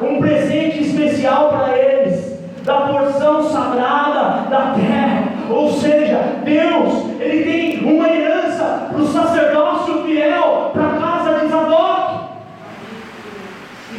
Um 0.00 0.20
presente 0.20 0.82
especial 0.82 1.50
para 1.50 1.76
eles, 1.76 2.38
da 2.64 2.80
porção 2.82 3.42
sagrada 3.50 4.48
da 4.48 4.74
terra. 4.74 5.28
Ou 5.50 5.72
seja, 5.72 6.40
Deus, 6.44 7.20
Ele 7.20 7.44
tem 7.44 7.84
uma 7.84 8.08
herança 8.08 8.88
para 8.90 9.00
o 9.00 9.06
sacerdócio 9.06 10.04
fiel, 10.04 10.70
para 10.72 10.86
a 10.86 10.98
casa 10.98 11.40
de 11.40 11.48
Zadok. 11.48 12.12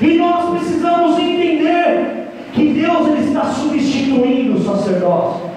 E 0.01 0.18
nós 0.18 0.58
precisamos 0.58 1.20
entender 1.20 2.28
que 2.54 2.74
Deus 2.74 3.08
ele 3.08 3.28
está 3.28 3.45
substituindo 3.45 4.58
o 4.58 4.64
sacerdócio. 4.64 5.49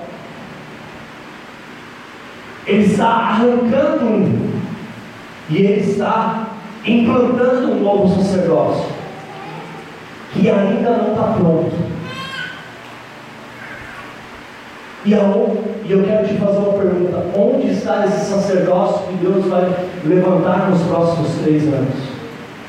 Ele 2.67 2.85
está 2.85 3.07
arrancando 3.07 4.05
um, 4.05 4.51
e 5.49 5.57
ele 5.57 5.81
está 5.81 6.49
implantando 6.85 7.73
um 7.73 7.83
novo 7.83 8.09
sacerdócio, 8.17 8.85
que 10.41 10.51
ainda 10.51 10.91
não 10.91 11.13
está 11.13 11.23
pronto. 11.39 11.73
E, 15.05 15.13
eu 15.13 16.03
quero 16.03 16.27
te 16.27 16.35
fazer 16.35 16.59
uma 16.59 16.73
pergunta: 16.73 17.25
onde 17.37 17.71
está 17.71 18.05
esse 18.07 18.31
sacerdócio 18.31 19.07
que 19.07 19.15
Deus 19.25 19.47
vai 19.47 19.73
levantar 20.05 20.71
nos 20.71 20.83
próximos 20.83 21.29
três 21.43 21.63
anos? 21.73 21.95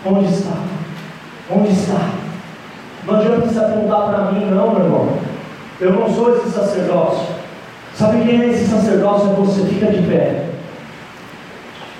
Onde 0.06 0.32
está? 0.32 0.54
Onde 1.50 1.72
está? 1.72 2.10
Não 3.06 3.16
adianta 3.16 3.48
você 3.48 3.60
apontar 3.60 4.10
para 4.10 4.32
mim, 4.32 4.46
não, 4.46 4.72
meu 4.72 4.84
irmão. 4.84 5.10
Eu 5.80 5.94
não 5.94 6.14
sou 6.14 6.36
esse 6.36 6.50
sacerdócio. 6.52 7.28
Sabe 7.96 8.24
quem 8.24 8.42
é 8.42 8.50
esse 8.50 8.68
sacerdócio? 8.68 9.32
É 9.32 9.34
você, 9.34 9.62
fica 9.66 9.88
de 9.88 10.02
pé. 10.04 10.46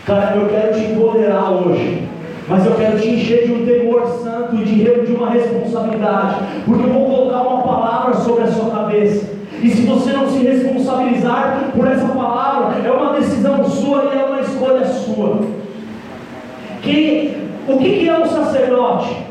Cara, 0.06 0.36
eu 0.36 0.48
quero 0.48 0.74
te 0.74 0.92
empoderar 0.92 1.50
hoje. 1.50 1.97
Mas 2.50 2.66
eu 2.66 2.76
quero 2.76 3.00
te 3.00 3.10
encher 3.10 3.46
de 3.46 3.54
um 3.54 3.66
temor 3.66 4.08
santo 4.24 4.56
e 4.56 4.64
de, 4.64 5.12
uma 5.12 5.30
responsabilidade. 5.30 6.36
Porque 6.66 6.84
eu 6.84 6.94
vou 6.94 7.06
colocar 7.06 7.42
uma 7.42 7.62
palavra 7.62 8.14
sobre 8.16 8.44
a 8.44 8.52
sua 8.52 8.72
cabeça. 8.72 9.36
E 9.62 9.70
se 9.70 9.82
você 9.82 10.14
não 10.14 10.30
se 10.30 10.40
responsabilizar 10.40 11.72
por 11.76 11.88
essa 11.88 12.08
palavra, 12.08 12.88
é 12.88 12.92
uma 12.92 13.14
decisão 13.14 13.66
sua 13.66 14.06
e 14.06 14.18
é 14.18 14.24
uma 14.24 14.42
escolha 14.42 14.86
sua. 14.86 15.42
Que, 16.82 17.38
o 17.68 17.78
que, 17.78 18.00
que 18.00 18.10
é 18.10 18.18
um 18.18 18.26
sacerdote? 18.26 19.28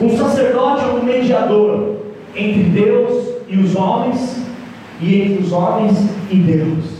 Um 0.00 0.16
sacerdote 0.16 0.84
é 0.84 0.88
um 0.88 1.02
mediador 1.04 1.96
entre 2.34 2.64
Deus 2.64 3.28
e 3.48 3.56
os 3.56 3.76
homens, 3.76 4.42
e 5.00 5.22
entre 5.22 5.44
os 5.44 5.52
homens 5.52 5.96
e 6.30 6.36
Deus. 6.36 6.91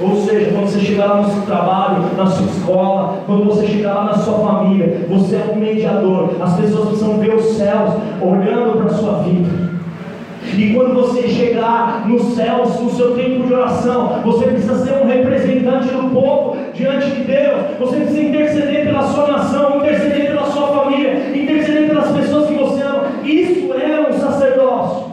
Ou 0.00 0.16
seja, 0.22 0.50
quando 0.52 0.66
você 0.66 0.80
chegar 0.80 1.06
lá 1.06 1.22
no 1.22 1.30
seu 1.30 1.42
trabalho, 1.42 2.16
na 2.16 2.26
sua 2.26 2.46
escola, 2.46 3.18
quando 3.26 3.44
você 3.44 3.66
chegar 3.66 3.94
lá 3.94 4.04
na 4.04 4.14
sua 4.14 4.38
família, 4.38 5.06
você 5.08 5.36
é 5.36 5.52
um 5.52 5.58
mediador. 5.58 6.30
As 6.40 6.56
pessoas 6.56 6.88
precisam 6.88 7.18
ver 7.18 7.34
os 7.34 7.56
céus 7.56 7.94
olhando 8.20 8.78
para 8.78 8.86
a 8.86 8.94
sua 8.94 9.18
vida. 9.22 9.72
E 10.56 10.74
quando 10.74 10.94
você 10.94 11.28
chegar 11.28 12.06
nos 12.06 12.34
céus, 12.34 12.78
no 12.80 12.90
seu 12.90 13.14
tempo 13.14 13.46
de 13.46 13.54
oração, 13.54 14.20
você 14.24 14.46
precisa 14.46 14.84
ser 14.84 14.94
um 14.94 15.06
representante 15.06 15.88
do 15.88 16.10
povo 16.10 16.56
diante 16.74 17.10
de 17.10 17.24
Deus. 17.24 17.78
Você 17.78 17.96
precisa 17.96 18.22
interceder 18.22 18.86
pela 18.86 19.02
sua 19.02 19.28
nação, 19.28 19.78
interceder 19.78 20.26
pela 20.26 20.46
sua 20.46 20.66
família, 20.68 21.30
interceder 21.34 21.88
pelas 21.88 22.10
pessoas 22.10 22.48
que 22.48 22.54
você 22.54 22.82
ama. 22.82 23.04
Isso 23.24 23.72
é 23.72 24.08
um 24.08 24.12
sacerdócio. 24.12 25.12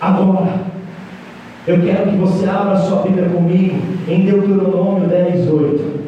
Agora, 0.00 0.59
eu 1.70 1.82
quero 1.82 2.10
que 2.10 2.16
você 2.16 2.48
abra 2.48 2.76
sua 2.76 3.02
Bíblia 3.02 3.28
comigo 3.28 3.80
em 4.08 4.24
Deuteronômio 4.24 5.08
10, 5.08 5.48
8. 5.48 6.00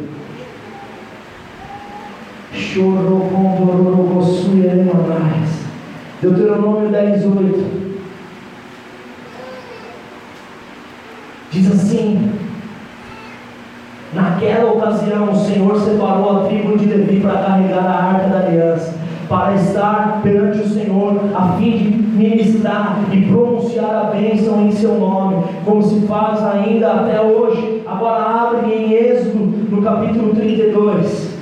Deuteronômio 6.21 6.89
10, 6.89 7.25
8. 7.25 7.83
Diz 11.53 11.71
assim: 11.71 12.33
Naquela 14.13 14.73
ocasião, 14.73 15.31
o 15.31 15.37
Senhor 15.37 15.81
separou 15.81 16.41
a 16.41 16.49
tribo 16.49 16.77
de 16.77 16.87
Levi 16.87 17.21
para 17.21 17.45
carregar 17.45 17.85
a 17.85 18.05
arca 18.15 18.29
da 18.29 18.39
aliança 18.41 19.02
para 19.33 19.55
estar 19.55 20.21
perante 20.23 20.61
o 20.61 20.69
Senhor, 20.69 21.19
a 21.35 21.57
fim 21.57 21.79
de 21.79 21.89
ministrar 21.91 23.09
e 23.11 23.23
pronunciar 23.23 23.95
a 23.95 24.11
bênção 24.11 24.61
em 24.61 24.73
seu 24.73 24.95
nome, 25.01 25.43
como 25.65 25.83
se 25.83 26.07
faz 26.07 26.45
ainda 26.45 26.93
até 26.93 27.19
hoje. 27.19 27.83
Agora 27.87 28.23
abre 28.23 28.75
em 28.75 28.93
Êxodo, 28.93 29.39
no 29.71 29.81
capítulo 29.81 30.35
32. 30.35 31.33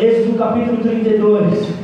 Êxodo 0.00 0.36
capítulo 0.36 0.78
32. 0.78 1.77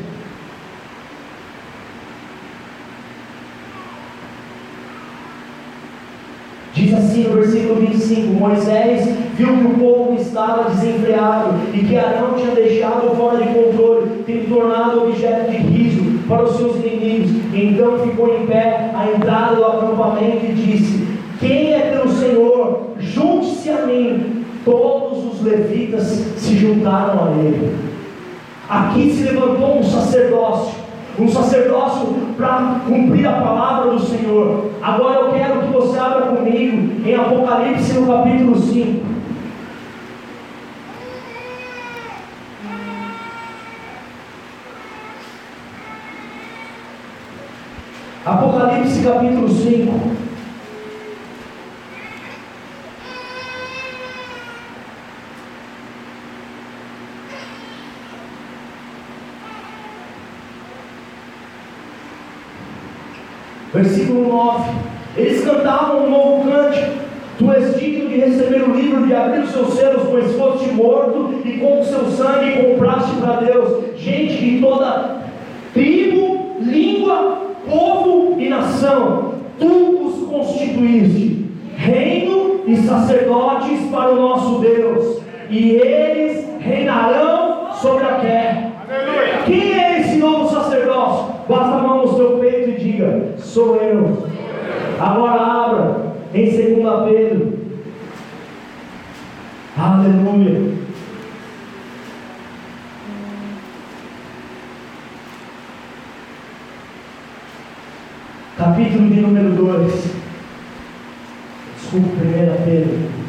Assim 6.96 7.24
no 7.24 7.34
versículo 7.34 7.74
25: 7.76 8.32
Moisés 8.34 9.08
viu 9.36 9.48
que 9.48 9.66
o 9.66 9.78
povo 9.78 10.16
estava 10.20 10.70
desenfreado 10.70 11.54
e 11.72 11.78
que 11.84 11.96
Arão 11.96 12.34
tinha 12.34 12.54
deixado 12.54 13.14
fora 13.16 13.38
de 13.38 13.48
controle, 13.48 14.22
tendo 14.26 14.48
tornado 14.48 15.04
objeto 15.04 15.50
de 15.50 15.56
riso 15.56 16.18
para 16.28 16.44
os 16.44 16.56
seus 16.56 16.76
inimigos. 16.76 17.30
Então 17.52 17.98
ficou 17.98 18.34
em 18.34 18.46
pé 18.46 18.90
à 18.94 19.08
entrada 19.14 19.56
do 19.56 19.64
acampamento 19.64 20.46
e 20.46 20.52
disse: 20.54 21.06
Quem 21.40 21.72
é 21.72 21.92
teu 21.92 22.08
Senhor? 22.08 22.82
Junte-se 22.98 23.70
a 23.70 23.86
mim. 23.86 24.44
Todos 24.64 25.34
os 25.34 25.42
levitas 25.42 26.04
se 26.04 26.56
juntaram 26.56 27.24
a 27.24 27.30
ele. 27.38 27.76
Aqui 28.66 29.12
se 29.12 29.24
levantou 29.24 29.78
um 29.78 29.82
sacerdócio 29.82 30.83
um 31.18 31.28
sacerdócio 31.28 32.06
para 32.36 32.80
cumprir 32.86 33.26
a 33.26 33.32
palavra 33.32 33.92
do 33.92 34.00
Senhor. 34.00 34.70
Agora 34.82 35.20
eu 35.20 35.32
quero 35.32 35.60
que 35.60 35.72
você 35.72 35.98
abra 35.98 36.26
comigo 36.26 37.06
em 37.06 37.14
Apocalipse 37.14 37.92
no 37.94 38.06
capítulo 38.06 38.56
5. 38.56 39.14
Apocalipse 48.26 49.02
capítulo 49.02 49.48
5. 49.48 50.13
Versículo 63.74 64.28
9. 64.28 64.70
Eles 65.16 65.44
cantavam 65.44 66.06
um 66.06 66.10
novo 66.10 66.48
cântico. 66.48 66.92
Tu 67.36 67.52
és 67.52 67.76
digno 67.76 68.08
de 68.08 68.20
receber 68.20 68.62
o 68.62 68.72
livro, 68.72 69.04
de 69.04 69.12
abrir 69.12 69.40
os 69.40 69.50
seus 69.50 69.74
selos, 69.74 70.08
pois 70.08 70.32
foste 70.36 70.72
morto 70.72 71.34
e 71.44 71.58
com 71.58 71.80
o 71.80 71.84
seu 71.84 72.04
sangue 72.06 72.62
compraste 72.62 73.16
para 73.16 73.40
Deus 73.40 73.84
gente 73.96 74.36
de 74.36 74.60
toda 74.60 75.16
tribo, 75.72 76.56
língua, 76.60 77.38
povo 77.68 78.40
e 78.40 78.48
nação. 78.48 79.34
Tu 79.58 79.66
os 79.66 80.28
constituíste 80.28 81.44
reino 81.76 82.60
e 82.68 82.76
sacerdotes 82.76 83.80
para 83.90 84.12
o 84.12 84.16
nosso 84.16 84.60
Deus, 84.60 85.20
e 85.50 85.72
eles 85.72 86.48
reinarão 86.60 87.72
sobre 87.74 88.04
a 88.04 88.14
terra. 88.14 88.72
Aleluia. 88.88 89.42
Quem 89.44 89.72
é 89.72 90.00
esse 90.00 90.16
novo 90.16 90.48
sacerdócio? 90.48 91.34
Basta 91.48 91.74
a 91.74 91.82
mão 91.82 92.06
no 92.06 92.16
seu 92.16 92.38
peito 92.38 92.70
e 92.70 92.84
diga: 93.04 93.38
Sou 93.38 93.76
eu. 93.76 94.26
Agora 94.98 95.40
abra 95.40 96.14
em 96.32 96.44
2 96.44 96.56
Pedro. 97.08 97.58
Aleluia. 99.76 100.74
Capítulo 108.56 109.08
de 109.10 109.20
número 109.20 109.50
2. 109.50 110.24
Desculpa, 111.76 112.08
1 112.08 112.64
Pedro. 112.64 113.24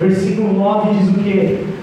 Versículo 0.00 0.52
9 0.52 0.94
diz 0.94 1.08
o 1.08 1.14
que? 1.14 1.74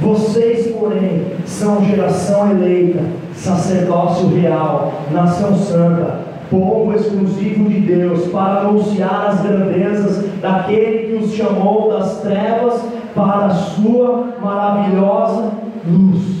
Vocês, 0.00 0.68
porém, 0.68 1.26
são 1.44 1.84
geração 1.84 2.50
eleita, 2.50 3.02
sacerdócio 3.40 4.28
real, 4.28 4.92
nação 5.10 5.56
santa, 5.56 6.20
povo 6.50 6.92
exclusivo 6.92 7.68
de 7.70 7.80
Deus, 7.80 8.28
para 8.28 8.60
anunciar 8.60 9.28
as 9.30 9.40
grandezas 9.40 10.26
daquele 10.40 11.06
que 11.06 11.24
os 11.24 11.34
chamou 11.34 11.90
das 11.90 12.20
trevas 12.20 12.82
para 13.14 13.46
a 13.46 13.50
sua 13.50 14.28
maravilhosa 14.42 15.52
luz. 15.86 16.40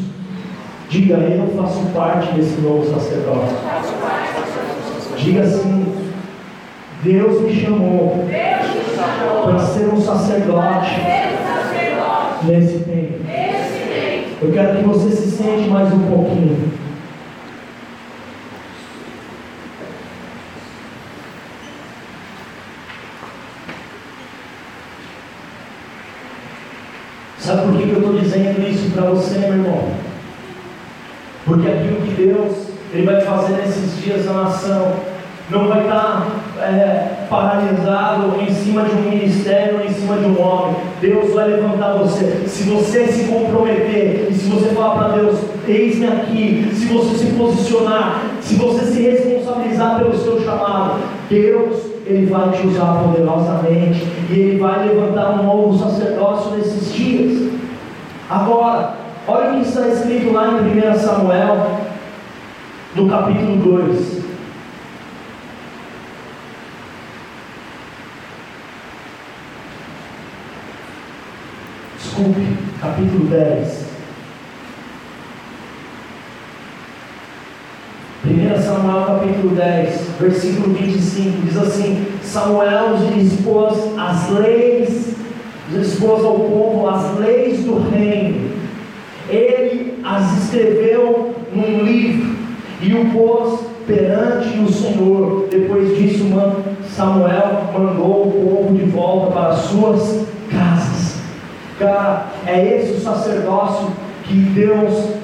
Diga, 0.90 1.14
eu 1.14 1.48
faço 1.56 1.80
parte 1.94 2.32
desse 2.32 2.60
novo 2.60 2.84
sacerdócio. 2.84 3.56
Diga 5.16 5.42
assim: 5.42 5.86
Deus 7.02 7.40
me 7.42 7.54
chamou 7.54 8.26
para 9.44 9.58
ser 9.60 9.86
um 9.86 10.00
sacerdote 10.00 11.00
nesse 12.44 12.78
tempo. 12.80 13.20
Eu 14.42 14.52
quero 14.52 14.78
que 14.78 14.84
você 14.84 15.10
se 15.10 15.30
sente 15.30 15.68
mais 15.68 15.92
um 15.92 16.00
pouquinho. 16.00 16.80
Sabe 27.50 27.62
por 27.62 27.76
que 27.76 27.88
eu 27.88 27.98
estou 27.98 28.16
dizendo 28.16 28.60
isso 28.68 28.78
para 28.92 29.10
você, 29.10 29.38
meu 29.38 29.52
irmão? 29.52 29.88
Porque 31.44 31.68
aquilo 31.68 32.00
que 32.02 32.14
Deus 32.14 32.70
ele 32.92 33.06
vai 33.06 33.20
fazer 33.20 33.54
nesses 33.54 34.02
dias 34.02 34.26
na 34.26 34.32
nação 34.44 34.92
não 35.50 35.66
vai 35.66 35.82
estar 35.82 36.26
é, 36.60 37.26
paralisado 37.28 38.36
em 38.40 38.52
cima 38.52 38.82
de 38.82 38.94
um 38.94 39.10
ministério, 39.10 39.80
em 39.84 39.92
cima 39.92 40.16
de 40.16 40.26
um 40.26 40.40
homem. 40.40 40.76
Deus 41.00 41.34
vai 41.34 41.48
levantar 41.48 41.94
você. 41.94 42.44
Se 42.46 42.64
você 42.64 43.06
se 43.06 43.24
comprometer 43.24 44.28
e 44.30 44.34
se 44.34 44.48
você 44.48 44.70
falar 44.70 44.94
para 44.94 45.16
Deus, 45.16 45.38
eis-me 45.66 46.06
aqui, 46.06 46.70
se 46.74 46.86
você 46.86 47.18
se 47.18 47.26
posicionar, 47.32 48.22
se 48.40 48.54
você 48.54 48.84
se 48.86 49.02
responsabilizar 49.02 49.98
pelo 49.98 50.16
seu 50.16 50.40
chamado, 50.44 51.00
Deus 51.28 51.90
ele 52.06 52.26
vai 52.26 52.50
te 52.50 52.66
usar 52.66 53.04
poderosamente 53.04 54.06
e 54.30 54.38
ele 54.38 54.58
vai 54.58 54.88
levantar 54.88 55.40
um 55.40 55.44
novo 55.44 55.78
sacerdócio 55.78 56.56
nesses 56.56 56.92
dias. 56.92 57.49
Agora, 58.30 58.94
olha 59.26 59.50
o 59.50 59.54
que 59.54 59.68
está 59.68 59.88
escrito 59.88 60.32
lá 60.32 60.52
em 60.52 60.92
1 60.92 60.98
Samuel, 61.00 61.80
no 62.94 63.10
capítulo 63.10 63.56
2. 63.56 64.20
Desculpe, 71.98 72.56
capítulo 72.80 73.24
10. 73.24 73.90
1 78.24 78.62
Samuel 78.62 79.06
capítulo 79.06 79.56
10, 79.56 80.00
versículo 80.20 80.74
25, 80.74 81.46
diz 81.46 81.56
assim: 81.56 82.06
Samuel 82.22 82.94
expôs 83.18 83.76
as 83.98 84.30
leis, 84.30 85.19
expôs 85.78 86.24
ao 86.24 86.34
povo 86.34 86.88
as 86.88 87.18
leis 87.18 87.64
do 87.64 87.78
reino. 87.90 88.50
Ele 89.28 89.98
as 90.02 90.44
escreveu 90.44 91.34
num 91.54 91.84
livro 91.84 92.36
e 92.82 92.94
o 92.94 93.10
pôs 93.10 93.60
perante 93.86 94.58
o 94.58 94.72
Senhor. 94.72 95.46
Depois 95.50 95.96
disso, 95.96 96.24
Samuel 96.88 97.64
mandou 97.72 98.26
o 98.26 98.32
povo 98.32 98.74
de 98.76 98.84
volta 98.90 99.32
para 99.32 99.48
as 99.48 99.60
suas 99.60 100.26
casas. 100.50 101.20
Cara, 101.78 102.26
é 102.46 102.76
esse 102.76 102.92
o 102.94 103.00
sacerdócio 103.00 103.88
que 104.24 104.34
Deus 104.34 105.14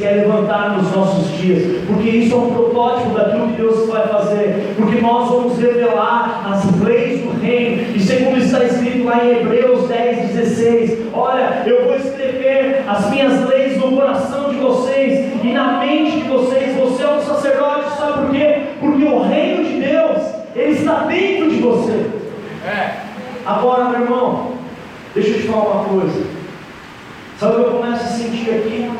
quer 0.00 0.26
levantar 0.26 0.76
nos 0.76 0.90
nossos 0.92 1.30
dias, 1.38 1.82
porque 1.86 2.08
isso 2.08 2.34
é 2.34 2.38
um 2.38 2.50
protótipo 2.52 3.10
daquilo 3.10 3.48
que 3.48 3.56
Deus 3.62 3.88
vai 3.88 4.08
fazer, 4.08 4.74
porque 4.76 5.00
nós 5.00 5.28
vamos 5.28 5.58
revelar 5.58 6.44
as 6.50 6.80
leis 6.80 7.20
do 7.20 7.40
reino, 7.40 7.94
e 7.94 8.00
segundo 8.00 8.38
lá 9.08 9.24
em 9.24 9.40
Hebreus 9.40 9.88
10, 9.88 10.30
16: 10.34 10.98
Olha, 11.14 11.62
eu 11.66 11.84
vou 11.84 11.96
escrever 11.96 12.84
as 12.86 13.10
minhas 13.10 13.48
leis 13.48 13.78
no 13.78 13.96
coração 13.96 14.50
de 14.50 14.56
vocês 14.56 15.32
e 15.42 15.52
na 15.52 15.78
mente 15.78 16.20
de 16.20 16.28
vocês. 16.28 16.76
Você 16.76 17.02
é 17.02 17.10
um 17.10 17.22
sacerdote, 17.22 17.96
sabe 17.96 18.26
por 18.26 18.30
quê? 18.30 18.62
Porque 18.78 19.04
o 19.04 19.22
reino 19.22 19.64
de 19.64 19.80
Deus 19.80 20.22
ele 20.54 20.72
está 20.72 21.04
dentro 21.04 21.50
de 21.50 21.56
você. 21.56 22.06
É. 22.66 23.08
Agora, 23.46 23.88
meu 23.88 24.02
irmão, 24.02 24.52
deixa 25.14 25.30
eu 25.30 25.40
te 25.40 25.48
falar 25.48 25.82
uma 25.82 25.84
coisa. 25.84 26.26
Sabe 27.38 27.52
o 27.52 27.56
que 27.56 27.64
eu 27.64 27.72
começo 27.72 28.04
a 28.04 28.08
sentir 28.08 28.50
aqui? 28.50 28.90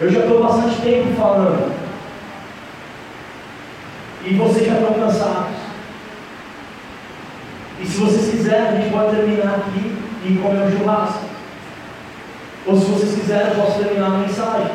Eu 0.00 0.10
já 0.10 0.20
estou 0.20 0.42
bastante 0.42 0.80
tempo 0.82 1.14
falando. 1.16 1.74
E 4.24 4.34
vocês 4.34 4.66
já 4.66 4.74
estão 4.74 4.94
cansados. 4.94 5.55
E 7.80 7.86
se 7.86 7.98
vocês 7.98 8.30
quiserem, 8.30 8.68
a 8.68 8.80
gente 8.80 8.90
pode 8.90 9.14
terminar 9.14 9.56
aqui 9.56 9.96
e 10.24 10.38
comer 10.42 10.62
um 10.62 10.78
churrasco. 10.78 11.24
Ou 12.66 12.76
se 12.76 12.86
vocês 12.86 13.14
quiserem, 13.14 13.48
eu 13.48 13.62
posso 13.62 13.78
terminar 13.78 14.06
a 14.06 14.18
mensagem. 14.18 14.70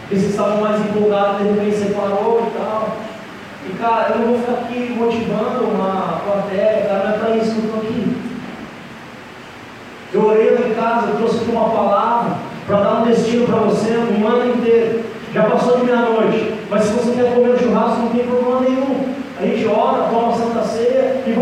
Porque 0.00 0.16
vocês 0.16 0.30
estavam 0.30 0.60
mais 0.60 0.80
empolgados, 0.80 1.42
de 1.42 1.48
repente 1.48 1.76
você 1.76 1.90
parou 1.90 2.46
e 2.46 2.58
tal. 2.58 2.96
E 3.66 3.72
cara, 3.76 4.14
eu 4.14 4.18
não 4.20 4.26
vou 4.28 4.38
ficar 4.38 4.52
aqui 4.52 4.94
motivando 4.96 5.64
uma 5.64 6.20
plateia, 6.24 6.86
cara, 6.88 7.04
não 7.04 7.14
é 7.14 7.18
para 7.18 7.36
isso 7.36 7.52
que 7.52 7.58
eu 7.58 7.64
estou 7.64 7.80
aqui. 7.82 8.16
Eu 10.14 10.24
orei 10.24 10.50
lá 10.52 10.66
em 10.66 10.74
casa, 10.74 11.16
trouxe 11.18 11.36
aqui 11.38 11.50
uma 11.50 11.68
palavra 11.68 12.38
para 12.66 12.80
dar 12.80 12.94
um 13.00 13.04
destino 13.04 13.46
para 13.46 13.56
você 13.56 13.90
um 13.90 14.26
ano 14.26 14.54
inteiro. 14.54 15.04
Já 15.34 15.42
passou 15.42 15.78
de 15.78 15.84
meia-noite, 15.84 16.54
mas 16.70 16.84
se 16.84 16.92
você 16.94 17.12
quer 17.12 17.34
comer 17.34 17.50
um 17.50 17.58
churrasco, 17.58 18.00
não 18.00 18.08
tem 18.08 18.26
problema 18.26 18.60
nenhum. 18.60 19.14
A 19.38 19.42
gente 19.44 19.66
ora, 19.68 20.08
toma 20.08 20.32
a 20.32 20.36
Santa 20.36 20.64
Ceia 20.64 21.22
e 21.26 21.32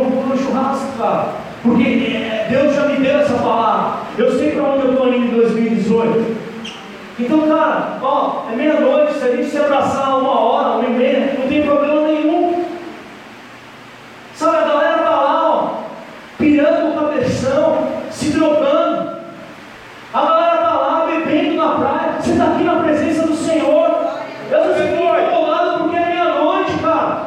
cara. 0.97 1.29
Porque 1.63 1.83
é, 1.83 2.47
Deus 2.49 2.75
já 2.75 2.83
me 2.87 2.97
deu 2.97 3.19
essa 3.19 3.35
palavra. 3.35 3.99
Eu 4.17 4.37
sei 4.39 4.53
para 4.53 4.65
onde 4.65 4.87
eu 4.87 4.93
estou 4.93 5.09
indo 5.09 5.27
em 5.27 5.31
2018. 5.31 6.37
Então, 7.19 7.49
cara, 7.49 7.99
ó, 8.03 8.43
é 8.53 8.57
meia-noite, 8.57 9.15
se 9.15 9.25
a 9.25 9.37
gente 9.37 9.49
se 9.49 9.59
abraçar 9.59 10.19
uma 10.19 10.39
hora, 10.39 10.79
uma 10.79 10.85
e 10.85 10.91
meia, 10.91 11.37
não 11.39 11.49
tem 11.49 11.63
problema 11.63 12.03
nenhum. 12.03 12.65
Sabe, 14.35 14.57
a 14.57 14.67
galera 14.67 14.99
tá 14.99 15.11
lá, 15.11 15.51
ó, 15.51 15.69
pirando 16.39 16.91
o 16.91 16.95
cabeção, 16.95 17.89
se 18.11 18.31
drogando. 18.31 19.17
A 20.13 20.21
galera 20.21 20.55
está 20.57 20.75
lá 20.75 21.07
bebendo 21.07 21.57
na 21.57 21.69
praia. 21.71 22.13
Você 22.21 22.33
está 22.33 22.45
aqui 22.45 22.65
na 22.65 22.77
presença 22.77 23.27
do 23.27 23.35
Senhor. 23.35 24.09
Eu 24.51 24.65
não 24.67 24.75
fico 24.75 25.03
incomodado 25.03 25.85
porque 25.85 25.97
é 25.97 26.07
meia-noite, 26.07 26.73
cara. 26.83 27.27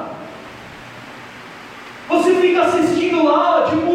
Fica 2.40 2.62
assistindo 2.64 3.24
lá, 3.24 3.68
tipo 3.70 3.89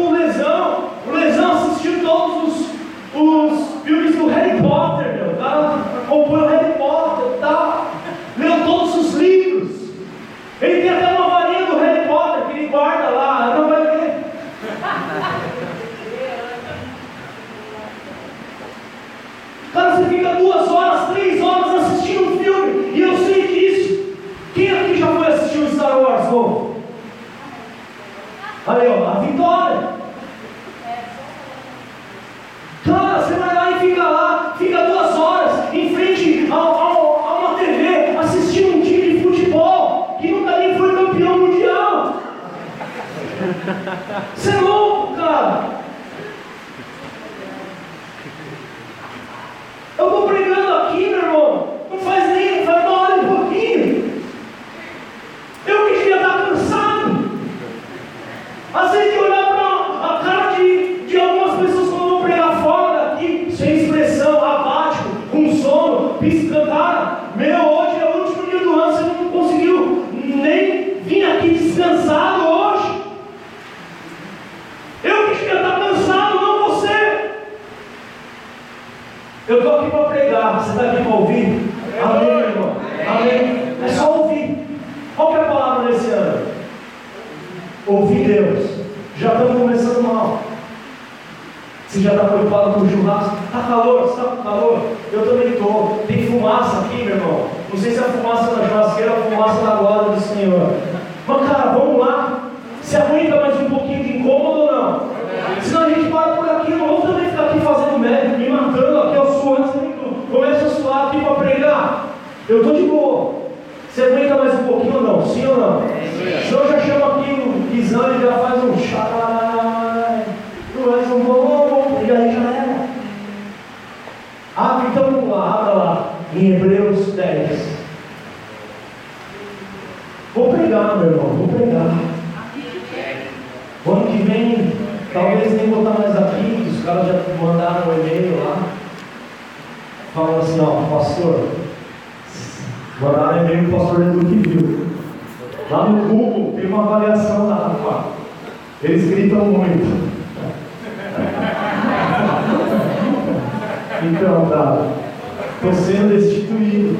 Estou 155.65 155.83
sendo 155.83 156.09
tipo 156.09 156.53
destituído. 156.53 156.99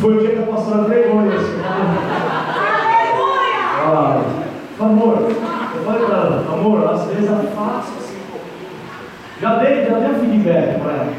Foi 0.00 0.16
o 0.16 0.20
que 0.20 0.38
a 0.38 0.46
pastora 0.46 0.84
pregou 0.84 1.20
vergonha? 1.20 1.36
Né? 1.36 1.64
Ah, 3.88 4.22
amor, 4.78 5.18
eu 5.18 5.84
falei 5.84 6.06
para 6.06 6.16
ela, 6.16 6.44
amor, 6.52 6.88
às 6.88 7.06
vezes 7.06 7.28
afasta-se. 7.28 7.98
Assim. 7.98 8.18
Já 9.40 9.56
dei, 9.56 9.84
já 9.84 9.98
dei 9.98 10.10
um 10.10 10.20
feedback 10.20 10.80
para 10.80 10.92
ela. 10.92 11.12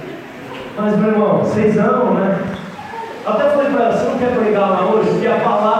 Mas, 0.77 0.97
meu 0.97 1.09
irmão, 1.09 1.39
vocês 1.39 1.77
amam, 1.77 2.13
né? 2.13 2.39
Até 3.25 3.49
falei 3.49 3.69
para 3.69 3.83
ela, 3.83 3.97
você 3.97 4.09
não 4.09 4.17
quer 4.17 4.37
pregar 4.37 4.69
lá 4.69 4.85
hoje? 4.85 5.09
Porque 5.09 5.27
a 5.27 5.39
palavra 5.39 5.76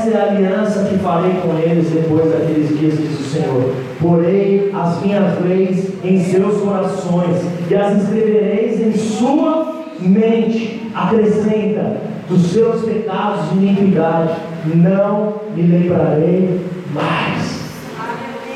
Essa 0.00 0.16
é 0.16 0.18
a 0.18 0.30
aliança 0.30 0.84
que 0.84 0.96
farei 0.96 1.34
com 1.42 1.58
eles 1.58 1.90
depois 1.90 2.32
daqueles 2.32 2.70
dias, 2.78 2.96
diz 2.96 3.20
o 3.20 3.22
Senhor. 3.22 3.74
Porei 4.00 4.70
as 4.72 5.02
minhas 5.02 5.44
leis 5.44 5.90
em 6.02 6.24
seus 6.24 6.62
corações 6.62 7.36
e 7.70 7.74
as 7.74 8.02
escrevereis 8.02 8.80
em 8.80 8.92
sua 8.94 9.84
mente. 10.00 10.80
Acrescenta 10.94 11.98
dos 12.30 12.46
seus 12.46 12.82
pecados 12.82 13.50
de 13.50 13.58
iniquidade. 13.58 14.36
Não 14.74 15.34
me 15.54 15.64
lembrarei 15.64 16.60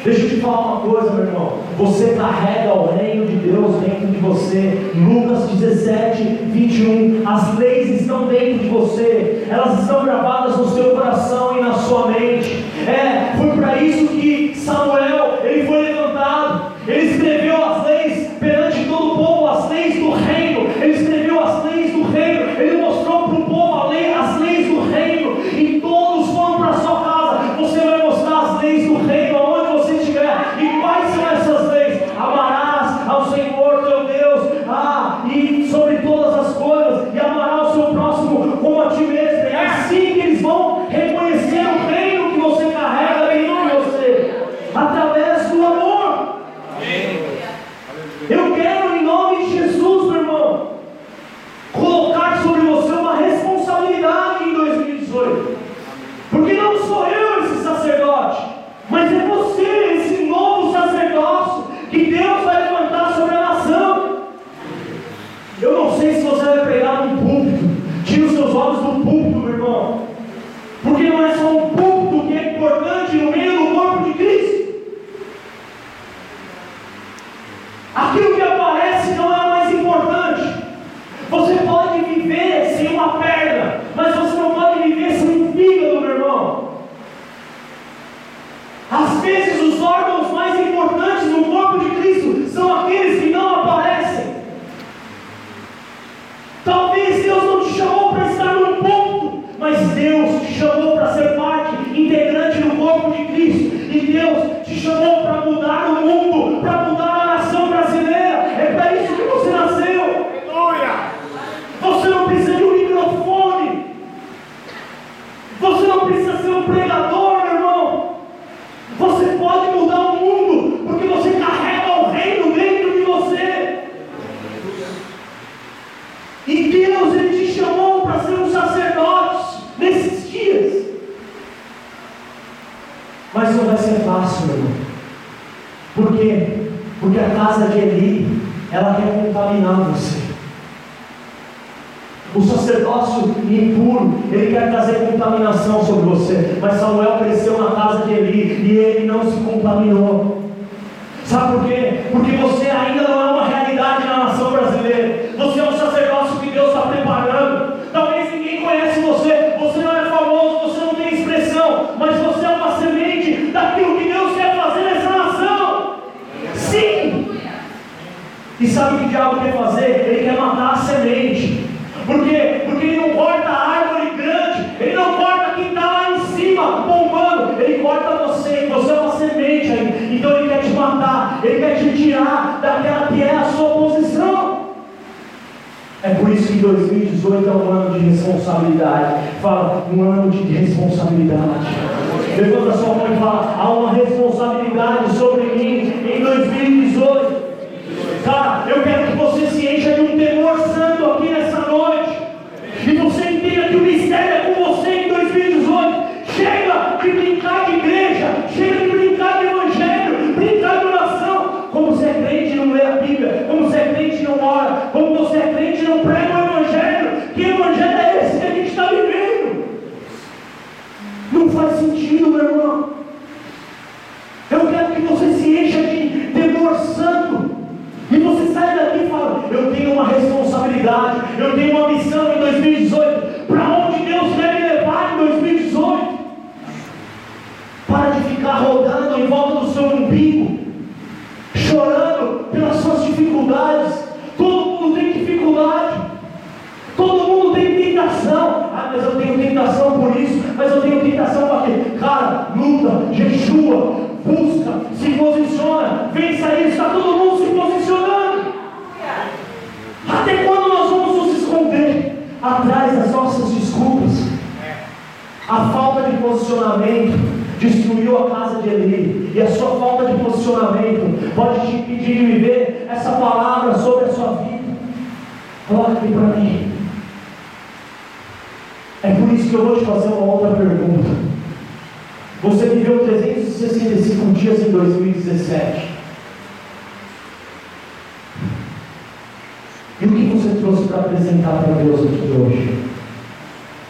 Deixa 0.05 0.21
eu 0.21 0.29
te 0.29 0.37
falar 0.37 0.67
uma 0.67 0.81
coisa, 0.83 1.13
meu 1.13 1.25
irmão. 1.25 1.53
Você 1.79 2.13
carrega 2.13 2.75
o 2.75 2.95
reino 2.95 3.25
de 3.25 3.37
Deus 3.37 3.77
dentro 3.77 4.09
de 4.09 4.19
você. 4.19 4.93
Lucas 4.95 5.49
17, 5.49 6.23
21. 6.53 7.27
As 7.27 7.57
leis 7.57 8.03
estão 8.03 8.27
dentro 8.27 8.65
de 8.65 8.69
você. 8.69 9.47
Elas 9.49 9.81
estão 9.81 10.05
gravadas 10.05 10.59
no 10.59 10.69
seu 10.75 10.91
coração 10.91 11.57
e 11.57 11.63
na 11.63 11.73
sua 11.73 12.09
mente. 12.09 12.67
É, 12.87 13.35
foi 13.39 13.57
para 13.57 13.83
isso 13.83 14.09
que 14.09 14.55
Samuel 14.55 15.24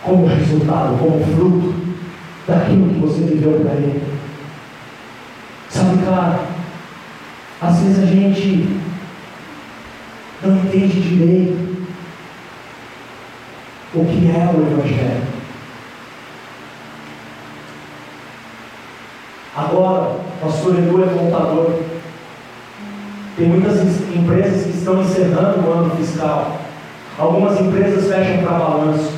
Como 0.04 0.26
resultado, 0.26 0.98
como 0.98 1.24
fruto 1.34 1.74
daquilo 2.46 2.90
que 2.90 3.00
você 3.00 3.22
viveu 3.22 3.60
para 3.60 3.72
Ele. 3.72 4.02
Sabe, 5.70 6.04
cara, 6.04 6.40
às 7.60 7.78
vezes 7.80 8.02
a 8.02 8.06
gente 8.06 8.80
não 10.42 10.56
entende 10.58 11.00
direito 11.00 11.74
o 13.94 14.04
que 14.04 14.30
é 14.30 14.50
o 14.52 14.60
Evangelho. 14.60 15.34
Agora, 19.56 20.16
pastor 20.40 20.78
Edu 20.78 21.04
é 21.04 21.06
contador. 21.06 21.78
Tem 23.36 23.48
muitas 23.48 23.80
empresas 24.14 24.64
que 24.64 24.78
estão 24.78 25.00
encerrando 25.00 25.66
o 25.66 25.72
ano 25.72 25.96
fiscal. 25.96 26.60
Algumas 27.18 27.60
empresas 27.60 28.12
fecham 28.12 28.44
para 28.44 28.58
balanço. 28.58 29.12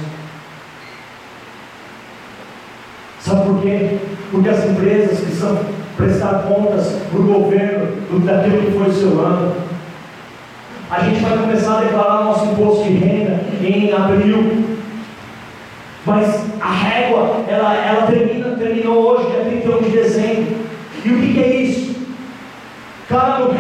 Sabe 3.21 3.45
por 4.31 4.36
as 4.49 4.65
empresas 4.65 5.21
precisam 5.21 5.59
prestar 5.97 6.45
contas 6.49 6.87
para 7.11 7.21
o 7.21 7.25
governo 7.25 8.21
daquilo 8.25 8.63
que 8.63 8.79
foi 8.79 8.89
o 8.89 8.93
seu 8.93 9.21
ano. 9.21 9.55
A 10.91 11.01
gente 11.01 11.21
vai 11.21 11.37
começar 11.39 11.79
a 11.79 11.81
declarar 11.83 12.25
nosso 12.25 12.45
imposto 12.45 12.85
de 12.85 12.95
renda 12.95 13.41
em 13.63 13.93
abril. 13.93 14.65
Mas 16.05 16.45
a 16.61 16.71
régua, 16.71 17.45
ela, 17.49 17.75
ela 17.75 18.07
termina, 18.07 18.57
terminou 18.57 19.05
hoje, 19.05 19.31
dia 19.31 19.45
31 19.45 19.83
de 19.83 19.91
dezembro. 19.91 20.57
E 21.05 21.09
o 21.09 21.21
que, 21.21 21.33
que 21.33 21.41
é 21.43 21.57
isso? 21.63 21.97
Cara, 23.09 23.41
no 23.41 23.55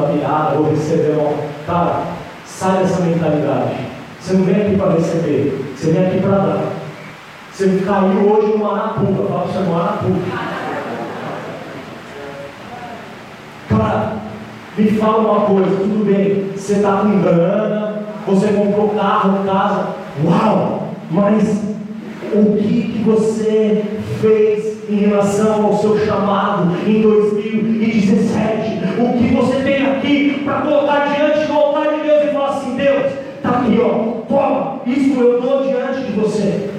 da 0.00 0.06
virada, 0.08 0.56
vou 0.56 0.70
receber 0.70 1.16
uma. 1.16 1.32
Cara, 1.66 2.02
sai 2.44 2.78
dessa 2.78 3.00
mentalidade. 3.02 3.76
Você 4.20 4.34
não 4.34 4.44
vem 4.44 4.56
aqui 4.56 4.76
para 4.76 4.92
receber, 4.92 5.64
você 5.76 5.92
vem 5.92 6.06
aqui 6.06 6.20
para 6.20 6.36
dar. 6.36 6.62
Você 7.52 7.82
caiu 7.84 8.30
hoje 8.30 8.56
no 8.56 8.70
Arapuca, 8.70 9.28
fala 9.28 9.42
para 9.42 9.52
você 9.52 9.58
Arapuca. 9.58 10.60
Cara, 13.68 14.12
me 14.76 14.90
fala 14.92 15.18
uma 15.18 15.40
coisa, 15.46 15.76
tudo 15.76 16.04
bem, 16.04 16.50
você 16.56 16.74
está 16.74 16.98
com 16.98 17.22
grana, 17.22 18.02
você 18.26 18.48
comprou 18.48 18.90
carro, 18.90 19.44
casa, 19.44 19.88
uau, 20.24 20.88
mas 21.10 21.62
o 22.32 22.56
que, 22.56 22.92
que 22.92 23.02
você 23.04 23.84
fez 24.20 24.88
em 24.88 24.96
relação 24.96 25.66
ao 25.66 25.76
seu 25.78 25.98
chamado 26.04 26.72
em 26.86 27.02
2017? 27.02 28.69
O 29.00 29.18
que 29.18 29.34
você 29.34 29.62
tem 29.62 29.86
aqui 29.86 30.42
para 30.44 30.60
colocar 30.60 31.06
diante 31.14 31.46
do 31.46 31.54
altar 31.54 31.94
de 31.94 32.02
Deus 32.02 32.24
e 32.24 32.32
falar 32.34 32.48
assim, 32.50 32.76
Deus, 32.76 33.12
está 33.36 33.48
aqui, 33.48 33.80
ó, 33.82 34.20
toma, 34.28 34.80
isso 34.86 35.18
eu 35.18 35.40
dou 35.40 35.62
diante 35.62 36.02
de 36.02 36.12
você. 36.12 36.70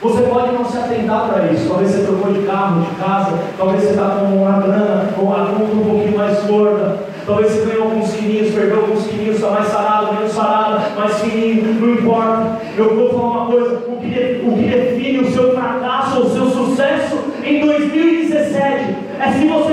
Você 0.00 0.22
pode 0.22 0.52
não 0.52 0.64
se 0.64 0.78
atentar 0.78 1.28
para 1.28 1.46
isso. 1.52 1.68
Talvez 1.68 1.90
você 1.90 2.04
trocou 2.04 2.32
de 2.32 2.46
carro, 2.46 2.82
de 2.82 2.94
casa, 3.02 3.32
talvez 3.56 3.82
você 3.82 3.90
está 3.90 4.10
com 4.10 4.26
uma 4.26 4.60
grana, 4.60 5.12
com 5.16 5.32
a 5.32 5.46
conta 5.46 5.74
um 5.74 5.84
pouquinho 5.84 6.18
mais 6.18 6.38
gorda. 6.44 6.98
Talvez 7.26 7.50
você 7.50 7.66
ganhou 7.66 7.84
alguns 7.84 8.12
quilinhos, 8.12 8.54
perdeu 8.54 8.80
alguns 8.80 9.06
quilinhos, 9.06 9.36
está 9.36 9.50
mais 9.50 9.66
sarado, 9.66 10.14
menos 10.14 10.32
sarado, 10.32 10.96
mais 10.96 11.18
fininho, 11.18 11.74
não 11.80 11.90
importa. 11.94 12.60
Eu 12.76 12.94
vou 12.94 13.10
falar 13.10 13.26
uma 13.26 13.46
coisa: 13.46 13.74
o 13.88 13.96
que, 13.96 14.44
o 14.46 14.52
que 14.52 14.62
define 14.62 15.18
o 15.18 15.32
seu 15.32 15.52
fracasso 15.52 16.20
o 16.20 16.30
seu 16.30 16.48
sucesso 16.48 17.18
em 17.44 17.60
2017 17.60 18.96
é 19.20 19.32
se 19.32 19.46
você 19.46 19.67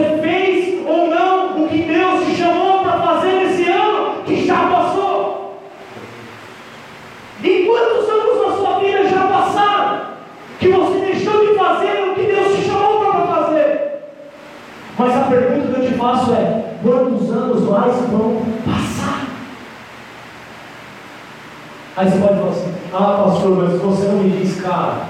Aí 21.97 22.09
você 22.09 22.17
pode 22.19 22.39
falar 22.39 22.51
assim, 22.51 22.76
ah 22.93 23.23
pastor, 23.23 23.57
mas 23.57 23.81
você 23.81 24.07
não 24.07 24.17
me 24.17 24.30
diz, 24.30 24.59
cara, 24.61 25.07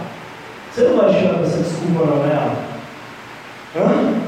você 0.72 0.82
não 0.82 0.98
vai 0.98 1.12
chegar 1.12 1.42
essa 1.42 1.58
desculpa 1.58 2.06
na 2.06 2.28
nela. 2.28 2.56
Hã? 3.76 4.26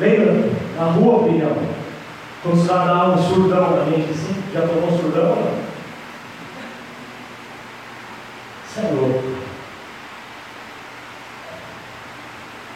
Lembra? 0.00 0.50
Na 0.76 0.84
rua, 0.86 1.20
opinião. 1.20 1.56
quando 2.42 2.60
os 2.60 2.66
caras 2.66 2.86
davam 2.86 3.14
um 3.14 3.22
surdão 3.22 3.76
na 3.76 3.84
gente 3.84 4.10
assim, 4.10 4.42
já 4.52 4.62
tomou 4.62 4.88
um 4.88 4.98
surdão? 4.98 5.38
Você 8.66 8.80
é 8.80 8.90
louco. 8.90 9.41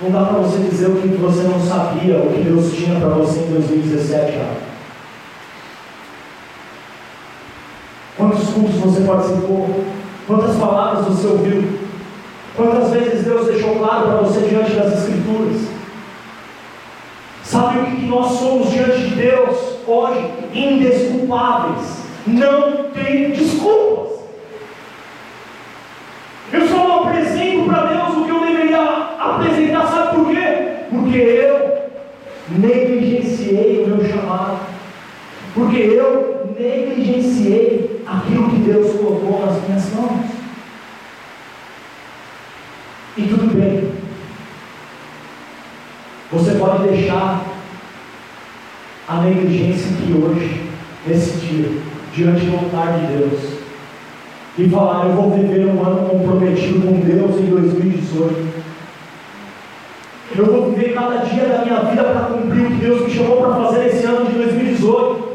Não 0.01 0.11
dá 0.11 0.25
para 0.27 0.41
você 0.41 0.59
dizer 0.69 0.91
o 0.91 0.97
que 0.97 1.09
você 1.09 1.43
não 1.45 1.59
sabia, 1.59 2.19
o 2.19 2.33
que 2.33 2.43
Deus 2.43 2.71
tinha 2.73 3.01
para 3.01 3.09
você 3.09 3.41
em 3.41 3.51
2017. 3.51 4.39
Quantos 8.17 8.49
cultos 8.51 8.77
você 8.77 9.01
participou? 9.03 9.85
Quantas 10.27 10.57
palavras 10.57 11.07
você 11.07 11.27
ouviu? 11.27 11.79
Quantas 12.57 12.91
vezes 12.91 13.25
Deus 13.25 13.47
deixou 13.47 13.77
claro 13.77 14.07
para 14.07 14.17
você 14.23 14.41
diante 14.41 14.73
das 14.73 14.99
Escrituras? 14.99 15.63
Sabe 17.45 17.79
o 17.79 17.85
que 17.87 18.07
nós 18.07 18.33
somos 18.33 18.71
diante 18.71 18.99
de 18.99 19.15
Deus 19.15 19.57
hoje? 19.87 20.31
Indesculpáveis. 20.53 22.03
Não 22.27 22.91
tem 22.93 23.31
desculpas. 23.31 24.19
Eu 26.53 26.69
só 26.69 27.03
apresento 27.03 27.67
para 27.67 27.87
Deus 27.87 28.17
o 28.17 28.25
que 28.25 28.31
eu 28.31 28.41
deveria 28.41 28.83
apresentar 29.19 29.66
porque 31.17 31.31
eu 31.31 31.91
negligenciei 32.59 33.83
o 33.83 33.89
meu 33.89 34.07
chamado, 34.07 34.67
porque 35.55 35.79
eu 35.79 36.55
negligenciei 36.59 38.03
aquilo 38.07 38.51
que 38.51 38.57
Deus 38.57 38.95
colocou 38.97 39.47
nas 39.47 39.67
minhas 39.67 39.95
mãos. 39.95 40.27
E 43.17 43.23
tudo 43.23 43.57
bem, 43.59 43.91
você 46.31 46.51
pode 46.57 46.87
deixar 46.87 47.47
a 49.09 49.21
negligência 49.23 49.97
que 49.97 50.13
hoje, 50.13 50.67
nesse 51.07 51.39
dia, 51.39 51.71
diante 52.15 52.45
do 52.45 52.57
altar 52.59 53.01
de 53.01 53.17
Deus, 53.17 53.41
e 54.59 54.69
falar: 54.69 55.07
Eu 55.07 55.15
vou 55.15 55.31
viver 55.31 55.65
um 55.65 55.83
ano 55.83 56.11
comprometido 56.11 56.87
com 56.87 57.01
Deus 57.01 57.41
em 57.41 57.47
2018. 57.47 58.56
Eu 60.39 60.45
vou 60.45 60.71
viver 60.71 60.93
cada 60.93 61.25
dia 61.25 61.45
da 61.45 61.65
minha 61.65 61.81
vida 61.81 62.05
para 62.05 62.21
cumprir 62.27 62.67
o 62.67 62.71
que 62.71 62.77
Deus 62.77 63.03
me 63.03 63.11
chamou 63.11 63.39
para 63.39 63.55
fazer 63.55 63.87
esse 63.87 64.05
ano 64.05 64.27
de 64.27 64.35
2018. 64.35 65.27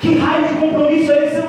Que 0.00 0.18
raio 0.18 0.46
de 0.46 0.54
compromisso 0.54 1.10
é 1.10 1.26
esse? 1.26 1.39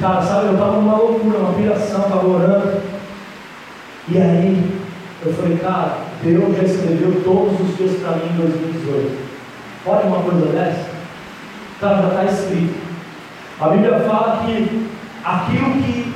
Cara, 0.00 0.22
sabe, 0.22 0.46
eu 0.46 0.52
estava 0.52 0.76
numa 0.76 0.96
loucura, 0.96 1.38
uma 1.38 1.54
piração, 1.54 2.02
estava 2.02 2.26
orando. 2.26 2.80
E 4.08 4.18
aí, 4.18 4.80
eu 5.24 5.32
falei, 5.32 5.56
cara, 5.58 5.98
Deus 6.22 6.56
já 6.56 6.62
escreveu 6.64 7.22
todos 7.24 7.60
os 7.60 7.76
dias 7.76 8.00
para 8.00 8.16
mim 8.16 8.30
em 8.32 8.36
2018. 8.36 9.24
Olha 9.86 10.06
uma 10.06 10.22
coisa 10.22 10.46
dessa. 10.46 10.90
Cara, 11.80 12.02
já 12.02 12.08
está 12.08 12.24
escrito. 12.24 12.74
A 13.60 13.68
Bíblia 13.68 14.00
fala 14.00 14.44
que 14.44 14.88
aquilo 15.24 15.72
que 15.82 16.14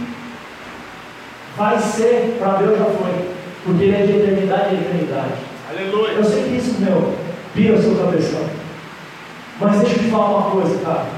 vai 1.56 1.78
ser 1.78 2.36
para 2.38 2.58
Deus 2.58 2.78
já 2.78 2.84
foi. 2.84 3.28
Porque 3.64 3.84
Ele 3.84 3.96
é 3.96 4.06
de 4.06 4.12
eternidade 4.12 4.74
e 4.74 4.78
eternidade. 4.78 5.32
Aleluia. 5.70 6.12
Eu 6.12 6.24
sei 6.24 6.44
que 6.44 6.56
isso, 6.56 6.80
meu, 6.80 7.14
pira 7.54 7.76
o 7.76 7.82
seu 7.82 7.96
cabeção. 7.96 8.44
Mas 9.60 9.80
deixa 9.80 9.96
eu 9.96 9.98
te 10.04 10.10
falar 10.10 10.38
uma 10.38 10.50
coisa, 10.50 10.78
cara. 10.84 11.17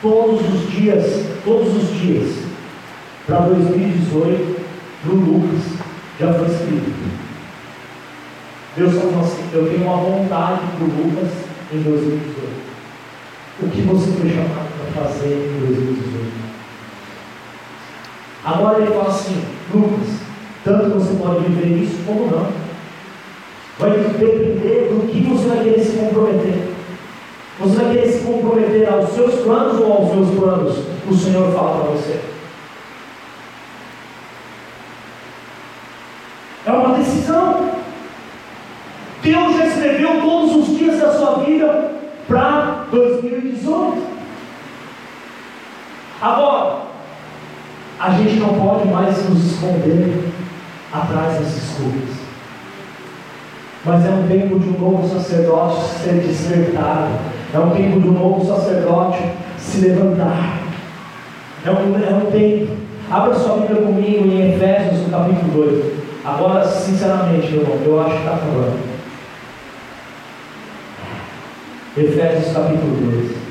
Todos 0.00 0.40
os 0.40 0.70
dias, 0.70 1.26
todos 1.44 1.76
os 1.76 2.00
dias, 2.00 2.44
para 3.26 3.40
2018, 3.40 4.60
no 5.04 5.14
Lucas, 5.14 5.64
já 6.20 6.32
foi 6.34 6.46
escrito. 6.46 7.18
Deus 8.76 8.94
falou 8.94 9.20
assim, 9.20 9.44
eu 9.52 9.68
tenho 9.68 9.84
uma 9.84 9.96
vontade 9.96 10.60
para 10.76 10.84
o 10.84 10.88
Lucas 10.88 11.30
em 11.72 11.82
2018. 11.82 12.68
O 13.60 13.68
que 13.70 13.80
você 13.82 14.12
foi 14.12 14.30
chamado 14.30 14.68
para 14.92 15.02
fazer 15.02 15.34
em 15.34 15.66
2018? 15.66 16.32
Agora 18.44 18.78
ele 18.78 18.92
fala 18.92 19.08
assim, 19.08 19.42
Lucas, 19.74 20.08
tanto 20.64 20.90
você 20.90 21.14
pode 21.16 21.44
viver 21.48 21.82
isso 21.82 22.04
como 22.06 22.30
não. 22.30 22.52
Vai 23.80 23.90
depender 23.90 24.90
do 24.90 25.08
que 25.10 25.20
você 25.22 25.48
vai 25.48 25.64
querer 25.64 25.84
se 25.84 25.96
comprometer. 25.96 26.67
Você 27.60 27.74
vai 27.76 27.92
querer 27.92 28.12
se 28.12 28.24
comprometer 28.24 28.88
aos 28.88 29.10
seus 29.10 29.34
planos 29.40 29.80
ou 29.80 29.92
aos 29.92 30.14
meus 30.14 30.30
planos? 30.38 30.78
O 31.10 31.14
Senhor 31.14 31.52
fala 31.52 31.80
para 31.80 31.90
você. 31.90 32.20
É 36.64 36.70
uma 36.70 36.96
decisão. 36.96 37.70
Deus 39.22 39.56
já 39.56 39.66
escreveu 39.66 40.20
todos 40.20 40.68
os 40.68 40.78
dias 40.78 41.00
da 41.00 41.12
sua 41.12 41.42
vida 41.44 41.92
para 42.28 42.84
2018. 42.92 44.06
Agora, 46.20 46.82
a 47.98 48.10
gente 48.10 48.34
não 48.34 48.54
pode 48.54 48.86
mais 48.88 49.28
nos 49.28 49.52
esconder 49.52 50.32
atrás 50.92 51.38
dessas 51.38 51.76
coisas. 51.76 52.27
Mas 53.88 54.04
é 54.04 54.10
um 54.10 54.28
tempo 54.28 54.58
de 54.58 54.68
um 54.68 54.78
novo 54.78 55.08
sacerdote 55.08 55.82
ser 56.02 56.20
despertado. 56.20 57.08
É 57.54 57.58
um 57.58 57.70
tempo 57.70 58.00
de 58.00 58.08
um 58.08 58.12
novo 58.12 58.44
sacerdote 58.44 59.18
se 59.56 59.80
levantar. 59.80 60.60
É 61.64 61.70
um, 61.70 61.96
é 61.96 62.14
um 62.14 62.30
tempo. 62.30 62.76
Abra 63.10 63.34
sua 63.34 63.56
Bíblia 63.56 63.80
comigo 63.80 64.26
em 64.26 64.52
Efésios, 64.52 65.06
no 65.06 65.10
capítulo 65.10 65.64
2. 65.64 65.84
Agora, 66.22 66.68
sinceramente, 66.68 67.50
meu 67.50 67.62
irmão, 67.62 67.78
eu 67.82 68.00
acho 68.02 68.10
que 68.10 68.18
está 68.18 68.36
falando. 68.36 68.78
Efésios 71.96 72.52
capítulo 72.52 73.10
2. 73.10 73.47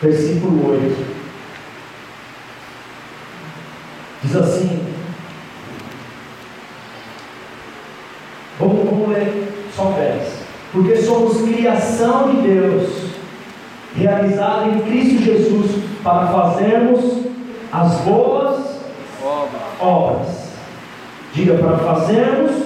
Versículo 0.00 0.70
8. 0.70 1.18
Diz 4.22 4.36
assim. 4.36 4.80
Vamos, 8.58 8.84
vamos 8.84 9.08
ler 9.10 9.48
só 9.74 9.84
o 9.84 9.94
Porque 10.72 10.96
somos 10.96 11.42
criação 11.42 12.30
de 12.30 12.42
Deus, 12.42 12.88
realizada 13.96 14.66
em 14.66 14.80
Cristo 14.80 15.22
Jesus, 15.22 15.82
para 16.02 16.26
fazermos 16.26 17.24
as 17.72 18.00
boas 18.00 18.80
obras. 19.80 20.48
Diga 21.32 21.54
para 21.54 21.78
fazermos, 21.78 22.62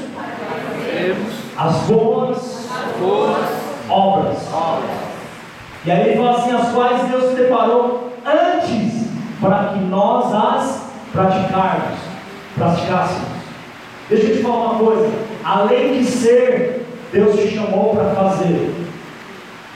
as 1.56 1.76
boas, 1.82 2.68
boas 2.98 3.46
obras. 3.88 4.38
obras. 4.52 5.01
E 5.84 5.90
aí 5.90 6.10
ele 6.10 6.16
fala 6.16 6.38
assim: 6.38 6.52
as 6.52 6.72
quais 6.72 7.08
Deus 7.08 7.32
preparou 7.34 8.12
antes 8.24 9.08
para 9.40 9.64
que 9.70 9.80
nós 9.80 10.32
as 10.32 10.82
praticarmos, 11.12 11.98
praticássemos. 12.56 13.32
Deixa 14.08 14.26
eu 14.26 14.36
te 14.36 14.42
falar 14.42 14.72
uma 14.72 14.78
coisa: 14.78 15.10
além 15.44 15.98
de 15.98 16.04
ser, 16.04 16.86
Deus 17.12 17.38
te 17.38 17.54
chamou 17.54 17.94
para 17.94 18.14
fazer. 18.14 18.74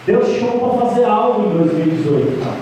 Deus 0.07 0.28
te 0.28 0.39
chamou 0.39 0.69
para 0.69 0.87
fazer 0.87 1.05
algo 1.05 1.49
em 1.49 1.59
2018. 1.59 2.45
Tá? 2.45 2.55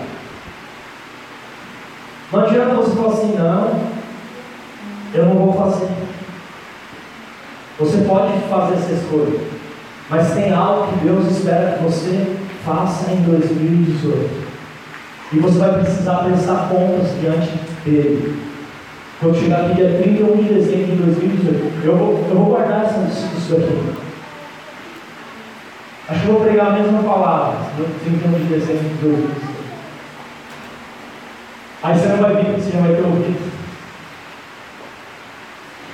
Não 2.33 2.41
adianta 2.41 2.75
você 2.75 2.97
falar 2.97 3.13
assim, 3.13 3.37
não, 3.37 3.81
eu 5.13 5.27
não 5.27 5.35
vou 5.35 5.53
fazer. 5.53 5.89
Você 7.79 7.99
pode 7.99 8.33
fazer 8.49 8.75
essa 8.75 8.93
escolha, 8.93 9.39
mas 10.09 10.33
tem 10.33 10.53
algo 10.53 10.89
que 10.89 11.05
Deus 11.05 11.27
espera 11.27 11.77
que 11.77 11.85
você 11.85 12.37
faça 12.65 13.13
em 13.13 13.23
2018. 13.23 14.55
E 15.33 15.39
você 15.39 15.59
vai 15.59 15.81
precisar 15.81 16.25
prestar 16.25 16.69
contas 16.69 17.09
diante 17.21 17.51
dele. 17.85 18.43
Quando 19.21 19.39
chegar 19.39 19.67
aqui 19.67 19.75
dia 19.75 20.01
31 20.03 20.43
de 20.43 20.55
dezembro 20.55 20.97
de 20.97 21.03
2018, 21.03 21.87
eu 21.87 21.97
vou, 21.97 22.27
eu 22.29 22.37
vou 22.37 22.47
guardar 22.47 22.85
essa, 22.85 23.01
isso 23.37 23.57
aqui. 23.57 24.05
Acho 26.09 26.21
que 26.21 26.27
vou 26.27 26.41
pregar 26.41 26.67
a 26.67 26.71
mesma 26.71 27.03
palavra 27.03 27.59
no 27.79 27.85
31 28.01 28.39
de 28.39 28.45
dezembro 28.45 28.89
de 28.89 28.95
2018. 28.95 29.55
Aí 31.83 31.99
você 31.99 32.09
não 32.09 32.17
vai 32.17 32.37
vir, 32.37 32.53
você 32.53 32.71
já 32.71 32.81
vai 32.81 32.95
ter 32.95 33.03
ouvido. 33.03 33.53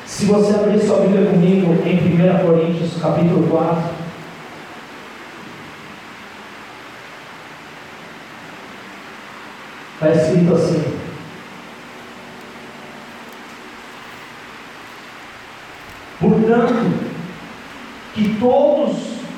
Se 0.07 0.25
você 0.27 0.55
abrir 0.55 0.81
sua 0.81 1.01
Bíblia 1.01 1.31
comigo 1.31 1.73
em 1.85 1.97
1 1.97 2.47
Coríntios 2.47 3.01
capítulo 3.01 3.49
4. 3.49 4.00
Está 10.03 10.13
escrito 10.13 10.55
assim. 10.55 10.83
Portanto, 16.19 16.91
que 18.15 18.37
todos 18.41 18.97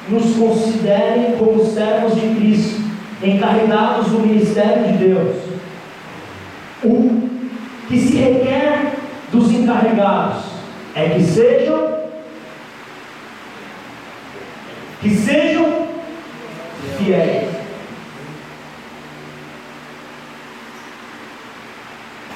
nos 0.09 0.37
considerem 0.37 1.37
como 1.37 1.65
servos 1.65 2.15
de 2.15 2.37
Cristo, 2.37 2.81
encarregados 3.21 4.07
do 4.11 4.21
ministério 4.21 4.85
de 4.85 4.99
Deus. 4.99 5.37
O 6.85 7.29
que 7.89 7.99
se 7.99 8.17
requer 8.19 8.93
dos 9.33 9.51
encarregados 9.51 10.45
é 10.95 11.09
que 11.09 11.25
sejam 11.25 12.03
que 15.01 15.11
sejam 15.11 15.89
fiéis. 16.99 17.62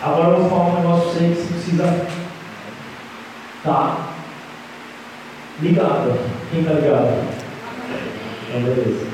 Agora 0.07 0.29
eu 0.29 0.43
vou 0.43 0.49
falar 0.49 0.67
um 0.67 0.75
negócio 0.77 1.11
para 1.11 1.19
você 1.19 1.19
que 1.19 1.35
você 1.35 1.53
precisa 1.55 2.07
estar 3.57 3.73
tá 3.73 4.07
ligado. 5.61 6.21
Quem 6.49 6.61
está 6.61 6.75
ligado? 6.75 7.29
Então, 8.49 8.63
beleza. 8.63 9.07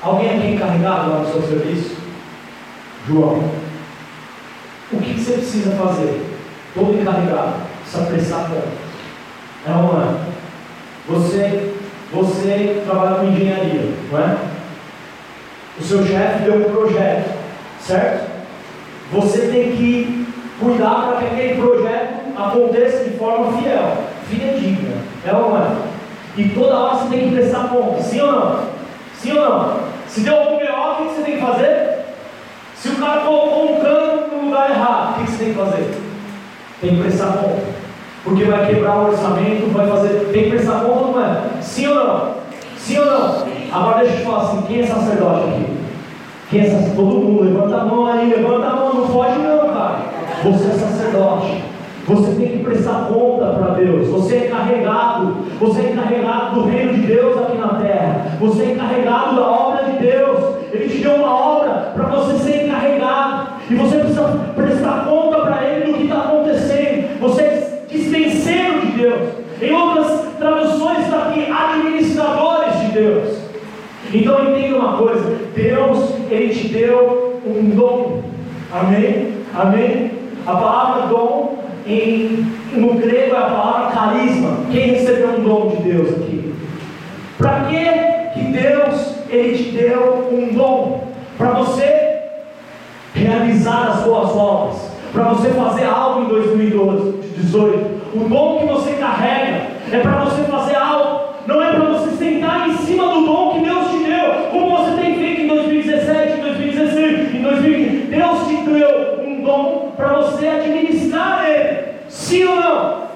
Alguém 0.00 0.30
aqui 0.30 0.46
encarregado 0.46 1.10
lá 1.10 1.18
no 1.18 1.32
seu 1.32 1.42
serviço? 1.42 1.96
João. 3.08 3.50
O 4.92 5.00
que 5.00 5.14
você 5.14 5.32
precisa 5.32 5.72
fazer? 5.72 6.24
Todo 6.76 7.00
encarregado 7.00 7.62
precisa 7.82 8.04
prestar 8.04 8.48
conta. 8.48 8.68
É 9.66 9.70
é? 9.70 10.32
Você, 11.08 11.74
você 12.12 12.82
trabalha 12.86 13.16
com 13.16 13.26
engenharia, 13.26 13.92
não 14.12 14.18
é? 14.20 14.38
O 15.80 15.82
seu 15.82 16.06
chefe 16.06 16.44
deu 16.44 16.60
um 16.60 16.72
projeto 16.72 17.37
certo? 17.88 18.30
Você 19.12 19.38
tem 19.48 19.72
que 19.72 20.26
cuidar 20.60 21.06
para 21.06 21.16
que 21.16 21.24
aquele 21.26 21.60
projeto 21.60 22.36
aconteça 22.36 23.04
de 23.04 23.16
forma 23.16 23.58
fiel, 23.58 23.96
fidedigna, 24.28 24.96
é 25.26 25.32
ou 25.32 25.50
não 25.50 25.56
é? 25.56 25.70
E 26.36 26.48
toda 26.50 26.76
hora 26.76 26.96
você 26.96 27.08
tem 27.08 27.28
que 27.28 27.34
prestar 27.34 27.68
conta, 27.68 28.02
sim 28.02 28.20
ou 28.20 28.32
não? 28.32 28.60
Sim 29.18 29.38
ou 29.38 29.48
não? 29.48 29.80
Se 30.06 30.20
deu 30.20 30.36
algum 30.36 30.58
BO, 30.58 30.62
o 30.62 30.96
que 30.96 31.14
você 31.14 31.22
tem 31.22 31.36
que 31.36 31.40
fazer? 31.40 31.98
Se 32.76 32.88
o 32.90 32.96
cara 32.96 33.22
colocou 33.22 33.76
um 33.76 33.80
cano 33.80 34.28
no 34.30 34.44
lugar 34.44 34.70
errado. 34.70 35.20
O 35.20 35.24
que 35.24 35.30
você 35.30 35.44
tem 35.44 35.52
que 35.52 35.58
fazer? 35.58 36.00
Tem 36.80 36.90
que 36.94 37.02
prestar 37.02 37.32
conta. 37.32 37.62
Porque 38.22 38.44
vai 38.44 38.66
quebrar 38.66 38.98
o 38.98 39.08
orçamento, 39.08 39.72
vai 39.72 39.88
fazer. 39.88 40.30
Tem 40.32 40.44
que 40.44 40.50
prestar 40.50 40.80
conta 40.80 41.18
não 41.18 41.24
é? 41.24 41.42
Sim 41.60 41.88
ou 41.88 41.94
não? 41.94 42.34
Sim 42.76 42.98
ou 42.98 43.06
não? 43.06 43.48
Agora 43.72 43.98
deixa 43.98 44.14
eu 44.14 44.18
te 44.18 44.24
falar 44.24 44.42
assim, 44.44 44.62
quem 44.62 44.80
é 44.80 44.86
sacerdote 44.86 45.48
aqui? 45.48 45.77
Sacerdote? 46.50 46.96
Todo 46.96 47.20
mundo, 47.20 47.44
levanta 47.44 47.76
a 47.76 47.84
mão 47.84 48.06
aí, 48.06 48.30
levanta 48.30 48.66
a 48.66 48.76
mão, 48.76 48.94
não 48.94 49.08
pode 49.08 49.38
não, 49.38 49.68
cara. 49.68 49.98
Você 50.44 50.68
é 50.68 50.72
sacerdote. 50.72 51.64
Você 52.06 52.32
tem 52.36 52.48
que 52.48 52.64
prestar 52.64 53.06
conta 53.12 53.46
para 53.50 53.74
Deus. 53.74 54.08
Você 54.08 54.36
é 54.36 54.48
carregado. 54.48 55.36
Você 55.60 55.80
é 55.82 55.90
encarregado 55.90 56.54
do 56.54 56.66
reino 56.66 56.94
de 56.94 57.06
Deus 57.06 57.36
aqui 57.36 57.58
na 57.58 57.74
terra. 57.74 58.38
Você 58.40 58.62
é 58.62 58.72
encarregado 58.72 59.36
da 59.36 59.42
obra 59.42 59.84
de 59.84 59.98
Deus. 59.98 60.54
Ele 60.72 60.88
te 60.88 61.02
deu 61.02 61.16
uma 61.16 61.34
obra 61.34 61.92
para 61.94 62.06
você 62.06 62.38
ser 62.38 62.64
encarregado. 62.64 63.48
E 63.68 63.74
você 63.74 63.98
precisa 63.98 64.22
prestar 64.56 65.04
conta 65.06 65.40
para 65.40 65.64
Ele 65.64 65.92
do 65.92 65.98
que 65.98 66.04
está 66.04 66.18
acontecendo. 66.20 67.20
Você 67.20 67.42
é 67.42 67.82
dispenseiro 67.90 68.80
de 68.80 68.92
Deus. 68.92 69.28
Em 69.60 69.72
outras 69.72 70.24
traduções 70.38 71.00
está 71.00 71.28
aqui, 71.28 71.46
administradores 71.50 72.80
de 72.80 72.92
Deus. 72.92 73.38
Então 74.14 74.48
entenda 74.48 74.78
uma 74.78 74.96
coisa: 74.96 75.36
Deus, 75.54 76.17
Ele 76.30 76.54
te 76.54 76.68
deu 76.68 77.40
um 77.46 77.70
dom. 77.70 78.22
Amém? 78.72 79.34
Amém? 79.54 80.10
A 80.46 80.52
palavra 80.52 81.06
dom 81.08 81.58
em, 81.86 82.46
no 82.72 82.94
grego 82.94 83.34
é 83.34 83.38
a 83.38 83.42
palavra 83.42 83.90
carisma. 83.92 84.58
Quem 84.70 84.92
recebeu 84.92 85.38
um 85.38 85.42
dom 85.42 85.68
de 85.68 85.82
Deus 85.82 86.08
aqui? 86.10 86.54
Para 87.38 87.64
que 87.64 88.38
que 88.38 88.52
Deus 88.52 89.14
ele 89.30 89.56
te 89.56 89.70
deu 89.70 90.28
um 90.30 90.54
dom? 90.54 91.08
Para 91.36 91.52
você 91.52 92.18
realizar 93.14 93.88
as 93.88 94.04
suas 94.04 94.30
obras, 94.36 94.90
para 95.12 95.24
você 95.24 95.48
fazer 95.50 95.84
algo 95.84 96.22
em 96.22 96.28
2018. 96.28 97.98
O 98.14 98.28
dom 98.28 98.58
que 98.58 98.66
você 98.66 98.92
carrega 98.92 99.66
é 99.92 99.98
para 100.00 100.24
você 100.24 100.42
fazer 100.44 100.76
algo, 100.76 101.34
não 101.46 101.62
é 101.62 101.72
para 101.72 101.84
você 101.84 102.16
sentar 102.16 102.68
em 102.68 102.76
cima 102.78 103.04
do 103.04 103.26
dom 103.26 103.54
que 103.54 103.64
Deus 103.64 103.90
te 103.90 103.98
deu, 103.98 104.50
como 104.50 104.76
você 104.76 105.00
tem 105.00 105.18
feito 105.18 105.42
em 105.42 105.48
2017, 105.48 106.38
em 106.38 106.40
2016, 106.40 107.34
em 107.34 107.42
2020. 107.42 108.06
Deus 108.06 108.46
te 108.46 108.56
deu 108.56 109.20
um 109.26 109.42
dom 109.42 109.92
para 109.96 110.08
você 110.14 110.46
administrar 110.46 111.48
ele. 111.48 111.78
Sim 112.08 112.44
ou 112.44 112.56
não? 112.56 113.08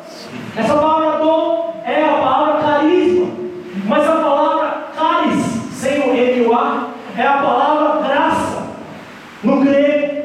Essa 0.57 0.75
palavra 0.75 1.25
dom 1.25 1.75
é 1.85 2.05
a 2.05 2.09
palavra 2.09 2.63
carisma, 2.63 3.27
mas 3.87 4.09
a 4.09 4.13
palavra 4.13 4.83
caris, 4.97 5.45
sem 5.73 6.01
o 6.01 6.15
N 6.15 6.43
e 6.43 6.47
o 6.47 6.55
A, 6.55 6.89
é 7.17 7.27
a 7.27 7.39
palavra 7.39 8.09
graça, 8.09 8.67
no 9.43 9.61
grego. 9.61 10.23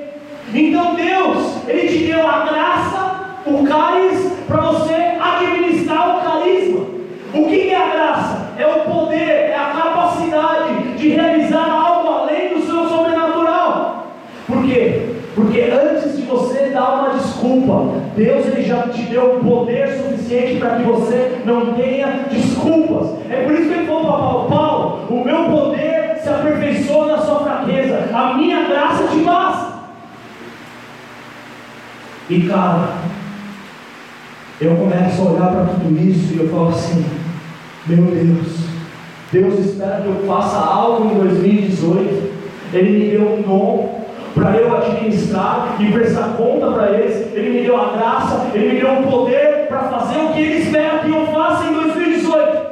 Então 0.53 0.95
Deus, 0.95 1.67
Ele 1.67 1.87
te 1.87 2.05
deu 2.05 2.27
a 2.27 2.45
graça, 2.45 3.41
o 3.45 3.63
caris, 3.65 4.31
para 4.47 4.61
você 4.61 4.93
administrar 4.93 6.17
o 6.17 6.21
carisma. 6.21 6.85
O 7.33 7.45
que 7.45 7.69
é 7.69 7.75
a 7.75 7.87
graça? 7.89 8.53
É 8.57 8.65
o 8.65 8.91
poder, 8.91 9.49
é 9.51 9.55
a 9.55 9.81
capacidade 9.81 10.93
de 10.97 11.09
realizar 11.09 11.69
algo 11.69 12.07
além 12.09 12.49
do 12.49 12.65
seu 12.65 12.87
sobrenatural. 12.87 14.07
Por 14.47 14.63
quê? 14.65 15.09
Porque 15.35 15.61
antes 15.61 16.17
de 16.17 16.23
você 16.23 16.69
dar 16.69 16.95
uma 16.95 17.09
desculpa, 17.67 18.01
Deus 18.15 18.45
ele 18.47 18.63
já 18.63 18.87
te 18.87 19.01
deu 19.03 19.41
poder 19.43 19.89
suficiente 19.89 20.59
para 20.59 20.77
que 20.77 20.83
você 20.83 21.41
não 21.45 21.73
tenha 21.73 22.25
desculpas. 22.31 23.09
É 23.29 23.43
por 23.43 23.53
isso 23.53 23.69
que 23.69 23.73
ele 23.73 23.85
falou 23.85 24.05
para 24.05 24.17
Paulo: 24.17 24.49
Paulo, 24.49 25.07
o 25.09 25.25
meu 25.25 25.43
poder 25.45 26.17
se 26.21 26.29
aperfeiçoa 26.29 27.07
na 27.07 27.17
sua 27.19 27.39
fraqueza, 27.41 28.09
a 28.13 28.33
minha 28.35 28.67
graça 28.67 29.07
te 29.09 29.19
basta. 29.19 29.77
E 32.29 32.41
cara, 32.41 32.89
eu 34.59 34.75
começo 34.75 35.21
a 35.21 35.31
olhar 35.31 35.51
para 35.51 35.65
tudo 35.65 35.99
isso 35.99 36.33
e 36.33 36.39
eu 36.39 36.49
falo 36.49 36.69
assim: 36.69 37.05
meu 37.85 38.05
Deus, 38.05 38.57
Deus 39.31 39.59
espera 39.65 40.01
que 40.01 40.07
eu 40.07 40.25
faça 40.25 40.57
algo 40.57 41.11
em 41.11 41.19
2018. 41.19 42.37
Ele 42.73 42.99
me 42.99 43.11
deu 43.11 43.21
um 43.21 43.41
dom 43.43 43.96
para 44.37 44.55
eu 44.55 44.77
administrar 44.77 45.75
e 45.79 45.91
prestar 45.91 46.35
conta 46.37 46.71
para 46.71 46.91
eles. 46.91 47.33
Ele 47.33 47.49
me 47.49 47.65
deu 47.65 47.75
a 47.75 47.97
graça, 47.97 48.47
Ele 48.53 48.73
me 48.73 48.79
deu 48.79 48.99
o 48.99 49.11
poder 49.11 49.65
para 49.67 49.79
fazer 49.79 50.19
o 50.19 50.33
que 50.33 50.39
Ele 50.39 50.63
espera 50.63 50.99
que 50.99 51.09
eu 51.09 51.25
faça 51.27 51.65
em 51.65 51.73
2018. 51.73 52.67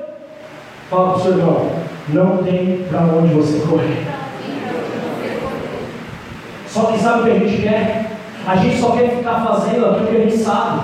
Fala 0.90 1.10
para 1.10 1.18
o 1.18 1.22
seu 1.22 1.32
irmão, 1.32 1.70
não 2.10 2.38
tem 2.38 2.86
para 2.88 3.02
onde 3.02 3.34
você 3.34 3.60
correr. 3.66 4.06
Só 6.68 6.84
que 6.92 7.00
sabe 7.00 7.22
o 7.22 7.24
que 7.24 7.32
a 7.32 7.48
gente 7.48 7.62
quer? 7.64 8.12
A 8.48 8.56
gente 8.58 8.80
só 8.80 8.92
quer 8.92 9.10
ficar 9.10 9.44
fazendo 9.44 9.86
aquilo 9.88 10.08
que 10.08 10.18
a 10.18 10.20
gente 10.20 10.38
sabe. 10.38 10.82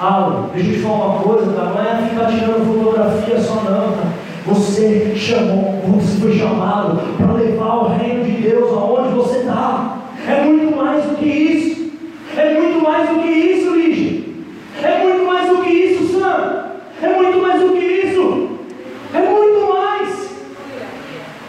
Ah, 0.00 0.46
deixa 0.52 0.70
eu 0.70 0.74
te 0.74 0.80
falar 0.80 1.06
uma 1.06 1.22
coisa, 1.22 1.52
tá? 1.52 1.64
não 1.66 1.80
é 1.80 2.08
ficar 2.08 2.26
tirando 2.26 2.66
fotografia 2.66 3.40
só 3.40 3.54
não, 3.54 3.92
tá? 3.92 4.12
Você 4.46 5.14
chamou, 5.14 5.80
você 5.86 6.20
foi 6.20 6.36
chamado 6.36 6.98
para 7.16 7.32
levar 7.34 7.76
o 7.76 7.88
reino 7.96 8.24
de 8.24 8.42
Deus 8.42 8.72
aonde 8.72 9.14
você 9.14 9.38
está. 9.38 9.98
É 10.26 10.42
muito 10.42 10.76
mais 10.76 11.04
do 11.04 11.14
que 11.14 11.26
isso. 11.26 11.92
É 12.36 12.54
muito 12.54 12.82
mais 12.82 13.08
do 13.08 13.20
que 13.20 13.28
isso, 13.28 13.70
Lígia. 13.76 14.24
É 14.82 15.02
muito 15.04 15.24
mais 15.24 15.48
do 15.48 15.62
que 15.62 15.70
isso, 15.70 16.18
Sam. 16.18 16.64
É 17.00 17.08
muito 17.08 17.40
mais 17.40 17.60
do 17.60 17.68
que 17.68 17.84
isso. 17.84 18.48
É 19.14 19.20
muito 19.20 19.72
mais. 19.72 20.30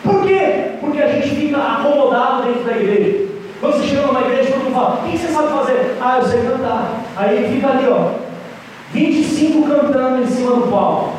Por 0.04 0.28
quê? 0.28 0.74
Porque 0.80 1.02
a 1.02 1.08
gente 1.08 1.30
fica 1.30 1.58
acomodado 1.58 2.44
dentro 2.44 2.64
da 2.64 2.78
igreja. 2.78 3.26
Quando 3.60 3.74
você 3.74 3.88
chega 3.88 4.06
numa 4.06 4.22
igreja, 4.22 4.52
todo 4.52 4.64
mundo 4.66 4.74
fala: 4.76 5.00
O 5.04 5.10
que 5.10 5.18
você 5.18 5.28
sabe 5.34 5.48
fazer? 5.48 5.98
Ah, 6.00 6.20
eu 6.20 6.28
sei 6.28 6.44
Aí 7.24 7.54
fica 7.54 7.70
ali, 7.70 7.88
ó. 7.88 8.12
25 8.92 9.68
cantando 9.68 10.24
em 10.24 10.28
cima 10.28 10.56
do 10.56 10.68
palco 10.70 11.14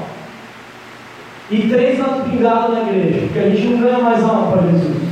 e 1.50 1.68
três 1.68 1.98
pingados 2.30 2.74
na 2.74 2.82
igreja, 2.82 3.20
porque 3.26 3.38
a 3.38 3.48
gente 3.50 3.66
não 3.68 3.80
ganha 3.80 3.98
mais 3.98 4.22
alma 4.22 4.52
para 4.52 4.70
Jesus. 4.70 5.08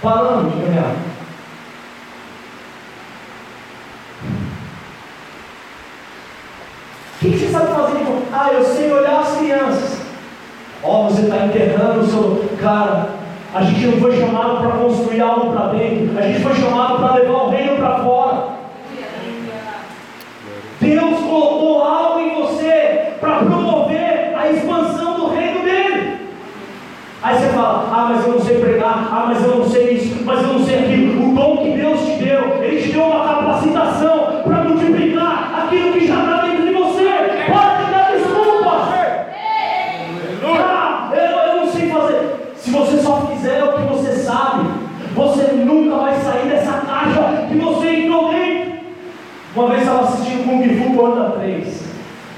Paramos 0.00 0.52
de 0.52 0.60
ganhar. 0.60 0.94
O 7.16 7.18
que, 7.18 7.38
você 7.38 7.48
sabe 7.48 7.74
fazer? 7.74 8.06
Ah, 8.32 8.50
eu 8.52 8.64
sei 8.64 8.90
olhar 8.90 9.20
as 9.20 9.36
crianças. 9.36 10.00
Ó, 10.82 11.06
oh, 11.06 11.10
você 11.10 11.22
está 11.22 11.44
enterrando 11.44 12.00
o 12.00 12.06
seu. 12.06 12.56
Cara, 12.58 13.10
a 13.52 13.62
gente 13.62 13.86
não 13.86 14.00
foi 14.00 14.18
chamado 14.18 14.60
para 14.60 14.70
construir 14.78 15.20
algo 15.20 15.52
para 15.52 15.72
dentro, 15.72 16.18
a 16.18 16.22
gente 16.22 16.40
foi 16.40 16.54
chamado 16.54 16.98
para 16.98 17.14
levar 17.16 17.42
o 17.42 17.50
reino 17.50 17.76
para 17.76 17.98
fora. 17.98 18.59
Deus 20.90 21.20
colocou 21.20 21.82
algo 21.82 22.20
em 22.20 22.34
você 22.34 23.14
para 23.20 23.38
promover 23.38 24.34
a 24.36 24.50
expansão 24.50 25.14
do 25.14 25.28
reino 25.28 25.62
dele. 25.62 26.18
Aí 27.22 27.38
você 27.38 27.48
fala, 27.48 27.88
ah, 27.92 28.06
mas 28.10 28.26
eu 28.26 28.32
não 28.32 28.40
sei 28.40 28.58
pregar, 28.58 29.08
ah, 29.12 29.24
mas 29.28 29.44
eu 29.44 29.56
não 29.56 29.68
sei 29.68 29.92
isso, 29.92 30.24
mas 30.24 30.42
eu 30.42 30.54
não 30.54 30.64
sei 30.64 30.78
aquilo. 30.78 31.30
O 31.30 31.34
dom 31.34 31.56
que 31.58 31.70
Deus 31.78 32.00
te 32.00 32.24
deu, 32.24 32.62
Ele 32.62 32.82
te 32.82 32.92
deu 32.92 33.02
uma 33.02 33.24
capacitação 33.24 34.42
para 34.42 34.64
multiplicar 34.64 35.64
aquilo 35.64 35.92
que 35.92 36.06
já 36.06 36.20
está 36.20 36.42
dentro 36.46 36.66
de 36.66 36.72
você. 36.72 37.04
Pode 37.46 37.90
dar 37.90 38.12
desculpa. 38.16 38.88
Ah, 40.42 41.10
eu, 41.12 41.20
eu 41.20 41.56
não 41.56 41.72
sei 41.72 41.90
fazer. 41.90 42.52
Se 42.56 42.70
você 42.70 42.96
só 42.98 43.26
fizer 43.26 43.64
o 43.64 43.72
que 43.74 43.82
você 43.82 44.12
sabe, 44.14 44.68
você 45.14 45.52
nunca 45.52 45.96
vai 45.96 46.14
sair 46.14 46.48
dessa 46.48 46.72
caixa 46.72 47.46
que 47.48 47.58
você 47.58 47.88
entrou 47.96 48.30
dentro. 48.30 48.72
Uma 49.54 49.68
vez 49.68 49.80
estava 49.80 50.08
assistindo 50.08 50.44
Kung 50.44 50.62
Fu 50.78 50.96
Panda 50.96 51.30
3. 51.30 51.84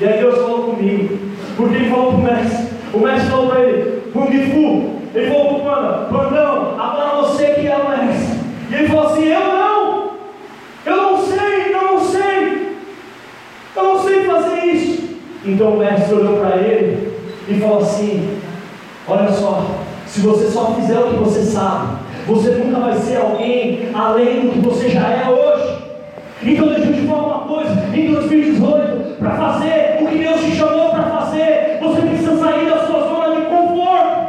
E 0.00 0.04
aí 0.06 0.18
Deus 0.18 0.36
falou 0.36 0.74
comigo. 0.74 1.18
Porque 1.56 1.74
ele 1.74 1.90
falou 1.90 2.12
para 2.12 2.16
o 2.16 2.22
mestre. 2.22 2.68
O 2.94 2.98
mestre 2.98 3.30
falou 3.30 3.48
para 3.48 3.60
ele, 3.60 4.02
Kung 4.12 4.50
Fu. 4.50 5.02
Ele 5.14 5.30
falou 5.30 5.46
para 5.46 5.56
o 5.56 5.60
Panda, 5.60 5.92
Pandão, 6.10 6.80
agora 6.80 7.22
você 7.22 7.46
que 7.50 7.66
é 7.66 7.76
o 7.76 7.88
mestre. 7.88 8.38
E 8.70 8.74
ele 8.74 8.88
falou 8.88 9.06
assim, 9.06 9.28
eu 9.28 9.40
não. 9.40 10.12
Eu 10.86 10.96
não 10.96 11.18
sei, 11.18 11.74
eu 11.74 11.82
não 11.82 12.00
sei. 12.00 12.76
Eu 13.76 13.84
não 13.84 14.02
sei 14.02 14.24
fazer 14.24 14.64
isso. 14.64 15.16
Então 15.44 15.74
o 15.74 15.78
mestre 15.78 16.14
olhou 16.14 16.38
para 16.38 16.56
ele 16.56 17.12
e 17.46 17.60
falou 17.60 17.82
assim, 17.82 18.38
olha 19.06 19.30
só, 19.30 19.66
se 20.06 20.20
você 20.20 20.50
só 20.50 20.64
fizer 20.82 20.98
o 20.98 21.08
que 21.10 21.16
você 21.16 21.42
sabe, 21.42 21.96
você 22.26 22.50
nunca 22.50 22.80
vai 22.80 22.96
ser 22.96 23.16
alguém 23.16 23.88
além 23.94 24.40
do 24.42 24.52
que 24.52 24.58
você 24.60 24.88
já 24.88 25.08
é 25.08 25.28
hoje. 25.28 25.82
Então 26.44 26.68
deixa 26.68 26.86
eu 26.86 26.94
te 26.94 27.06
falar 27.06 27.22
uma 27.22 27.46
coisa, 27.46 27.70
em 27.94 28.12
2018, 28.12 29.16
para 29.18 29.36
fazer 29.36 29.98
o 30.00 30.06
que 30.08 30.18
Deus 30.18 30.40
te 30.40 30.56
chamou 30.56 30.90
para 30.90 31.04
fazer, 31.04 31.78
você 31.80 32.02
precisa 32.02 32.36
sair 32.36 32.68
da 32.68 32.84
sua 32.84 33.00
zona 33.08 33.36
de 33.36 33.42
conforto. 33.42 34.26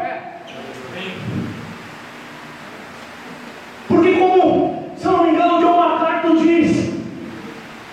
Porque 3.87 4.11
como, 4.13 4.89
se 4.95 5.05
eu 5.05 5.11
não 5.11 5.23
me 5.23 5.31
engano, 5.31 5.59
John 5.59 5.77
MacArthur 5.77 6.37
diz, 6.37 6.93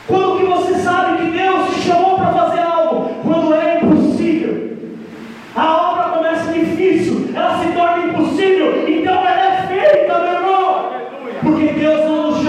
quando 0.07 0.39
que 0.39 0.45
você 0.45 0.75
sabe 0.75 1.23
que 1.23 1.31
Deus 1.31 1.71
te 1.71 1.81
chamou 1.81 2.17
para 2.17 2.33
fazer 2.33 2.61
algo, 2.61 3.11
quando 3.23 3.55
é 3.55 3.81
impossível, 3.81 4.77
a 5.57 5.93
obra 5.93 6.05
começa 6.11 6.53
difícil, 6.53 7.31
ela 7.35 7.59
se 7.59 7.69
torna 7.73 8.07
impossível, 8.07 8.87
então 8.87 9.15
ela 9.15 9.41
é 9.41 9.67
feita, 9.67 10.19
meu 10.19 10.33
irmão, 10.33 10.91
porque 11.43 11.67
Deus 11.73 12.05
não 12.05 12.31
nos 12.31 12.41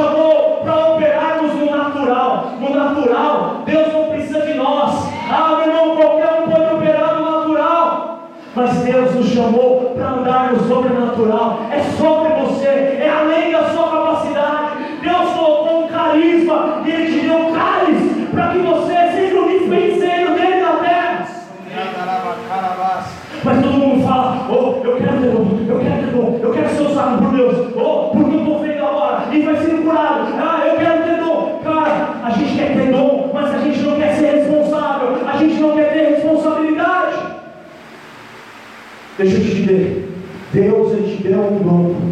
Deus 40.54 40.92
ele 40.92 41.16
te 41.16 41.24
deu 41.24 41.40
um 41.40 41.60
dom. 41.60 42.12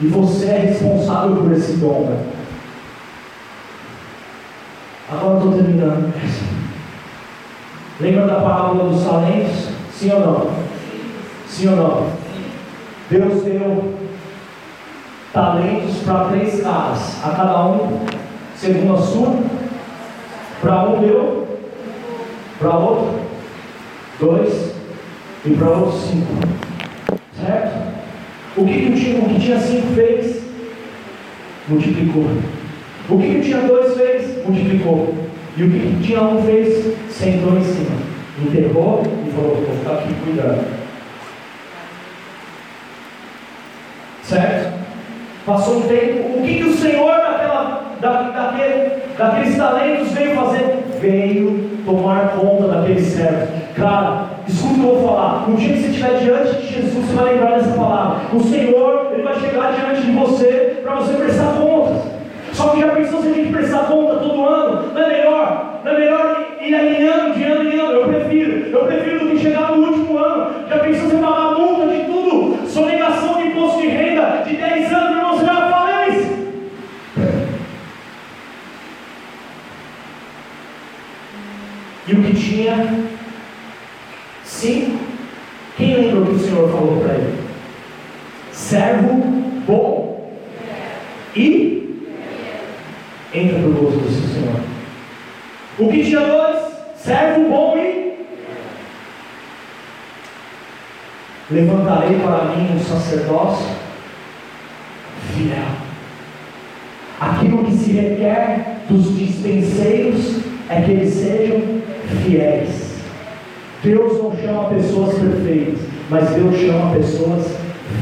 E 0.00 0.06
você 0.06 0.46
é 0.46 0.58
responsável 0.58 1.36
por 1.36 1.52
esse 1.52 1.72
dom. 1.78 2.02
Né? 2.02 2.26
Agora 5.10 5.38
estou 5.38 5.52
terminando. 5.54 6.14
Lembra 8.00 8.26
da 8.26 8.34
parábola 8.36 8.90
dos 8.90 9.04
talentos? 9.04 9.70
Sim 9.92 10.12
ou 10.12 10.20
não? 10.20 10.50
Sim 11.48 11.68
ou 11.70 11.76
não? 11.76 12.06
Deus 13.10 13.42
deu 13.42 13.94
talentos 15.32 15.96
para 16.04 16.28
três 16.28 16.62
caras, 16.62 17.24
a 17.24 17.30
cada 17.30 17.66
um, 17.66 18.06
segundo 18.54 18.94
a 18.94 19.02
sua. 19.02 19.34
Para 20.60 20.88
um 20.88 21.00
deu, 21.00 21.48
para 22.58 22.76
outro, 22.76 23.20
dois, 24.20 24.74
e 25.44 25.50
para 25.50 25.68
outro 25.68 25.98
cinco. 25.98 26.58
Certo? 27.40 27.78
O 28.56 28.64
que, 28.64 28.72
que, 28.72 29.00
tinha, 29.00 29.20
o 29.20 29.28
que 29.28 29.40
tinha 29.40 29.60
cinco 29.60 29.94
fez? 29.94 30.42
Multiplicou. 31.68 32.26
O 33.08 33.18
que, 33.18 33.34
que 33.34 33.40
tinha 33.40 33.60
dois 33.60 33.96
fez? 33.96 34.44
Multiplicou. 34.44 35.14
E 35.56 35.62
o 35.62 35.70
que, 35.70 35.78
que 35.78 36.02
tinha 36.02 36.22
um 36.22 36.42
fez? 36.42 36.94
Sentou 37.10 37.56
em 37.56 37.62
cima. 37.62 37.96
Enterrou 38.44 39.02
e 39.26 39.30
falou: 39.30 39.56
Vou 39.56 39.76
ficar 40.28 40.48
aqui 40.48 40.58
cuidando. 40.58 40.64
Certo? 44.22 44.78
Passou 45.46 45.78
um 45.78 45.82
tempo. 45.82 46.38
O 46.38 46.42
que, 46.42 46.54
que 46.56 46.64
o 46.64 46.74
Senhor 46.74 47.10
daquela, 47.10 47.82
da, 48.00 48.22
daquele, 48.22 48.90
daqueles 49.16 49.56
talentos 49.56 50.12
veio 50.12 50.36
fazer? 50.36 50.84
Veio 51.00 51.70
tomar 51.86 52.36
conta 52.36 52.68
daqueles 52.68 53.06
servos. 53.06 53.48
Cara, 53.74 54.26
escuta 54.46 54.74
o 54.74 54.74
que 54.74 54.80
eu 54.80 54.96
vou 54.96 55.08
falar. 55.08 55.48
Um 55.48 55.54
dia 55.54 55.72
que 55.72 55.80
você 55.80 55.88
estiver 55.88 56.18
diante 56.18 56.60
de 56.60 56.74
Jesus, 56.74 57.06
você 57.06 57.14
vai 57.14 57.32
lembrar 57.32 57.58
dessa 57.58 57.74
palavra. 57.74 58.36
O 58.36 58.42
Senhor, 58.42 59.10
Ele 59.12 59.22
vai 59.22 59.40
chegar 59.40 59.72
diante 59.72 60.02
de 60.02 60.12
você 60.12 60.80
para 60.82 60.96
você 60.96 61.14
prestar 61.14 61.54
contas. 61.54 62.18
Só 62.52 62.70
que 62.70 62.80
já 62.80 62.88
pensou 62.88 63.22
se 63.22 63.28
a 63.28 63.32
gente 63.32 63.52
prestar 63.52 63.86
conta 63.86 64.16
todo 64.16 64.44
ano? 64.44 64.92
Não 64.92 65.00
é 65.00 65.08
melhor? 65.08 65.80
Não 65.84 65.92
é 65.92 65.98
melhor 65.98 66.44
ir 66.60 66.74
alinhando 66.74 67.34
de 67.34 67.44
ano 67.44 67.70
em 67.70 67.78
ano? 67.78 67.92
Eu 67.92 68.08
prefiro. 68.08 68.66
Eu 68.70 68.84
prefiro 68.84 69.20
do 69.20 69.30
que 69.30 69.38
chegar 69.38 69.70
no 69.70 69.86
último 69.86 70.18
ano. 70.18 70.68
Já 70.68 70.78
pensou 70.78 71.08
você 71.08 71.16
pagar 71.18 71.54
multa 71.56 71.86
de 71.86 72.04
tudo? 72.04 72.68
Sonegação 72.68 73.38
de 73.38 73.48
imposto 73.48 73.80
de 73.80 73.88
renda 73.88 74.42
de 74.44 74.56
10 74.56 74.92
anos, 74.92 75.08
meu 75.08 75.18
irmão, 75.18 75.38
você 75.38 75.46
já 75.46 75.70
falência. 75.70 76.38
E 82.08 82.12
o 82.12 82.22
que 82.24 82.34
tinha? 82.34 83.04
Sim. 84.44 84.98
Quem 85.76 85.94
lembra 85.94 86.20
o 86.22 86.26
que 86.26 86.32
o 86.32 86.38
Senhor 86.40 86.68
falou 86.70 87.00
para 87.00 87.14
ele? 87.14 87.38
Servo 88.50 89.14
bom. 89.64 90.32
E 91.36 91.78
entra 93.32 93.58
no 93.58 93.72
gozo 93.72 93.98
do 93.98 94.10
seu 94.10 94.28
Senhor. 94.28 94.60
O 95.78 95.88
que 95.88 96.04
tinha 96.04 96.20
dois? 96.20 96.58
Servo 96.96 97.48
bom 97.48 97.76
e 97.78 98.18
levantarei 101.50 102.18
para 102.18 102.44
mim 102.44 102.76
um 102.76 102.80
sacerdócio 102.80 103.66
fiel. 105.32 105.64
Aquilo 107.20 107.64
que 107.64 107.72
se 107.72 107.92
requer 107.92 108.80
dos 108.88 109.16
dispenseiros 109.16 110.40
é 110.68 110.82
que 110.82 110.90
eles 110.90 111.14
sejam 111.14 111.62
fiéis. 112.24 112.98
Deus 113.82 114.22
não 114.22 114.36
chama 114.36 114.68
pessoas 114.70 115.18
perfeitas, 115.18 115.80
mas 116.10 116.28
Deus 116.30 116.56
chama 116.56 116.94
pessoas 116.94 117.56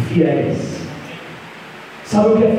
fiéis. 0.09 0.77
Sabe 2.05 2.29
o 2.29 2.37
que 2.37 2.45
é 2.45 2.51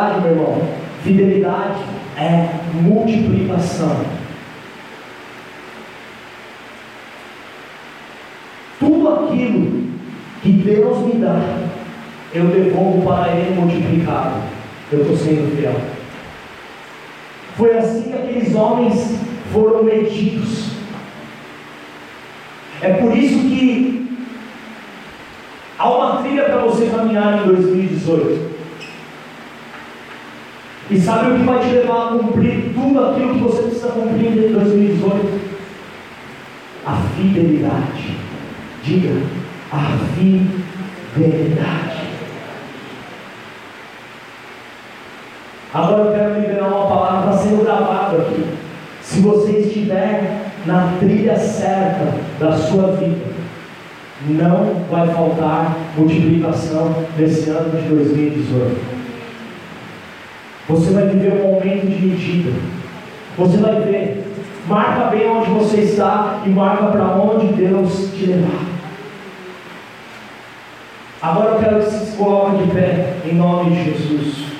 fidelidade, 0.00 0.20
meu 0.20 0.30
irmão? 0.30 0.62
Fidelidade 1.02 1.80
é 2.16 2.48
multiplicação. 2.80 4.04
Tudo 8.78 9.08
aquilo 9.08 9.90
que 10.42 10.52
Deus 10.52 10.98
me 11.06 11.20
dá, 11.20 11.68
eu 12.32 12.46
devolvo 12.46 13.06
para 13.06 13.28
Ele 13.32 13.60
multiplicado. 13.60 14.42
Eu 14.90 15.02
estou 15.02 15.16
sendo 15.16 15.56
fiel. 15.56 15.78
Foi 17.56 17.76
assim 17.76 18.10
que 18.10 18.14
aqueles 18.14 18.54
homens 18.54 19.18
foram 19.52 19.84
medidos. 19.84 20.70
É 22.82 22.94
por 22.94 23.14
isso 23.14 23.38
que 23.40 24.16
há 25.78 25.90
uma 25.90 26.22
trilha 26.22 26.44
para 26.44 26.62
você 26.62 26.86
caminhar 26.86 27.42
em 27.42 27.48
2018. 27.48 28.49
E 30.90 31.00
sabe 31.00 31.30
o 31.30 31.38
que 31.38 31.44
vai 31.44 31.60
te 31.60 31.66
levar 31.66 32.02
a 32.02 32.18
cumprir 32.18 32.72
tudo 32.74 33.04
aquilo 33.04 33.34
que 33.34 33.40
você 33.40 33.62
precisa 33.62 33.88
cumprir 33.90 34.26
em 34.26 34.52
2018? 34.52 35.40
A 36.84 36.96
fidelidade. 37.14 38.16
Diga, 38.82 39.22
a 39.70 39.98
fidelidade. 41.14 42.00
Agora 45.72 46.02
eu 46.02 46.12
quero 46.12 46.40
liberar 46.40 46.66
uma 46.66 46.88
palavra 46.88 47.30
está 47.30 47.42
sendo 47.44 47.62
gravada 47.62 48.16
aqui. 48.22 48.44
Se 49.00 49.20
você 49.20 49.52
estiver 49.58 50.50
na 50.66 50.94
trilha 50.98 51.38
certa 51.38 52.14
da 52.40 52.52
sua 52.56 52.96
vida, 52.96 53.26
não 54.28 54.84
vai 54.90 55.06
faltar 55.06 55.76
multiplicação 55.96 57.06
nesse 57.16 57.48
ano 57.50 57.80
de 57.80 57.88
2018. 57.88 58.99
Você 60.70 60.92
vai 60.92 61.08
viver 61.08 61.32
um 61.32 61.54
momento 61.54 61.86
de 61.88 62.06
medida. 62.06 62.52
Você 63.36 63.56
vai 63.56 63.80
ver. 63.80 64.24
Marca 64.68 65.10
bem 65.10 65.28
onde 65.28 65.50
você 65.50 65.78
está 65.78 66.42
e 66.46 66.48
marca 66.50 66.86
para 66.86 67.06
onde 67.16 67.52
Deus 67.54 68.12
te 68.14 68.26
levar. 68.26 68.66
Agora 71.20 71.50
eu 71.50 71.58
quero 71.58 71.84
que 71.84 71.90
se 71.90 72.16
coloque 72.16 72.62
de 72.62 72.70
pé 72.70 73.16
em 73.28 73.34
nome 73.34 73.70
de 73.70 73.84
Jesus. 73.84 74.50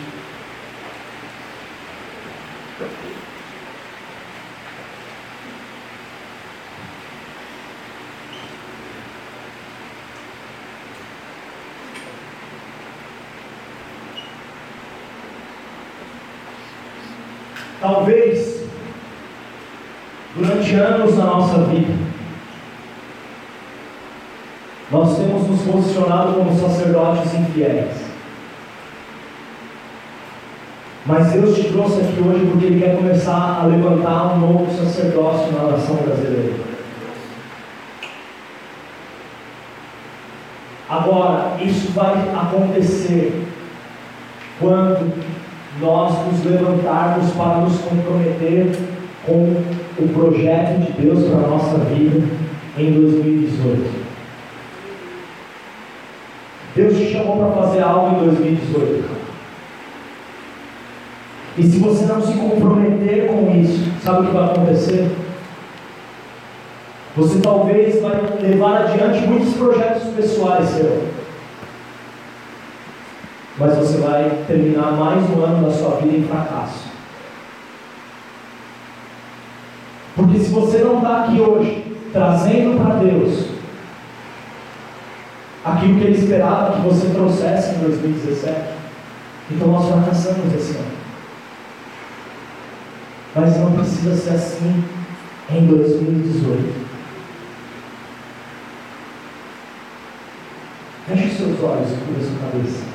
Talvez, 17.80 18.62
durante 20.36 20.69
anos 20.80 21.16
na 21.16 21.24
nossa 21.24 21.58
vida, 21.64 21.92
nós 24.90 25.16
temos 25.16 25.46
nos 25.46 25.62
posicionado 25.62 26.34
como 26.34 26.58
sacerdotes 26.58 27.32
infiéis. 27.34 28.10
Mas 31.06 31.32
Deus 31.32 31.56
te 31.56 31.72
trouxe 31.72 32.00
aqui 32.00 32.20
hoje 32.20 32.46
porque 32.50 32.66
Ele 32.66 32.80
quer 32.80 32.96
começar 32.96 33.60
a 33.62 33.66
levantar 33.66 34.34
um 34.34 34.38
novo 34.38 34.76
sacerdócio 34.76 35.52
na 35.52 35.70
nação 35.70 35.96
brasileira. 35.96 36.54
Agora, 40.88 41.56
isso 41.62 41.92
vai 41.92 42.14
acontecer 42.34 43.46
quando 44.58 45.12
nós 45.80 46.12
nos 46.26 46.44
levantarmos 46.44 47.30
para 47.32 47.58
nos 47.58 47.78
comprometer 47.78 48.76
com 49.26 49.62
o 49.98 50.08
projeto 50.08 50.80
de 50.80 50.92
Deus 51.02 51.24
para 51.24 51.44
a 51.44 51.48
nossa 51.48 51.78
vida 51.78 52.22
em 52.78 52.92
2018. 52.92 54.00
Deus 56.74 56.96
te 56.96 57.12
chamou 57.12 57.36
para 57.36 57.62
fazer 57.62 57.82
algo 57.82 58.16
em 58.16 58.24
2018. 58.26 59.20
E 61.58 61.62
se 61.62 61.78
você 61.78 62.06
não 62.06 62.22
se 62.22 62.32
comprometer 62.34 63.26
com 63.26 63.50
isso, 63.60 63.90
sabe 64.02 64.22
o 64.22 64.26
que 64.26 64.34
vai 64.34 64.44
acontecer? 64.44 65.10
Você 67.16 67.40
talvez 67.40 68.00
vai 68.00 68.20
levar 68.40 68.82
adiante 68.82 69.26
muitos 69.26 69.54
projetos 69.54 70.04
pessoais 70.14 70.68
seus 70.68 71.20
mas 73.60 73.76
você 73.76 73.98
vai 73.98 74.44
terminar 74.46 74.92
mais 74.92 75.22
um 75.30 75.44
ano 75.44 75.66
da 75.66 75.70
sua 75.70 75.96
vida 75.96 76.16
em 76.16 76.24
fracasso. 76.24 76.89
Porque 80.20 80.38
se 80.38 80.50
você 80.50 80.78
não 80.80 80.98
está 80.98 81.24
aqui 81.24 81.40
hoje, 81.40 81.96
trazendo 82.12 82.76
para 82.76 82.96
Deus 82.96 83.46
aquilo 85.64 85.98
que 85.98 86.04
Ele 86.04 86.18
esperava 86.18 86.76
que 86.76 86.82
você 86.82 87.08
trouxesse 87.08 87.76
em 87.76 87.78
2017, 87.78 88.54
então 89.50 89.68
nós 89.68 89.88
fracassamos 89.88 90.54
esse 90.54 90.76
ano. 90.76 91.00
Mas 93.34 93.56
não 93.60 93.72
precisa 93.72 94.14
ser 94.14 94.34
assim 94.34 94.84
em 95.48 95.66
2018. 95.66 96.90
Feche 101.08 101.34
seus 101.34 101.62
olhos 101.62 101.92
e 101.92 101.94
cubra 101.94 102.22
sua 102.22 102.50
cabeça. 102.50 102.90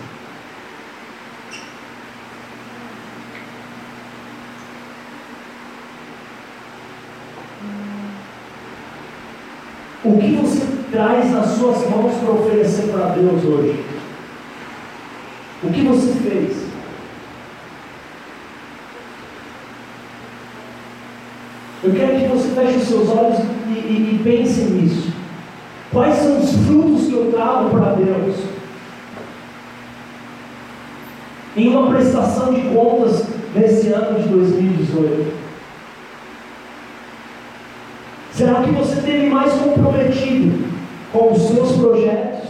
O 10.05 10.19
que 10.19 10.35
você 10.35 10.75
traz 10.95 11.29
nas 11.29 11.47
suas 11.47 11.89
mãos 11.89 12.13
para 12.21 12.31
oferecer 12.31 12.89
para 12.89 13.07
Deus 13.09 13.43
hoje? 13.43 13.83
O 15.61 15.69
que 15.69 15.81
você 15.81 16.13
fez? 16.21 16.65
Eu 21.83 21.91
quero 21.93 22.19
que 22.19 22.27
você 22.27 22.49
feche 22.49 22.77
os 22.77 22.87
seus 22.87 23.09
olhos 23.09 23.39
e, 23.67 23.71
e, 23.71 24.15
e 24.15 24.21
pense 24.23 24.61
nisso. 24.61 25.13
Quais 25.91 26.15
são 26.15 26.39
os 26.39 26.51
frutos 26.65 27.07
que 27.07 27.13
eu 27.13 27.31
trago 27.31 27.69
para 27.71 27.95
Deus? 27.95 28.37
Em 31.57 31.69
uma 31.69 31.89
prestação 31.91 32.53
de 32.53 32.61
contas 32.61 33.25
nesse 33.53 33.89
ano 33.89 34.19
de 34.19 34.29
2018. 34.29 35.45
Será 38.31 38.63
que 38.63 38.71
você 38.71 39.01
teve 39.01 39.29
mais 39.29 39.53
comprometido 39.53 40.74
com 41.15 41.31
os 41.31 41.41
seus 41.43 41.71
projetos 41.77 42.49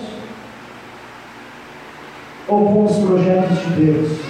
ou 2.47 2.65
com 2.65 2.85
os 2.85 2.97
projetos 2.97 3.59
de 3.59 3.85
Deus? 3.85 4.24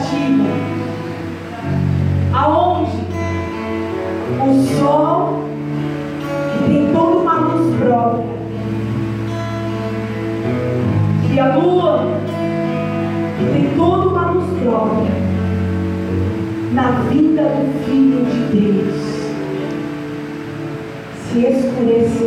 expectativa, 0.00 0.48
aonde 2.32 2.90
o 4.40 4.78
sol, 4.78 5.44
que 6.52 6.64
tem 6.64 6.92
toda 6.92 7.16
uma 7.18 7.34
luz 7.34 7.76
própria, 7.76 8.24
e 11.32 11.38
a 11.38 11.56
lua, 11.56 12.06
que 13.38 13.44
tem 13.52 13.76
toda 13.76 14.08
uma 14.08 14.30
luz 14.32 14.46
própria, 14.62 15.12
na 16.72 16.90
vida 17.10 17.42
do 17.42 17.84
Filho 17.84 18.24
de 18.24 18.38
Deus, 18.58 19.00
se 21.30 21.38
escurecer. 21.46 22.19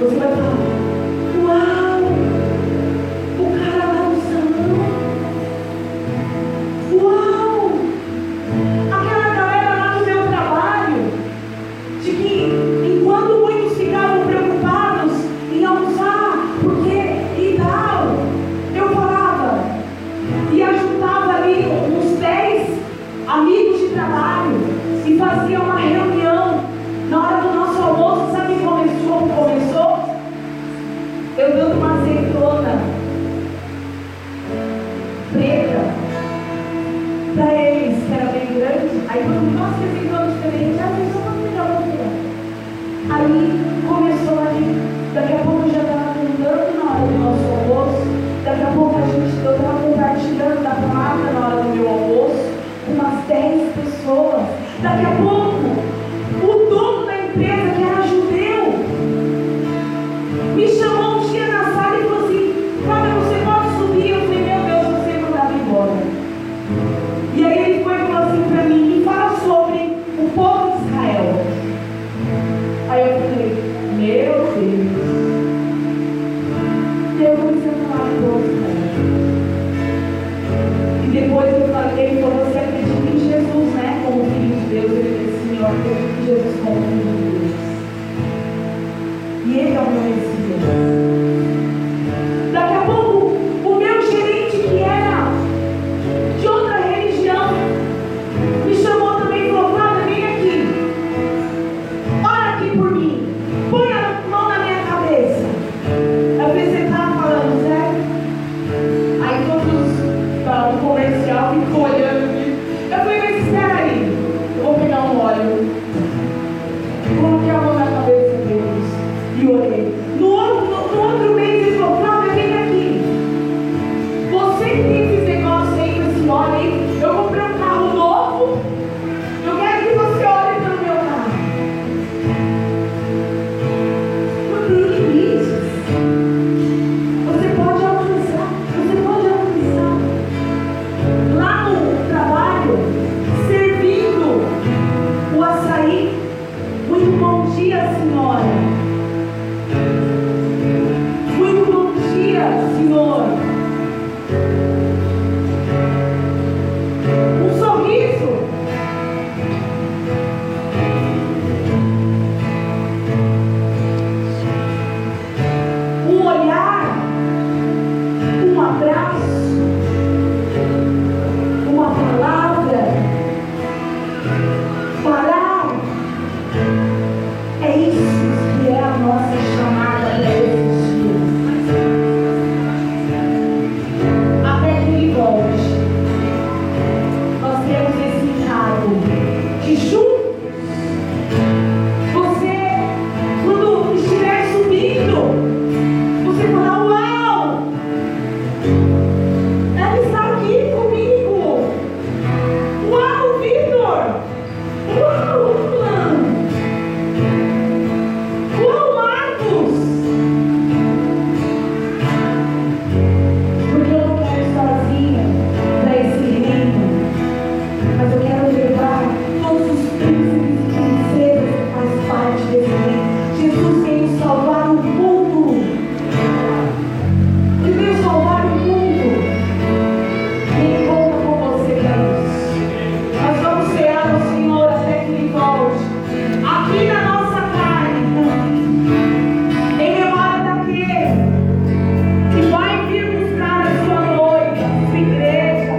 Você 0.00 0.16
vai 0.16 0.28
falar, 0.28 0.79